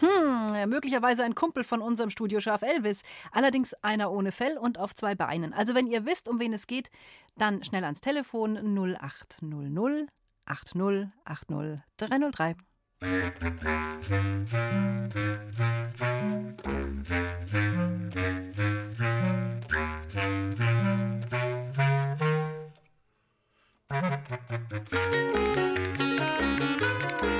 Hm, 0.00 0.68
möglicherweise 0.70 1.24
ein 1.24 1.34
Kumpel 1.34 1.62
von 1.62 1.82
unserem 1.82 2.08
Studioschaf 2.10 2.62
Elvis. 2.62 3.02
Allerdings 3.32 3.74
einer 3.82 4.10
ohne 4.10 4.32
Fell 4.32 4.56
und 4.56 4.78
auf 4.78 4.94
zwei 4.94 5.14
Beinen. 5.14 5.52
Also 5.52 5.74
wenn 5.74 5.86
ihr 5.86 6.06
wisst, 6.06 6.28
um 6.28 6.40
wen 6.40 6.54
es 6.54 6.66
geht, 6.66 6.90
dann 7.36 7.62
schnell 7.64 7.84
ans 7.84 8.00
Telefon 8.00 8.56
0800 8.56 10.08
80 10.46 11.08
80 11.24 11.82
303. 11.98 12.56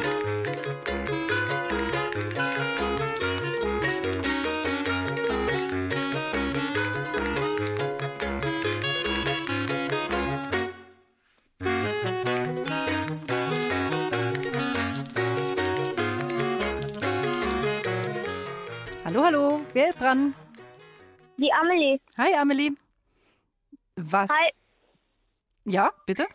Hallo, 0.02 0.19
hallo. 19.30 19.60
Wer 19.72 19.88
ist 19.90 20.00
dran? 20.00 20.34
Die 21.36 21.52
Amelie. 21.52 22.00
Hi, 22.18 22.34
Amelie. 22.34 22.72
Was? 23.96 24.28
Hi. 24.28 24.50
Ja, 25.64 25.92
bitte? 26.04 26.26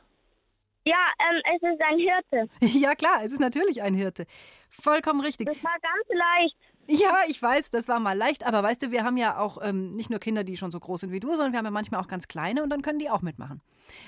Ja, 0.85 0.95
ähm, 1.19 1.41
es 1.55 1.73
ist 1.73 1.81
ein 1.81 1.97
Hirte. 1.97 2.49
Ja, 2.79 2.95
klar, 2.95 3.23
es 3.23 3.31
ist 3.31 3.41
natürlich 3.41 3.81
ein 3.81 3.95
Hirte. 3.95 4.25
Vollkommen 4.69 5.19
richtig. 5.19 5.47
Das 5.47 5.61
war 5.63 5.75
ganz 5.81 6.07
leicht. 6.09 6.55
Ja, 6.87 7.21
ich 7.27 7.41
weiß, 7.41 7.71
das 7.71 7.87
war 7.87 7.99
mal 7.99 8.15
leicht, 8.15 8.45
aber 8.45 8.61
weißt 8.63 8.83
du, 8.83 8.91
wir 8.91 9.03
haben 9.03 9.17
ja 9.17 9.39
auch 9.39 9.57
ähm, 9.61 9.95
nicht 9.95 10.09
nur 10.09 10.19
Kinder, 10.19 10.43
die 10.43 10.55
schon 10.55 10.71
so 10.71 10.79
groß 10.79 11.01
sind 11.01 11.11
wie 11.11 11.19
du, 11.19 11.29
sondern 11.29 11.51
wir 11.51 11.57
haben 11.57 11.65
ja 11.65 11.71
manchmal 11.71 11.99
auch 12.01 12.07
ganz 12.07 12.27
kleine 12.27 12.61
und 12.63 12.69
dann 12.69 12.81
können 12.83 12.99
die 12.99 13.09
auch 13.09 13.21
mitmachen. 13.23 13.61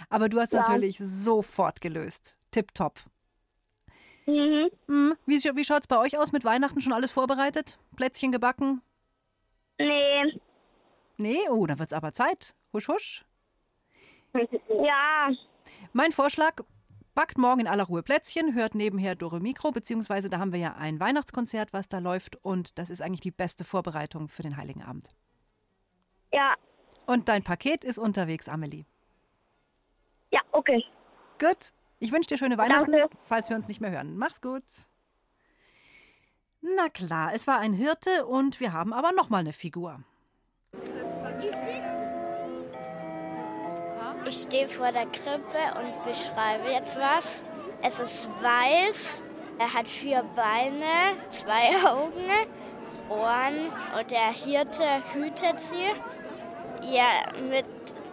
Aber 0.09 0.29
du 0.29 0.39
hast 0.39 0.53
Ja. 0.53 0.61
natürlich 0.61 0.97
sofort 0.99 1.81
gelöst. 1.81 2.38
Tipptopp. 2.51 2.99
Mhm. 4.28 4.69
Hm, 4.88 5.17
wie 5.25 5.36
wie 5.36 5.63
schaut 5.63 5.82
es 5.82 5.88
bei 5.88 5.97
euch 5.97 6.17
aus 6.17 6.32
mit 6.32 6.43
Weihnachten? 6.43 6.82
Schon 6.82 6.93
alles 6.93 7.11
vorbereitet? 7.11 7.80
Plätzchen 7.95 8.32
gebacken? 8.32 8.82
Nee. 9.80 10.39
Nee? 11.17 11.49
Oh, 11.49 11.65
da 11.65 11.80
wird's 11.80 11.93
aber 11.93 12.13
Zeit. 12.13 12.53
Husch, 12.73 12.88
husch. 12.88 13.25
Ja. 14.69 15.30
Mein 15.91 16.11
Vorschlag, 16.11 16.61
backt 17.15 17.38
morgen 17.38 17.61
in 17.61 17.67
aller 17.67 17.86
Ruhe 17.86 18.03
Plätzchen, 18.03 18.53
hört 18.53 18.75
nebenher 18.75 19.15
Dore 19.15 19.39
Mikro, 19.39 19.71
beziehungsweise 19.71 20.30
da 20.30 20.38
haben 20.38 20.51
wir 20.51 20.59
ja 20.59 20.75
ein 20.75 20.99
Weihnachtskonzert, 20.99 21.73
was 21.73 21.89
da 21.89 21.99
läuft 21.99 22.36
und 22.43 22.78
das 22.78 22.89
ist 22.89 23.01
eigentlich 23.01 23.21
die 23.21 23.32
beste 23.32 23.63
Vorbereitung 23.63 24.30
für 24.30 24.43
den 24.43 24.55
Heiligen 24.55 24.84
Abend. 24.84 25.11
Ja. 26.32 26.53
Und 27.07 27.28
dein 27.30 27.41
Paket 27.43 27.84
ist 27.84 27.97
unterwegs, 27.97 28.47
Amelie. 28.47 28.86
Ja, 30.32 30.41
okay. 30.51 30.84
Gut. 31.39 31.71
Ich 31.99 32.11
wünsche 32.11 32.29
dir 32.29 32.37
schöne 32.37 32.57
Weihnachten, 32.57 32.93
falls 33.25 33.49
wir 33.49 33.55
uns 33.55 33.67
nicht 33.67 33.81
mehr 33.81 33.91
hören. 33.91 34.17
Mach's 34.17 34.41
gut. 34.41 34.63
Na 36.61 36.89
klar, 36.89 37.33
es 37.33 37.47
war 37.47 37.59
ein 37.59 37.73
Hirte 37.73 38.25
und 38.25 38.59
wir 38.59 38.73
haben 38.73 38.93
aber 38.93 39.11
noch 39.13 39.29
mal 39.29 39.39
eine 39.39 39.53
Figur. 39.53 39.99
Ich 44.25 44.41
stehe 44.41 44.67
vor 44.67 44.91
der 44.91 45.05
Krippe 45.05 45.57
und 45.79 46.03
beschreibe 46.03 46.69
jetzt 46.69 46.97
was. 46.97 47.43
Es 47.81 47.99
ist 47.99 48.27
weiß, 48.41 49.21
er 49.59 49.73
hat 49.73 49.87
vier 49.87 50.23
Beine, 50.35 51.15
zwei 51.29 51.77
Augen, 51.85 52.29
Ohren 53.09 53.71
und 53.97 54.11
der 54.11 54.33
Hirte 54.33 54.85
hütet 55.13 55.59
sie. 55.59 55.93
Ja, 56.81 57.31
mit 57.49 57.65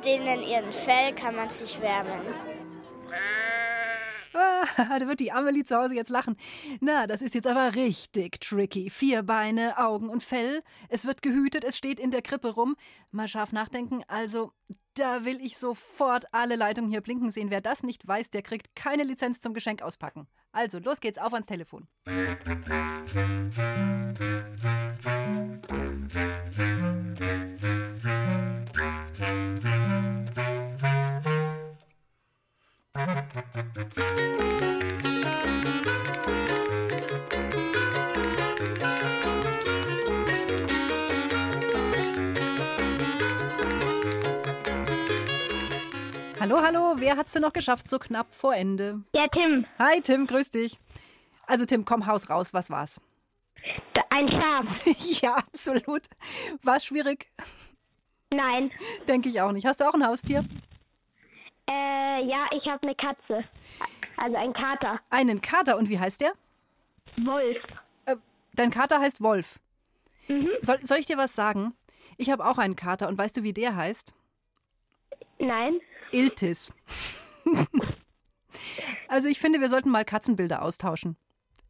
denen 0.05 0.43
ihren 0.43 0.73
Fell 0.73 1.15
kann 1.15 1.37
man 1.37 1.51
sich 1.51 1.81
wärmen. 1.81 2.21
Ah, 4.35 4.67
da 4.99 5.07
wird 5.07 5.21
die 5.21 5.33
Amelie 5.33 5.65
zu 5.65 5.77
Hause 5.77 5.95
jetzt 5.95 6.11
lachen. 6.11 6.37
Na, 6.81 7.07
das 7.07 7.23
ist 7.23 7.35
jetzt 7.35 7.47
aber 7.47 7.75
richtig 7.75 8.41
tricky. 8.41 8.91
Vier 8.91 9.23
Beine, 9.23 9.79
Augen 9.79 10.09
und 10.09 10.23
Fell. 10.23 10.63
Es 10.89 11.07
wird 11.07 11.23
gehütet, 11.23 11.65
es 11.65 11.77
steht 11.79 12.01
in 12.01 12.11
der 12.11 12.23
Krippe 12.23 12.49
rum. 12.49 12.77
Mal 13.13 13.29
scharf 13.29 13.53
nachdenken. 13.53 14.03
Also, 14.09 14.53
da 14.95 15.25
will 15.25 15.41
ich 15.41 15.57
sofort 15.57 16.27
alle 16.33 16.57
Leitungen 16.57 16.91
hier 16.91 17.01
blinken 17.01 17.31
sehen. 17.31 17.51
Wer 17.51 17.61
das 17.61 17.83
nicht 17.83 18.07
weiß, 18.07 18.31
der 18.31 18.43
kriegt 18.43 18.75
keine 18.75 19.05
Lizenz 19.05 19.41
zum 19.41 19.55
Geschenk 19.55 19.83
auspacken. 19.83 20.27
Also, 20.53 20.79
los 20.79 21.01
geht's, 21.01 21.19
auf 21.19 21.33
ans 21.33 21.47
Telefon. 21.47 21.89
Hallo, 32.97 33.07
hallo, 46.63 46.95
wer 46.99 47.17
hat's 47.17 47.33
denn 47.33 47.43
noch 47.43 47.53
geschafft, 47.53 47.89
so 47.89 47.99
knapp 47.99 48.33
vor 48.33 48.55
Ende? 48.55 49.03
Ja, 49.13 49.27
Tim. 49.27 49.67
Hi, 49.81 50.01
Tim, 50.01 50.29
grüß 50.29 50.53
dich. 50.53 50.79
Also, 51.49 51.65
Tim, 51.65 51.85
komm, 51.85 52.07
Haus 52.07 52.31
raus, 52.31 52.55
was 52.55 52.71
war's? 52.71 53.01
Ein 54.11 54.29
Schaf. 54.29 54.87
ja, 55.21 55.35
absolut. 55.35 56.03
War's 56.63 56.85
schwierig? 56.85 57.29
Nein. 58.33 58.71
Denke 59.09 59.31
ich 59.31 59.41
auch 59.41 59.51
nicht. 59.51 59.67
Hast 59.67 59.81
du 59.81 59.89
auch 59.89 59.95
ein 59.95 60.07
Haustier? 60.07 60.45
Äh, 61.71 62.25
ja, 62.27 62.47
ich 62.53 62.67
habe 62.67 62.83
eine 62.83 62.95
Katze. 62.95 63.45
Also 64.17 64.37
ein 64.37 64.53
Kater. 64.53 65.01
Einen 65.11 65.41
Kater, 65.41 65.77
und 65.77 65.89
wie 65.89 65.99
heißt 65.99 66.21
der? 66.21 66.33
Wolf. 67.17 67.57
Äh, 68.07 68.17
dein 68.55 68.71
Kater 68.71 69.01
heißt 69.01 69.23
Wolf. 69.23 69.61
Soll, 70.61 70.79
soll 70.83 70.99
ich 70.99 71.07
dir 71.07 71.19
was 71.19 71.35
sagen? 71.35 71.75
Ich 72.17 72.31
habe 72.31 72.47
auch 72.47 72.59
einen 72.59 72.77
Kater, 72.77 73.09
und 73.09 73.19
weißt 73.19 73.37
du, 73.37 73.43
wie 73.43 73.53
der 73.53 73.77
heißt? 73.77 74.15
Nein. 75.39 75.81
Iltis. 76.13 76.73
also 79.09 79.29
ich 79.29 79.41
finde, 79.41 79.61
wir 79.61 79.69
sollten 79.69 79.91
mal 79.91 80.05
Katzenbilder 80.05 80.63
austauschen. 80.63 81.17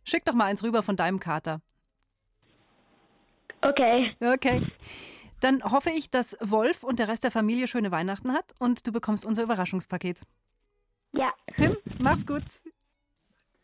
Schick 0.04 0.24
doch 0.24 0.34
mal 0.34 0.44
eins 0.44 0.62
rüber 0.62 0.82
von 0.82 0.96
deinem 0.96 1.18
Kater. 1.18 1.60
Okay. 3.62 4.14
Okay. 4.20 4.66
Dann 5.44 5.62
hoffe 5.62 5.90
ich, 5.90 6.08
dass 6.08 6.38
Wolf 6.40 6.84
und 6.84 6.98
der 6.98 7.06
Rest 7.06 7.22
der 7.22 7.30
Familie 7.30 7.68
schöne 7.68 7.90
Weihnachten 7.90 8.32
hat 8.32 8.54
und 8.58 8.86
du 8.86 8.92
bekommst 8.92 9.26
unser 9.26 9.42
Überraschungspaket. 9.42 10.22
Ja. 11.12 11.34
Tim, 11.58 11.76
mach's 11.98 12.26
gut. 12.26 12.42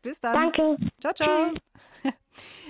Bis 0.02 0.20
dann. 0.20 0.34
Danke. 0.34 0.76
Ciao, 1.00 1.14
ciao. 1.14 1.54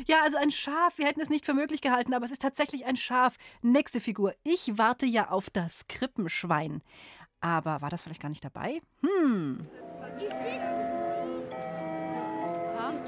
Ja, 0.06 0.22
also 0.24 0.38
ein 0.38 0.50
Schaf. 0.50 0.96
Wir 0.96 1.06
hätten 1.06 1.20
es 1.20 1.28
nicht 1.28 1.44
für 1.44 1.54
möglich 1.54 1.82
gehalten, 1.82 2.14
aber 2.14 2.24
es 2.24 2.30
ist 2.30 2.40
tatsächlich 2.40 2.86
ein 2.86 2.96
Schaf. 2.96 3.36
Nächste 3.62 4.00
Figur. 4.00 4.34
Ich 4.42 4.78
warte 4.78 5.06
ja 5.06 5.28
auf 5.28 5.50
das 5.50 5.86
Krippenschwein. 5.88 6.80
Aber 7.40 7.82
war 7.82 7.90
das 7.90 8.02
vielleicht 8.02 8.22
gar 8.22 8.30
nicht 8.30 8.44
dabei? 8.44 8.80
Hm. 9.02 9.68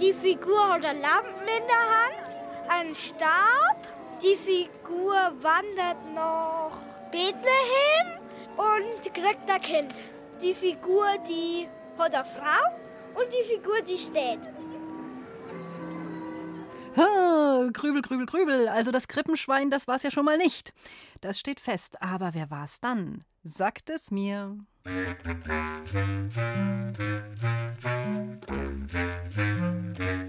Die 0.00 0.12
Figur 0.12 0.68
hat 0.68 0.84
eine 0.84 1.00
Lampen 1.00 1.40
in 1.40 1.66
der 1.66 2.26
Hand, 2.26 2.34
einen 2.68 2.94
Stab. 2.94 3.91
Die 4.22 4.36
Figur 4.36 5.14
wandert 5.42 6.14
nach 6.14 6.78
Bethlehem 7.10 8.20
und 8.56 9.02
kriegt 9.12 9.50
ein 9.50 9.60
Kind. 9.60 9.92
Die 10.40 10.54
Figur, 10.54 11.06
die 11.28 11.68
hat 11.98 12.14
eine 12.14 12.24
Frau 12.24 13.20
und 13.20 13.26
die 13.32 13.42
Figur, 13.42 13.82
die 13.82 13.98
steht. 13.98 14.38
Ha, 16.96 17.68
Grübel, 17.72 18.02
grübel, 18.02 18.26
grübel. 18.26 18.68
Also 18.68 18.92
das 18.92 19.08
Krippenschwein, 19.08 19.70
das 19.70 19.88
war's 19.88 20.04
ja 20.04 20.12
schon 20.12 20.24
mal 20.24 20.38
nicht. 20.38 20.72
Das 21.20 21.40
steht 21.40 21.58
fest. 21.58 22.00
Aber 22.00 22.32
wer 22.32 22.48
war's 22.48 22.78
dann? 22.80 23.24
Sagt 23.42 23.90
es 23.90 24.12
mir. 24.12 24.56
Hallo, 30.04 30.21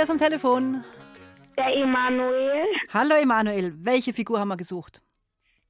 wer 0.00 0.04
ist 0.04 0.10
am 0.10 0.16
Telefon? 0.16 0.82
Der 1.58 1.76
Emanuel. 1.76 2.64
Hallo 2.90 3.16
Emanuel, 3.16 3.74
welche 3.84 4.14
Figur 4.14 4.40
haben 4.40 4.48
wir 4.48 4.56
gesucht? 4.56 5.02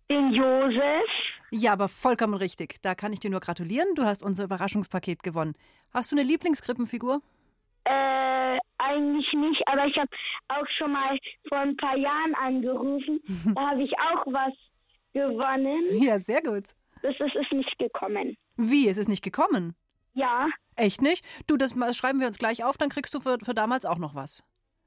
Den 0.09 0.31
Josef. 0.33 1.11
Ja, 1.51 1.73
aber 1.73 1.89
vollkommen 1.89 2.35
richtig. 2.35 2.81
Da 2.81 2.95
kann 2.95 3.13
ich 3.13 3.19
dir 3.19 3.29
nur 3.29 3.41
gratulieren. 3.41 3.89
Du 3.97 4.05
hast 4.05 4.23
unser 4.23 4.45
Überraschungspaket 4.45 5.25
gewonnen. 5.25 5.55
Hast 5.93 6.13
du 6.13 6.17
eine 6.17 6.25
Lieblingskrippenfigur? 6.25 7.21
Äh, 7.83 8.59
eigentlich 8.79 9.27
nicht, 9.33 9.67
aber 9.67 9.87
ich 9.87 9.97
habe 9.97 10.11
auch 10.47 10.67
schon 10.79 10.93
mal 10.93 11.19
vor 11.49 11.59
ein 11.59 11.77
paar 11.77 11.97
Jahren 11.97 12.33
angerufen. 12.41 13.19
da 13.57 13.71
habe 13.71 13.83
ich 13.83 13.93
auch 13.99 14.27
was 14.27 14.55
gewonnen. 15.13 16.01
Ja, 16.01 16.21
sehr 16.21 16.41
gut. 16.41 16.67
Das 17.03 17.17
ist, 17.19 17.35
ist 17.35 17.53
nicht 17.53 17.77
gekommen. 17.81 18.37
Wie, 18.57 18.89
es 18.89 18.97
ist 18.97 19.09
nicht 19.09 19.25
gekommen? 19.25 19.75
Ja. 20.15 20.47
Echt 20.81 21.03
nicht? 21.03 21.25
Du, 21.47 21.57
das 21.59 21.75
schreiben 21.97 22.21
wir 22.21 22.27
uns 22.27 22.39
gleich 22.39 22.65
auf, 22.65 22.79
dann 22.79 22.89
kriegst 22.89 23.13
du 23.15 23.21
für, 23.21 23.39
für 23.43 23.53
damals 23.55 23.85
auch 23.85 23.99
noch 23.99 24.15
was. 24.15 24.43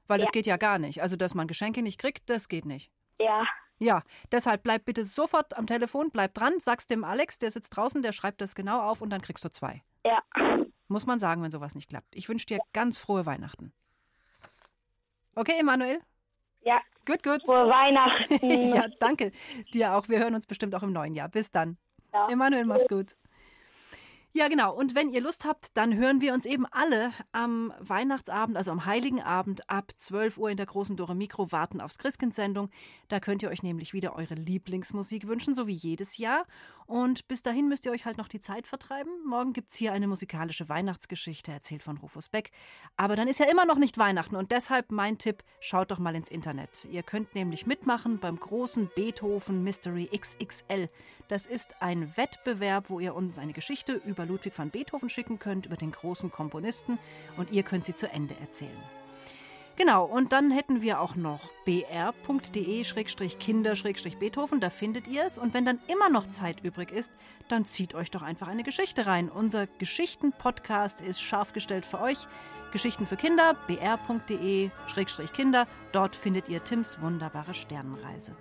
Weil 0.08 0.18
das 0.18 0.28
Ja. 0.28 0.32
geht 0.32 0.46
ja 0.46 0.56
gar 0.56 0.78
nicht. 0.78 1.02
Also, 1.02 1.14
dass 1.16 1.34
man 1.34 1.46
Geschenke 1.46 1.82
nicht 1.82 1.98
kriegt, 2.00 2.28
das 2.28 2.48
geht 2.48 2.66
nicht. 2.66 2.90
Ja. 3.20 3.44
Ja, 3.78 4.02
deshalb 4.32 4.62
bleib 4.64 4.84
bitte 4.84 5.04
sofort 5.04 5.56
am 5.56 5.66
Telefon, 5.66 6.10
bleib 6.10 6.34
dran, 6.34 6.54
sag's 6.58 6.86
dem 6.86 7.04
Alex, 7.04 7.38
der 7.38 7.50
sitzt 7.50 7.76
draußen, 7.76 8.02
der 8.02 8.12
schreibt 8.12 8.40
das 8.40 8.54
genau 8.54 8.80
auf 8.82 9.02
und 9.02 9.10
dann 9.10 9.20
kriegst 9.20 9.44
du 9.44 9.50
zwei. 9.50 9.82
Ja. 10.06 10.20
Muss 10.88 11.06
man 11.06 11.18
sagen, 11.18 11.42
wenn 11.42 11.50
sowas 11.50 11.74
nicht 11.74 11.88
klappt. 11.88 12.14
Ich 12.14 12.28
wünsche 12.28 12.46
dir 12.46 12.58
ganz 12.72 12.98
frohe 12.98 13.24
Weihnachten. 13.26 13.72
Okay, 15.34 15.58
Emanuel? 15.58 16.00
Ja. 16.62 16.80
Gut, 17.06 17.22
gut. 17.22 17.42
Frohe 17.44 17.68
Weihnachten. 17.68 18.50
ja, 18.74 18.86
danke. 19.00 19.32
Dir 19.72 19.94
auch. 19.94 20.08
Wir 20.08 20.18
hören 20.18 20.34
uns 20.34 20.46
bestimmt 20.46 20.74
auch 20.74 20.82
im 20.82 20.92
neuen 20.92 21.14
Jahr. 21.14 21.28
Bis 21.28 21.50
dann. 21.50 21.76
Ja. 22.12 22.28
Emanuel, 22.28 22.64
mach's 22.64 22.86
gut. 22.88 23.16
Ja, 24.36 24.48
genau. 24.48 24.74
Und 24.74 24.96
wenn 24.96 25.10
ihr 25.10 25.20
Lust 25.20 25.44
habt, 25.44 25.68
dann 25.74 25.94
hören 25.94 26.20
wir 26.20 26.34
uns 26.34 26.44
eben 26.44 26.66
alle 26.66 27.12
am 27.30 27.72
Weihnachtsabend, 27.78 28.56
also 28.56 28.72
am 28.72 28.84
Heiligen 28.84 29.22
Abend 29.22 29.70
ab 29.70 29.92
12 29.94 30.38
Uhr 30.38 30.50
in 30.50 30.56
der 30.56 30.66
großen 30.66 30.96
Dore 30.96 31.14
Mikro 31.14 31.52
warten 31.52 31.80
aufs 31.80 31.98
Christkind-Sendung. 31.98 32.68
Da 33.06 33.20
könnt 33.20 33.44
ihr 33.44 33.50
euch 33.50 33.62
nämlich 33.62 33.92
wieder 33.92 34.16
eure 34.16 34.34
Lieblingsmusik 34.34 35.28
wünschen, 35.28 35.54
so 35.54 35.68
wie 35.68 35.72
jedes 35.72 36.18
Jahr. 36.18 36.46
Und 36.86 37.28
bis 37.28 37.42
dahin 37.42 37.68
müsst 37.68 37.86
ihr 37.86 37.92
euch 37.92 38.04
halt 38.04 38.18
noch 38.18 38.28
die 38.28 38.40
Zeit 38.40 38.66
vertreiben. 38.66 39.10
Morgen 39.24 39.52
gibt 39.52 39.70
es 39.70 39.76
hier 39.76 39.92
eine 39.92 40.06
musikalische 40.06 40.68
Weihnachtsgeschichte, 40.68 41.52
erzählt 41.52 41.82
von 41.82 41.96
Rufus 41.96 42.28
Beck. 42.28 42.50
Aber 42.96 43.16
dann 43.16 43.28
ist 43.28 43.40
ja 43.40 43.46
immer 43.48 43.64
noch 43.64 43.78
nicht 43.78 43.96
Weihnachten 43.98 44.36
und 44.36 44.50
deshalb 44.50 44.90
mein 44.90 45.16
Tipp, 45.16 45.44
schaut 45.60 45.90
doch 45.90 45.98
mal 45.98 46.14
ins 46.14 46.28
Internet. 46.28 46.86
Ihr 46.90 47.02
könnt 47.02 47.34
nämlich 47.34 47.66
mitmachen 47.66 48.18
beim 48.18 48.38
großen 48.38 48.90
Beethoven 48.94 49.62
Mystery 49.62 50.10
XXL. 50.14 50.90
Das 51.28 51.46
ist 51.46 51.80
ein 51.80 52.14
Wettbewerb, 52.16 52.90
wo 52.90 53.00
ihr 53.00 53.14
uns 53.14 53.38
eine 53.38 53.54
Geschichte 53.54 53.94
über 54.04 54.23
Ludwig 54.24 54.56
van 54.56 54.70
Beethoven 54.70 55.08
schicken 55.08 55.38
könnt, 55.38 55.66
über 55.66 55.76
den 55.76 55.92
großen 55.92 56.30
Komponisten 56.30 56.98
und 57.36 57.50
ihr 57.50 57.62
könnt 57.62 57.84
sie 57.84 57.94
zu 57.94 58.10
Ende 58.10 58.34
erzählen. 58.40 58.82
Genau, 59.76 60.04
und 60.04 60.32
dann 60.32 60.52
hätten 60.52 60.82
wir 60.82 61.00
auch 61.00 61.16
noch 61.16 61.50
br.de-kinder-beethoven, 61.64 64.60
da 64.60 64.70
findet 64.70 65.08
ihr 65.08 65.24
es. 65.24 65.36
Und 65.36 65.52
wenn 65.52 65.64
dann 65.64 65.80
immer 65.88 66.08
noch 66.08 66.28
Zeit 66.28 66.62
übrig 66.62 66.92
ist, 66.92 67.10
dann 67.48 67.64
zieht 67.64 67.96
euch 67.96 68.12
doch 68.12 68.22
einfach 68.22 68.46
eine 68.46 68.62
Geschichte 68.62 69.06
rein. 69.06 69.28
Unser 69.28 69.66
Geschichten-Podcast 69.66 71.00
ist 71.00 71.20
scharf 71.20 71.52
gestellt 71.52 71.84
für 71.84 72.00
euch. 72.00 72.18
Geschichten 72.70 73.04
für 73.04 73.16
Kinder, 73.16 73.56
br.de-kinder. 73.66 75.66
Dort 75.90 76.14
findet 76.14 76.48
ihr 76.48 76.62
Tims 76.62 77.00
wunderbare 77.00 77.54
Sternenreise. 77.54 78.36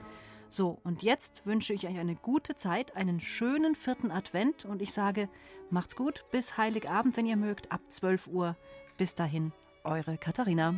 So, 0.54 0.78
und 0.84 1.02
jetzt 1.02 1.48
wünsche 1.48 1.74
ich 1.74 1.88
euch 1.88 1.98
eine 1.98 2.14
gute 2.14 2.54
Zeit, 2.56 2.96
einen 2.96 3.20
schönen 3.20 3.74
vierten 3.74 4.12
Advent 4.12 4.66
und 4.66 4.84
ich 4.84 4.94
sage, 4.94 5.28
macht's 5.72 5.96
gut, 5.96 6.26
bis 6.32 6.58
Heiligabend, 6.58 7.18
wenn 7.18 7.26
ihr 7.26 7.38
mögt, 7.38 7.72
ab 7.72 7.82
12 7.88 8.28
Uhr. 8.28 8.56
Bis 9.00 9.16
dahin, 9.16 9.52
eure 9.84 10.20
Katharina. 10.20 10.76